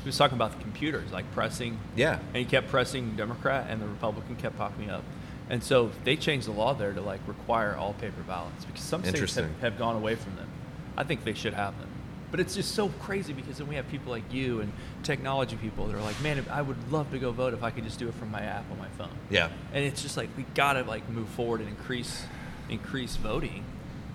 he 0.03 0.09
was 0.09 0.19
talking 0.19 0.37
about 0.37 0.57
the 0.57 0.63
computers 0.63 1.13
like 1.13 1.31
pressing 1.33 1.79
yeah. 1.95 2.19
and 2.29 2.37
he 2.37 2.45
kept 2.45 2.69
pressing 2.69 3.15
Democrat, 3.17 3.67
and 3.69 3.81
the 3.81 3.87
Republican 3.87 4.37
kept 4.37 4.59
popping 4.59 4.91
up. 4.91 5.05
And 5.49 5.63
so 5.63 5.91
they 6.05 6.17
changed 6.17 6.47
the 6.47 6.53
law 6.53 6.75
there 6.75 6.93
to 6.93 7.01
like 7.01 7.21
require 7.27 7.77
all 7.77 7.95
paper 7.95 8.23
ballots 8.27 8.65
because 8.65 8.83
some 8.83 9.05
states 9.05 9.35
have, 9.35 9.61
have 9.61 9.79
gone 9.79 9.97
away 9.97 10.15
from 10.15 10.37
them. 10.37 10.49
I 10.97 11.05
think 11.05 11.25
they 11.25 11.35
should 11.35 11.55
have 11.55 11.79
them. 11.79 11.89
But 12.33 12.41
it's 12.41 12.55
just 12.55 12.75
so 12.75 12.89
crazy 12.89 13.33
because 13.35 13.59
then 13.59 13.69
we 13.69 13.75
have 13.77 13.87
people 13.91 14.11
like 14.11 14.33
you 14.33 14.61
and 14.63 14.73
technology 15.03 15.55
people 15.57 15.87
that 15.87 15.95
are 15.95 16.01
like, 16.01 16.19
man, 16.23 16.45
I 16.51 16.63
would 16.63 16.91
love 16.91 17.11
to 17.13 17.19
go 17.19 17.31
vote 17.31 17.53
if 17.53 17.63
I 17.63 17.71
could 17.71 17.85
just 17.85 17.99
do 17.99 18.09
it 18.09 18.15
from 18.15 18.31
my 18.33 18.41
app 18.41 18.65
on 18.73 18.79
my 18.79 18.89
phone. 18.97 19.11
Yeah. 19.31 19.51
And 19.75 19.85
it's 19.85 20.01
just 20.03 20.17
like 20.17 20.31
we 20.37 20.45
gotta 20.55 20.83
like 20.83 21.09
move 21.11 21.29
forward 21.29 21.61
and 21.61 21.69
increase 21.69 22.25
increase 22.71 23.17
voting 23.17 23.65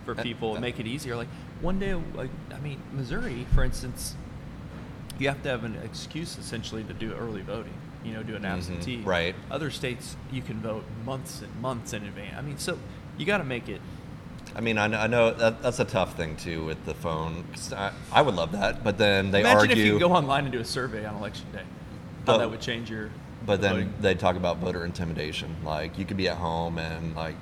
for 0.04 0.20
Uh, 0.20 0.24
people 0.24 0.50
uh, 0.52 0.56
and 0.56 0.62
make 0.62 0.80
it 0.80 0.88
easier. 0.88 1.16
Like 1.16 1.28
one 1.62 1.78
day, 1.80 1.94
like 2.16 2.32
I 2.54 2.60
mean, 2.60 2.82
Missouri, 2.92 3.46
for 3.54 3.64
instance, 3.64 4.16
you 5.20 5.28
have 5.28 5.44
to 5.44 5.50
have 5.50 5.64
an 5.64 5.76
excuse 5.84 6.38
essentially 6.40 6.84
to 6.86 6.94
do 6.94 7.14
early 7.14 7.42
voting. 7.42 7.74
You 8.04 8.14
know, 8.14 8.24
do 8.24 8.36
an 8.36 8.46
absentee. 8.46 8.98
Mm-hmm. 8.98 9.10
right. 9.10 9.36
Other 9.52 9.70
states, 9.70 10.16
you 10.32 10.42
can 10.42 10.60
vote 10.62 10.86
months 11.06 11.42
and 11.42 11.62
months 11.62 11.94
in 11.94 12.04
advance. 12.04 12.36
I 12.38 12.42
mean, 12.42 12.58
so 12.58 12.80
you 13.18 13.26
got 13.26 13.40
to 13.40 13.44
make 13.44 13.70
it. 13.70 13.82
I 14.56 14.62
mean, 14.62 14.78
I 14.78 14.88
know, 14.88 14.98
I 14.98 15.08
know 15.08 15.34
that, 15.34 15.62
that's 15.62 15.80
a 15.80 15.86
tough 15.86 16.16
thing 16.16 16.36
too 16.38 16.64
with 16.66 16.86
the 16.86 16.94
phone. 16.94 17.44
'cause 17.52 17.74
I, 17.74 17.92
I 18.18 18.22
would 18.22 18.34
love 18.34 18.52
that, 18.54 18.84
but 18.84 18.98
then 18.98 19.30
they 19.30 19.42
Imagine 19.42 19.70
argue. 19.70 19.74
if 19.76 19.88
you 19.94 20.00
go 20.00 20.12
online 20.12 20.46
and 20.46 20.52
do 20.52 20.60
a 20.60 20.66
survey 20.66 21.06
on 21.06 21.16
election 21.18 21.46
day. 21.54 21.60
How 21.60 21.66
But- 22.26 22.38
that 22.40 22.50
would 22.50 22.62
change 22.62 22.90
your. 22.90 23.12
But 23.46 23.62
then 23.62 23.72
voting. 23.74 23.94
they 24.02 24.16
talk 24.16 24.36
about 24.36 24.58
voter 24.58 24.84
intimidation. 24.84 25.56
Like 25.64 26.00
you 26.00 26.04
could 26.06 26.18
be 26.18 26.28
at 26.28 26.38
home 26.38 26.80
and 26.80 27.16
like 27.16 27.36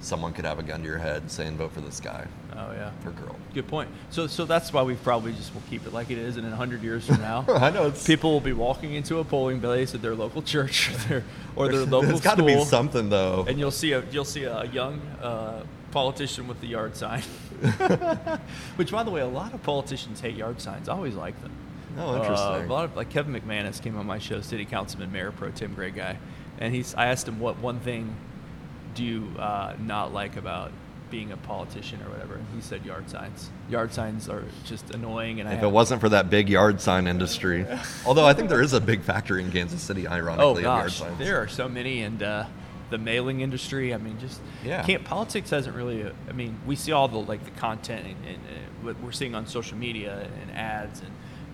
someone 0.00 0.32
could 0.32 0.44
have 0.44 0.58
a 0.58 0.62
gun 0.64 0.80
to 0.80 0.86
your 0.86 0.98
head 0.98 1.30
saying 1.30 1.56
vote 1.56 1.72
for 1.72 1.80
this 1.80 1.98
guy 2.00 2.26
Oh 2.56 2.72
yeah. 2.72 2.90
or 3.04 3.12
girl. 3.12 3.36
Good 3.54 3.68
point. 3.68 3.88
So, 4.10 4.26
so 4.26 4.44
that's 4.44 4.72
why 4.72 4.82
we 4.82 4.94
probably 4.96 5.32
just 5.32 5.54
will 5.54 5.62
keep 5.70 5.86
it 5.86 5.92
like 5.92 6.10
it 6.10 6.18
is, 6.18 6.36
and 6.38 6.44
in 6.46 6.52
hundred 6.52 6.82
years 6.82 7.06
from 7.06 7.20
now, 7.20 7.44
I 7.48 7.70
know 7.70 7.86
it's 7.86 8.04
people 8.04 8.32
will 8.32 8.40
be 8.40 8.52
walking 8.52 8.94
into 8.94 9.18
a 9.18 9.24
polling 9.24 9.60
place 9.60 9.94
at 9.94 10.02
their 10.02 10.16
local 10.16 10.42
church 10.42 10.90
or 10.92 10.96
their, 11.08 11.24
or 11.54 11.68
their 11.68 11.80
local 11.86 12.08
There's 12.08 12.20
got 12.20 12.36
to 12.38 12.42
be 12.44 12.62
something 12.64 13.08
though. 13.10 13.44
and 13.48 13.60
you'll 13.60 13.70
see 13.70 13.92
a 13.92 14.02
you'll 14.10 14.24
see 14.24 14.42
a 14.44 14.64
young 14.66 15.00
uh, 15.22 15.62
politician 15.90 16.46
with 16.48 16.60
the 16.60 16.66
yard 16.68 16.96
sign. 16.96 17.22
Which, 18.76 18.92
by 18.92 19.02
the 19.02 19.10
way, 19.10 19.20
a 19.20 19.26
lot 19.26 19.54
of 19.54 19.62
politicians 19.62 20.20
hate 20.20 20.36
yard 20.36 20.60
signs. 20.60 20.88
I 20.88 20.92
always 20.94 21.14
like 21.14 21.40
them. 21.42 21.52
Oh, 21.98 22.10
Uh, 22.14 22.20
interesting. 22.20 22.70
a 22.70 22.72
lot 22.72 22.84
of 22.84 22.96
like 22.96 23.10
Kevin 23.10 23.34
McManus 23.40 23.82
came 23.82 23.96
on 23.96 24.06
my 24.06 24.18
show, 24.18 24.40
city 24.40 24.64
councilman, 24.64 25.10
mayor 25.12 25.32
pro 25.32 25.50
tem, 25.50 25.74
Gray 25.74 25.90
guy, 25.90 26.18
and 26.58 26.74
he's. 26.74 26.94
I 26.94 27.06
asked 27.06 27.26
him 27.26 27.40
what 27.40 27.58
one 27.58 27.80
thing 27.80 28.14
do 28.94 29.02
you 29.04 29.28
uh, 29.38 29.74
not 29.80 30.12
like 30.12 30.36
about 30.36 30.70
being 31.10 31.32
a 31.32 31.36
politician 31.38 32.00
or 32.02 32.10
whatever, 32.10 32.34
and 32.34 32.46
he 32.54 32.60
said 32.60 32.84
yard 32.84 33.08
signs. 33.08 33.48
Yard 33.70 33.94
signs 33.94 34.28
are 34.28 34.44
just 34.66 34.90
annoying, 34.94 35.40
and 35.40 35.50
if 35.50 35.62
it 35.62 35.66
wasn't 35.70 36.00
for 36.02 36.10
that 36.10 36.28
big 36.28 36.48
yard 36.50 36.80
sign 36.82 37.06
industry, 37.06 37.66
although 38.06 38.26
I 38.26 38.34
think 38.34 38.50
there 38.50 38.60
is 38.62 38.74
a 38.74 38.80
big 38.80 39.02
factory 39.02 39.42
in 39.42 39.50
Kansas 39.50 39.80
City, 39.82 40.06
ironically, 40.06 40.44
Oh 40.44 40.56
of 40.56 40.60
yard 40.60 40.84
gosh, 40.84 40.98
signs. 40.98 41.18
there 41.18 41.40
are 41.42 41.48
so 41.48 41.66
many, 41.68 42.02
and 42.02 42.22
uh, 42.22 42.44
the 42.90 42.98
mailing 42.98 43.40
industry. 43.40 43.92
I 43.94 43.98
mean, 43.98 44.18
just 44.18 44.40
Yeah. 44.64 44.82
Can't 44.82 45.04
politics 45.04 45.50
hasn't 45.50 45.76
really. 45.76 46.10
I 46.28 46.32
mean, 46.32 46.58
we 46.66 46.76
see 46.76 46.92
all 46.92 47.08
the 47.08 47.18
like 47.18 47.44
the 47.44 47.50
content 47.52 48.06
and, 48.06 48.16
and 48.26 48.36
uh, 48.36 48.84
what 48.84 49.00
we're 49.00 49.12
seeing 49.12 49.34
on 49.34 49.46
social 49.46 49.76
media 49.76 50.28
and 50.42 50.56
ads, 50.56 51.00
and 51.00 51.10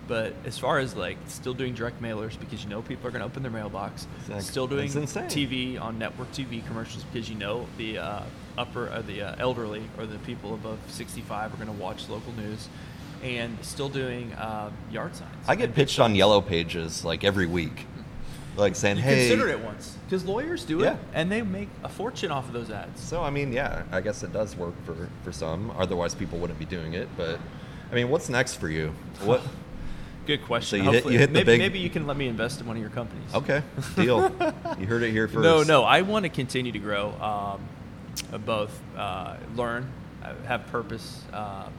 but 0.07 0.33
as 0.45 0.57
far 0.57 0.79
as 0.79 0.95
like 0.95 1.17
still 1.27 1.53
doing 1.53 1.73
direct 1.73 2.01
mailers 2.01 2.39
because 2.39 2.63
you 2.63 2.69
know 2.69 2.81
people 2.81 3.07
are 3.07 3.11
going 3.11 3.21
to 3.21 3.25
open 3.25 3.41
their 3.43 3.51
mailbox, 3.51 4.07
Exactly. 4.21 4.43
still 4.43 4.67
doing. 4.67 4.87
TV 5.29 5.81
on 5.81 5.97
network 5.97 6.31
TV 6.31 6.65
commercials 6.67 7.03
because 7.05 7.29
you 7.29 7.35
know 7.35 7.65
the 7.77 7.97
uh, 7.97 8.23
upper 8.57 8.89
uh, 8.89 9.01
the 9.01 9.21
uh, 9.21 9.35
elderly 9.39 9.83
or 9.97 10.05
the 10.05 10.19
people 10.19 10.53
above 10.53 10.79
65 10.89 11.53
are 11.53 11.57
going 11.57 11.67
to 11.67 11.73
watch 11.83 12.07
local 12.09 12.33
news. 12.33 12.69
And 13.23 13.57
still 13.63 13.89
doing 13.89 14.33
uh, 14.33 14.69
yard 14.91 15.15
signs. 15.15 15.33
I 15.47 15.55
get 15.55 15.73
pitched 15.73 15.99
on 15.99 16.13
yellow 16.13 16.41
pages 16.41 17.03
like 17.03 17.23
every 17.23 17.47
week, 17.47 17.87
like 18.57 18.75
saying, 18.75 18.97
You 18.97 19.03
"Hey." 19.03 19.27
considered 19.27 19.49
it 19.51 19.59
once 19.63 19.97
because 20.05 20.25
lawyers 20.25 20.63
do 20.65 20.79
Yeah. 20.79 20.93
it, 20.93 20.97
and 21.13 21.31
they 21.31 21.41
make 21.41 21.69
a 21.83 21.89
fortune 21.89 22.31
off 22.31 22.47
of 22.47 22.53
those 22.53 22.69
ads. 22.71 23.01
So 23.01 23.23
I 23.23 23.29
mean, 23.29 23.51
yeah, 23.53 23.83
I 23.91 24.01
guess 24.01 24.23
it 24.23 24.31
does 24.33 24.55
work 24.55 24.73
for 24.85 25.09
for 25.23 25.31
some. 25.31 25.71
Otherwise, 25.77 26.15
people 26.15 26.39
wouldn't 26.39 26.59
be 26.59 26.65
doing 26.65 26.93
it. 26.93 27.07
But 27.17 27.39
I 27.91 27.95
mean, 27.95 28.09
what's 28.09 28.29
next 28.29 28.55
for 28.55 28.69
you? 28.69 28.93
What? 29.23 29.41
Good 30.25 30.43
question. 30.43 30.69
So 30.69 30.75
you 30.77 30.83
hit- 30.83 30.93
Hopefully- 30.95 31.13
you 31.13 31.19
hit 31.19 31.27
the 31.27 31.33
maybe, 31.33 31.45
big- 31.45 31.59
maybe 31.59 31.79
you 31.79 31.89
can 31.89 32.07
let 32.07 32.17
me 32.17 32.27
invest 32.27 32.59
in 32.59 32.65
one 32.65 32.75
of 32.77 32.81
your 32.81 32.89
companies. 32.91 33.31
Okay, 33.33 33.61
deal. 33.95 34.31
you 34.79 34.87
heard 34.87 35.03
it 35.03 35.11
here 35.11 35.27
first. 35.27 35.43
No, 35.43 35.61
no. 35.61 35.83
I 35.83 36.01
want 36.01 36.23
to 36.23 36.29
continue 36.29 36.71
to 36.71 36.79
grow, 36.79 37.09
um, 37.21 37.61
uh, 38.33 38.37
both 38.39 38.71
uh, 38.97 39.35
learn, 39.55 39.87
uh, 40.23 40.33
have 40.47 40.65
purpose, 40.67 41.21
um, 41.31 41.71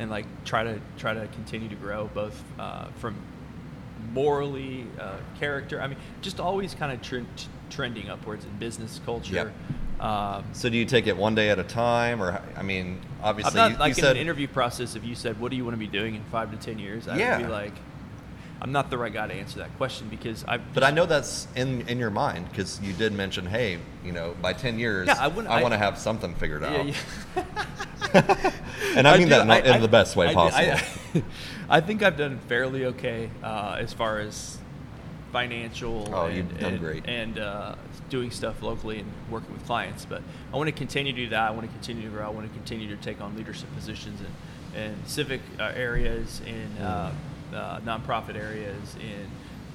and 0.00 0.10
like 0.10 0.26
try 0.44 0.64
to 0.64 0.80
try 0.98 1.14
to 1.14 1.28
continue 1.28 1.68
to 1.68 1.76
grow 1.76 2.10
both 2.12 2.42
uh, 2.58 2.86
from 2.98 3.14
morally, 4.12 4.86
uh, 5.00 5.16
character. 5.38 5.80
I 5.80 5.86
mean, 5.88 5.98
just 6.22 6.40
always 6.40 6.74
kind 6.74 6.92
of 6.92 7.02
tre- 7.02 7.24
trending 7.70 8.08
upwards 8.08 8.44
in 8.44 8.50
business 8.58 9.00
culture. 9.04 9.52
Um, 10.00 10.44
So 10.52 10.68
do 10.68 10.76
you 10.76 10.84
take 10.84 11.06
it 11.06 11.16
one 11.16 11.34
day 11.34 11.48
at 11.50 11.58
a 11.58 11.64
time, 11.64 12.22
or 12.22 12.40
I 12.56 12.62
mean, 12.62 13.00
I'm 13.20 13.24
obviously, 13.28 13.56
not 13.60 13.70
you, 13.72 13.76
like 13.78 13.88
you 13.96 14.00
in 14.02 14.04
said 14.04 14.16
an 14.16 14.22
interview 14.22 14.46
process. 14.46 14.94
If 14.94 15.04
you 15.04 15.14
said, 15.14 15.40
"What 15.40 15.50
do 15.50 15.56
you 15.56 15.64
want 15.64 15.74
to 15.74 15.78
be 15.78 15.86
doing 15.86 16.14
in 16.14 16.22
five 16.24 16.50
to 16.50 16.56
ten 16.58 16.78
years?" 16.78 17.08
I 17.08 17.16
Yeah. 17.16 17.38
would 17.38 17.46
be 17.46 17.50
like, 17.50 17.72
"I'm 18.60 18.72
not 18.72 18.90
the 18.90 18.98
right 18.98 19.12
guy 19.12 19.26
to 19.26 19.32
answer 19.32 19.58
that 19.60 19.74
question 19.78 20.08
because 20.10 20.44
I." 20.46 20.58
But 20.58 20.84
I 20.84 20.90
know 20.90 21.06
that's 21.06 21.48
in 21.56 21.80
in 21.88 21.98
your 21.98 22.10
mind 22.10 22.46
because 22.50 22.78
you 22.82 22.92
did 22.92 23.14
mention, 23.14 23.46
hey, 23.46 23.78
you 24.04 24.12
know, 24.12 24.34
by 24.42 24.52
ten 24.52 24.78
years, 24.78 25.06
Yeah, 25.08 25.14
I, 25.18 25.24
I- 25.24 25.62
want 25.62 25.72
to 25.72 25.78
have 25.78 25.96
something 25.96 26.34
figured 26.34 26.60
Yeah, 26.62 26.92
out. 27.36 27.46
and 28.96 29.06
I 29.08 29.18
mean 29.18 29.28
do- 29.28 29.34
that 29.34 29.42
in, 29.42 29.50
I- 29.50 29.58
in 29.60 29.72
I- 29.74 29.78
the 29.78 29.88
best 29.88 30.16
way 30.16 30.28
I- 30.28 30.34
possible. 30.34 30.74
I, 31.14 31.22
I 31.68 31.80
think 31.80 32.02
I've 32.02 32.16
done 32.16 32.38
fairly 32.48 32.86
okay 32.86 33.30
uh, 33.42 33.76
as 33.78 33.92
far 33.92 34.18
as 34.20 34.58
financial. 35.32 36.08
Oh, 36.14 36.26
and, 36.26 36.36
you've 36.36 36.58
done 36.60 36.72
and- 36.74 36.80
great. 36.80 37.06
And 37.06 37.38
uh, 37.38 37.74
doing 38.08 38.30
stuff 38.30 38.62
locally 38.62 39.00
and 39.00 39.10
working 39.30 39.52
with 39.52 39.64
clients. 39.66 40.04
But 40.04 40.22
I 40.52 40.56
want 40.56 40.68
to 40.68 40.72
continue 40.72 41.12
to 41.12 41.18
do 41.24 41.28
that. 41.30 41.48
I 41.48 41.50
want 41.50 41.66
to 41.66 41.72
continue 41.72 42.04
to 42.04 42.08
grow. 42.08 42.24
I 42.24 42.30
want 42.30 42.46
to 42.46 42.54
continue 42.54 42.88
to 42.94 43.02
take 43.02 43.20
on 43.20 43.36
leadership 43.36 43.68
positions 43.74 44.20
in, 44.20 44.80
in 44.80 44.94
civic 45.06 45.40
uh, 45.58 45.72
areas, 45.74 46.40
in 46.46 46.82
uh, 46.82 47.12
uh, 47.54 47.80
nonprofit 47.80 48.36
areas, 48.36 48.94
in 48.96 49.26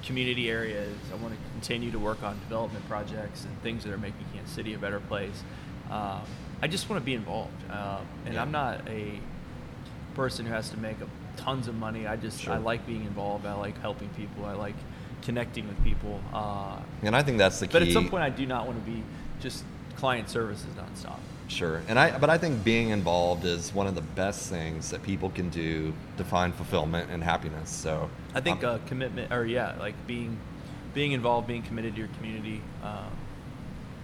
community 0.02 0.50
areas. 0.50 0.96
I 1.12 1.16
want 1.16 1.34
to 1.34 1.40
continue 1.52 1.90
to 1.92 1.98
work 1.98 2.22
on 2.22 2.38
development 2.40 2.88
projects 2.88 3.44
and 3.44 3.60
things 3.62 3.84
that 3.84 3.92
are 3.92 3.98
making 3.98 4.24
Kansas 4.32 4.54
City 4.54 4.74
a 4.74 4.78
better 4.78 5.00
place. 5.00 5.42
Um, 5.90 6.22
I 6.62 6.68
just 6.68 6.88
want 6.88 7.02
to 7.02 7.04
be 7.04 7.14
involved, 7.14 7.50
uh, 7.70 7.98
and 8.24 8.34
Yeah. 8.34 8.42
I'm 8.42 8.52
not 8.52 8.88
a 8.88 9.18
person 10.14 10.46
who 10.46 10.52
has 10.52 10.70
to 10.70 10.78
make 10.78 10.96
a, 11.00 11.06
tons 11.36 11.66
of 11.66 11.74
money. 11.74 12.06
I 12.06 12.16
just 12.16 12.40
Sure. 12.40 12.54
I 12.54 12.58
like 12.58 12.86
being 12.86 13.04
involved. 13.04 13.46
I 13.46 13.54
like 13.54 13.80
helping 13.80 14.08
people. 14.10 14.44
I 14.44 14.52
like 14.52 14.76
connecting 15.22 15.66
with 15.66 15.82
people. 15.82 16.20
Uh, 16.32 16.76
and 17.02 17.16
I 17.16 17.22
think 17.22 17.38
that's 17.38 17.58
the 17.58 17.66
key. 17.66 17.72
but 17.72 17.82
at 17.82 17.92
some 17.92 18.08
point, 18.08 18.22
I 18.22 18.30
do 18.30 18.46
not 18.46 18.66
want 18.66 18.84
to 18.84 18.90
be 18.90 19.02
just 19.40 19.64
client 19.96 20.28
services 20.28 20.66
nonstop. 20.76 21.18
Sure, 21.48 21.82
and 21.88 21.98
I 21.98 22.16
but 22.18 22.30
I 22.30 22.38
think 22.38 22.64
being 22.64 22.90
involved 22.90 23.44
is 23.44 23.74
one 23.74 23.86
of 23.86 23.94
the 23.94 24.00
best 24.00 24.48
things 24.48 24.90
that 24.90 25.02
people 25.02 25.30
can 25.30 25.48
do 25.50 25.92
to 26.16 26.24
find 26.24 26.54
fulfillment 26.54 27.10
and 27.10 27.22
happiness. 27.22 27.68
So 27.70 28.08
I 28.34 28.40
think 28.40 28.64
um, 28.64 28.76
uh, 28.76 28.78
commitment, 28.86 29.32
or 29.32 29.44
yeah, 29.44 29.74
like 29.78 29.94
being 30.06 30.38
being 30.94 31.12
involved, 31.12 31.46
being 31.46 31.62
committed 31.62 31.94
to 31.94 31.98
your 32.00 32.08
community, 32.16 32.62
um, 32.82 33.10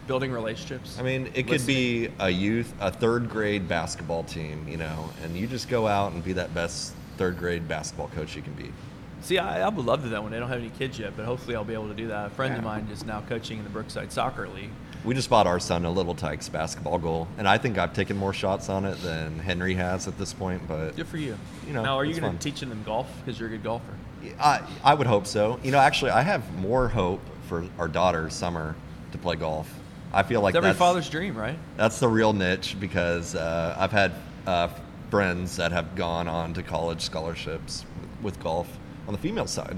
building 0.08 0.32
relationships. 0.32 0.96
I 0.98 1.02
mean, 1.02 1.26
it 1.34 1.44
could 1.44 1.60
listening. 1.60 1.76
be 1.76 2.08
a 2.18 2.30
youth, 2.30 2.72
a 2.80 2.90
third 2.90 3.30
grade 3.30 3.68
basketball 3.68 4.24
team, 4.24 4.66
you 4.66 4.78
know, 4.78 5.10
and 5.22 5.36
you 5.36 5.46
just 5.46 5.68
go 5.68 5.86
out 5.86 6.12
and 6.12 6.24
be 6.24 6.32
that 6.32 6.52
best 6.54 6.94
third 7.18 7.38
grade 7.38 7.68
basketball 7.68 8.08
coach 8.08 8.34
you 8.34 8.42
can 8.42 8.54
be. 8.54 8.72
See, 9.20 9.38
I, 9.38 9.62
I 9.62 9.68
would 9.68 9.84
love 9.84 10.00
to 10.00 10.04
do 10.04 10.10
that 10.10 10.22
one. 10.22 10.32
I 10.32 10.38
don't 10.38 10.48
have 10.48 10.60
any 10.60 10.70
kids 10.70 10.98
yet, 10.98 11.16
but 11.16 11.24
hopefully 11.24 11.54
I'll 11.54 11.64
be 11.64 11.74
able 11.74 11.88
to 11.88 11.94
do 11.94 12.08
that. 12.08 12.26
A 12.26 12.30
friend 12.30 12.56
of 12.56 12.64
mine 12.64 12.88
is 12.92 13.04
now 13.04 13.20
coaching 13.28 13.58
in 13.58 13.64
the 13.64 13.70
Brookside 13.70 14.10
Soccer 14.12 14.48
League. 14.48 14.70
We 15.04 15.14
just 15.14 15.30
bought 15.30 15.46
our 15.46 15.60
son 15.60 15.84
a 15.84 15.90
Little 15.90 16.14
Tikes 16.14 16.48
basketball 16.48 16.98
goal, 16.98 17.28
and 17.36 17.48
I 17.48 17.58
think 17.58 17.78
I've 17.78 17.92
taken 17.92 18.16
more 18.16 18.32
shots 18.32 18.68
on 18.68 18.84
it 18.84 19.00
than 19.02 19.38
Henry 19.38 19.74
has 19.74 20.08
at 20.08 20.18
this 20.18 20.32
point. 20.32 20.66
But 20.66 20.96
Good 20.96 21.06
for 21.06 21.18
you. 21.18 21.36
You 21.66 21.72
know, 21.72 21.82
now, 21.82 21.96
are 21.96 22.04
you 22.04 22.12
going 22.12 22.32
fun. 22.32 22.38
to 22.38 22.42
teaching 22.42 22.68
them 22.68 22.82
golf 22.84 23.08
because 23.18 23.38
you're 23.38 23.48
a 23.48 23.52
good 23.52 23.62
golfer? 23.62 23.92
I, 24.40 24.60
I 24.82 24.94
would 24.94 25.06
hope 25.06 25.26
so. 25.26 25.60
You 25.62 25.70
know, 25.70 25.78
actually, 25.78 26.10
I 26.12 26.22
have 26.22 26.52
more 26.58 26.88
hope 26.88 27.20
for 27.48 27.64
our 27.78 27.88
daughter 27.88 28.30
Summer 28.30 28.74
to 29.12 29.18
play 29.18 29.36
golf. 29.36 29.72
I 30.12 30.22
feel 30.22 30.40
like 30.40 30.52
it's 30.52 30.58
every 30.58 30.70
that's, 30.70 30.78
father's 30.78 31.08
dream, 31.08 31.36
right? 31.36 31.58
that's 31.76 32.00
the 32.00 32.08
real 32.08 32.32
niche 32.32 32.76
because 32.80 33.34
uh, 33.34 33.76
I've 33.78 33.92
had 33.92 34.12
uh, 34.46 34.68
friends 35.10 35.56
that 35.56 35.72
have 35.72 35.94
gone 35.96 36.28
on 36.28 36.54
to 36.54 36.62
college 36.62 37.02
scholarships 37.02 37.84
with, 38.22 38.40
golf 38.40 38.68
on 39.06 39.12
the 39.12 39.18
female 39.18 39.46
side. 39.46 39.76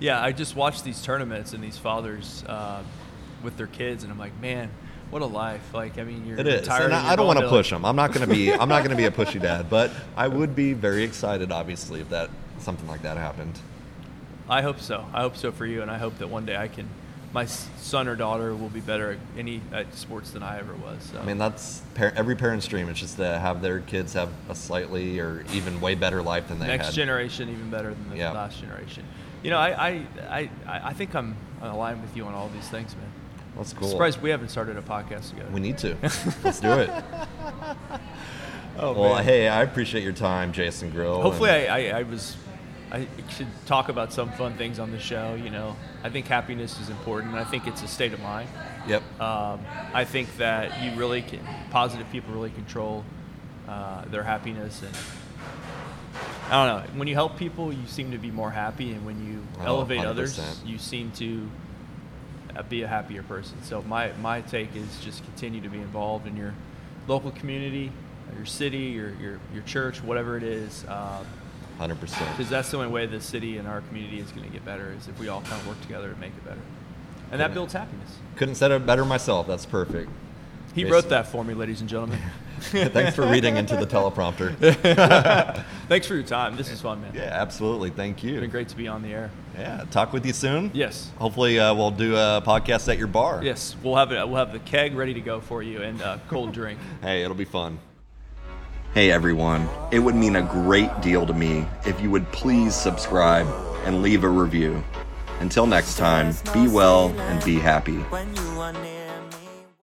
Yeah, 0.00 0.22
I 0.22 0.32
just 0.32 0.56
watch 0.56 0.82
these 0.82 1.02
tournaments 1.02 1.52
and 1.52 1.62
these 1.62 1.76
fathers 1.76 2.44
uh, 2.46 2.82
with 3.42 3.56
their 3.56 3.66
kids, 3.66 4.02
and 4.02 4.12
I'm 4.12 4.18
like, 4.18 4.38
man, 4.40 4.70
what 5.10 5.22
a 5.22 5.26
life! 5.26 5.72
Like, 5.72 5.98
I 5.98 6.04
mean, 6.04 6.26
you're 6.26 6.38
It 6.38 6.46
is, 6.46 6.60
retired 6.60 6.86
and 6.86 6.94
I, 6.94 7.12
I 7.12 7.16
don't 7.16 7.26
want 7.26 7.38
to 7.38 7.48
push 7.48 7.70
them. 7.70 7.84
I'm 7.84 7.96
not 7.96 8.12
going 8.12 8.26
to 8.26 8.32
be. 8.32 8.52
I'm 8.52 8.68
not 8.68 8.80
going 8.80 8.90
to 8.90 8.96
be 8.96 9.06
a 9.06 9.10
pushy 9.24 9.40
dad, 9.40 9.70
but 9.70 9.90
I 10.16 10.28
would 10.28 10.54
be 10.54 10.72
very 10.72 11.02
excited, 11.02 11.50
obviously, 11.50 12.00
if 12.00 12.10
that 12.10 12.30
something 12.58 12.86
like 12.86 13.02
that 13.02 13.16
happened. 13.16 13.58
I 14.48 14.62
hope 14.62 14.80
so. 14.80 15.04
I 15.12 15.20
hope 15.20 15.36
so 15.36 15.52
for 15.52 15.66
you, 15.66 15.82
and 15.82 15.90
I 15.90 15.98
hope 15.98 16.18
that 16.18 16.28
one 16.28 16.46
day 16.46 16.56
I 16.56 16.68
can, 16.68 16.88
my 17.32 17.44
son 17.44 18.08
or 18.08 18.16
daughter 18.16 18.54
will 18.54 18.70
be 18.70 18.80
better 18.80 19.12
at 19.12 19.18
any 19.36 19.60
at 19.72 19.94
sports 19.94 20.30
than 20.30 20.42
I 20.42 20.58
ever 20.58 20.74
was. 20.74 21.02
So. 21.12 21.18
I 21.18 21.24
mean, 21.24 21.36
that's 21.38 21.82
par- 21.94 22.12
every 22.16 22.34
parent's 22.36 22.66
dream. 22.66 22.88
It's 22.88 23.00
just 23.00 23.16
to 23.18 23.38
have 23.38 23.60
their 23.60 23.80
kids 23.80 24.14
have 24.14 24.30
a 24.48 24.54
slightly 24.54 25.18
or 25.20 25.44
even 25.52 25.80
way 25.80 25.94
better 25.94 26.22
life 26.22 26.48
than 26.48 26.58
they 26.58 26.66
next 26.68 26.86
had. 26.86 26.94
generation 26.94 27.48
even 27.50 27.68
better 27.70 27.90
than 27.90 28.10
the 28.10 28.16
Yeah. 28.16 28.32
last 28.32 28.60
generation. 28.60 29.04
You 29.42 29.50
know, 29.50 29.58
I, 29.58 29.88
I, 29.88 30.08
I, 30.28 30.50
I 30.66 30.92
think 30.94 31.14
I'm 31.14 31.36
aligned 31.62 32.00
with 32.02 32.16
you 32.16 32.24
on 32.24 32.34
all 32.34 32.48
these 32.54 32.68
things, 32.68 32.96
man. 32.96 33.04
That's 33.56 33.72
cool. 33.72 33.88
Surprised 33.88 34.20
we 34.22 34.30
haven't 34.30 34.48
started 34.48 34.76
a 34.78 34.82
podcast 34.82 35.30
together. 35.30 35.50
We 35.52 35.60
need 35.60 35.78
to. 35.78 35.96
Let's 36.44 36.60
do 36.60 36.72
it. 36.72 36.90
oh, 38.78 38.92
well, 38.92 39.14
man. 39.16 39.24
hey, 39.24 39.48
I 39.48 39.62
appreciate 39.62 40.02
your 40.02 40.12
time, 40.12 40.52
Jason 40.52 40.90
Grill. 40.90 41.20
Hopefully, 41.20 41.50
and- 41.50 41.70
I, 41.70 41.88
I, 41.88 41.98
I 42.00 42.02
was. 42.04 42.36
I 42.90 43.06
should 43.30 43.48
talk 43.66 43.88
about 43.88 44.12
some 44.12 44.30
fun 44.32 44.54
things 44.56 44.78
on 44.78 44.90
the 44.90 44.98
show. 44.98 45.34
You 45.34 45.50
know, 45.50 45.76
I 46.02 46.10
think 46.10 46.26
happiness 46.26 46.80
is 46.80 46.88
important. 46.88 47.34
I 47.34 47.44
think 47.44 47.66
it's 47.66 47.82
a 47.82 47.88
state 47.88 48.12
of 48.12 48.20
mind. 48.20 48.48
Yep. 48.86 49.02
Um, 49.20 49.60
I 49.92 50.04
think 50.04 50.36
that 50.38 50.82
you 50.82 50.98
really 50.98 51.22
can. 51.22 51.40
Positive 51.70 52.10
people 52.10 52.32
really 52.32 52.50
control 52.50 53.04
uh, 53.68 54.04
their 54.06 54.22
happiness, 54.22 54.82
and 54.82 54.96
I 56.50 56.66
don't 56.66 56.82
know. 56.86 56.98
When 56.98 57.08
you 57.08 57.14
help 57.14 57.36
people, 57.36 57.72
you 57.72 57.86
seem 57.86 58.12
to 58.12 58.18
be 58.18 58.30
more 58.30 58.50
happy, 58.50 58.92
and 58.92 59.04
when 59.04 59.26
you 59.26 59.42
Oh, 59.60 59.66
elevate 59.66 60.04
others, 60.04 60.38
100%. 60.38 60.66
you 60.66 60.78
seem 60.78 61.10
to 61.12 61.50
uh, 62.56 62.62
be 62.62 62.82
a 62.82 62.88
happier 62.88 63.22
person. 63.22 63.62
So 63.64 63.82
my 63.82 64.12
my 64.22 64.40
take 64.40 64.74
is 64.74 64.98
just 65.04 65.22
continue 65.24 65.60
to 65.60 65.68
be 65.68 65.78
involved 65.78 66.26
in 66.26 66.36
your 66.36 66.54
local 67.06 67.30
community, 67.32 67.92
your 68.34 68.46
city, 68.46 68.78
your 68.78 69.10
your, 69.20 69.40
your 69.52 69.62
church, 69.64 70.02
whatever 70.02 70.38
it 70.38 70.42
is. 70.42 70.84
Um, 70.88 71.26
Hundred 71.78 72.00
percent. 72.00 72.28
because 72.36 72.50
that's 72.50 72.70
the 72.70 72.76
only 72.76 72.90
way 72.90 73.06
the 73.06 73.20
city 73.20 73.56
and 73.56 73.68
our 73.68 73.80
community 73.82 74.18
is 74.18 74.30
going 74.32 74.44
to 74.46 74.52
get 74.52 74.64
better 74.64 74.92
is 74.98 75.06
if 75.08 75.18
we 75.20 75.28
all 75.28 75.40
kind 75.42 75.60
of 75.60 75.68
work 75.68 75.80
together 75.80 76.12
to 76.12 76.18
make 76.18 76.32
it 76.36 76.44
better, 76.44 76.60
and 77.30 77.40
that 77.40 77.54
builds 77.54 77.72
happiness. 77.72 78.10
Couldn't 78.36 78.56
said 78.56 78.70
it 78.72 78.84
better 78.84 79.04
myself. 79.04 79.46
That's 79.46 79.64
perfect. 79.66 80.10
He 80.74 80.84
wrote 80.84 81.08
that 81.08 81.26
for 81.28 81.44
me, 81.44 81.54
ladies 81.54 81.80
and 81.80 81.88
gentlemen. 81.88 82.18
Thanks 82.60 83.14
for 83.16 83.26
reading 83.26 83.56
into 83.56 83.76
the 83.76 83.86
teleprompter. 83.86 84.54
Thanks 85.88 86.06
for 86.06 86.14
your 86.14 86.22
time. 86.24 86.56
This 86.56 86.70
is 86.70 86.80
fun, 86.80 87.00
man. 87.00 87.12
yeah, 87.14 87.22
absolutely. 87.32 87.90
Thank 87.90 88.16
It's 88.18 88.24
you. 88.24 88.40
been 88.40 88.50
great 88.50 88.68
to 88.68 88.76
be 88.76 88.86
on 88.88 89.02
the 89.02 89.12
air. 89.12 89.30
Yeah, 89.56 89.84
talk 89.90 90.12
with 90.12 90.26
you 90.26 90.32
soon. 90.32 90.70
Yes. 90.74 91.10
Hopefully, 91.18 91.58
uh, 91.58 91.74
we'll 91.74 91.90
do 91.90 92.14
a 92.16 92.42
podcast 92.44 92.88
at 92.90 92.98
your 92.98 93.06
bar. 93.08 93.40
Yes, 93.42 93.76
we'll 93.82 93.96
have 93.96 94.12
it. 94.12 94.26
We'll 94.28 94.36
have 94.36 94.52
the 94.52 94.58
keg 94.60 94.94
ready 94.94 95.14
to 95.14 95.20
go 95.20 95.40
for 95.40 95.62
you 95.62 95.82
and 95.82 96.00
a 96.00 96.20
cold 96.28 96.52
drink. 96.58 96.78
Hey, 97.02 97.22
it'll 97.22 97.36
be 97.36 97.44
fun. 97.44 97.78
Hey 98.94 99.12
everyone, 99.12 99.68
it 99.92 99.98
would 99.98 100.14
mean 100.14 100.36
a 100.36 100.42
great 100.42 101.02
deal 101.02 101.26
to 101.26 101.34
me 101.34 101.66
if 101.84 102.00
you 102.00 102.10
would 102.10 102.32
please 102.32 102.74
subscribe 102.74 103.46
and 103.84 104.00
leave 104.00 104.24
a 104.24 104.28
review. 104.28 104.82
Until 105.40 105.66
next 105.66 105.98
time, 105.98 106.34
be 106.54 106.68
well 106.68 107.10
and 107.20 107.44
be 107.44 107.56
happy. 107.56 107.98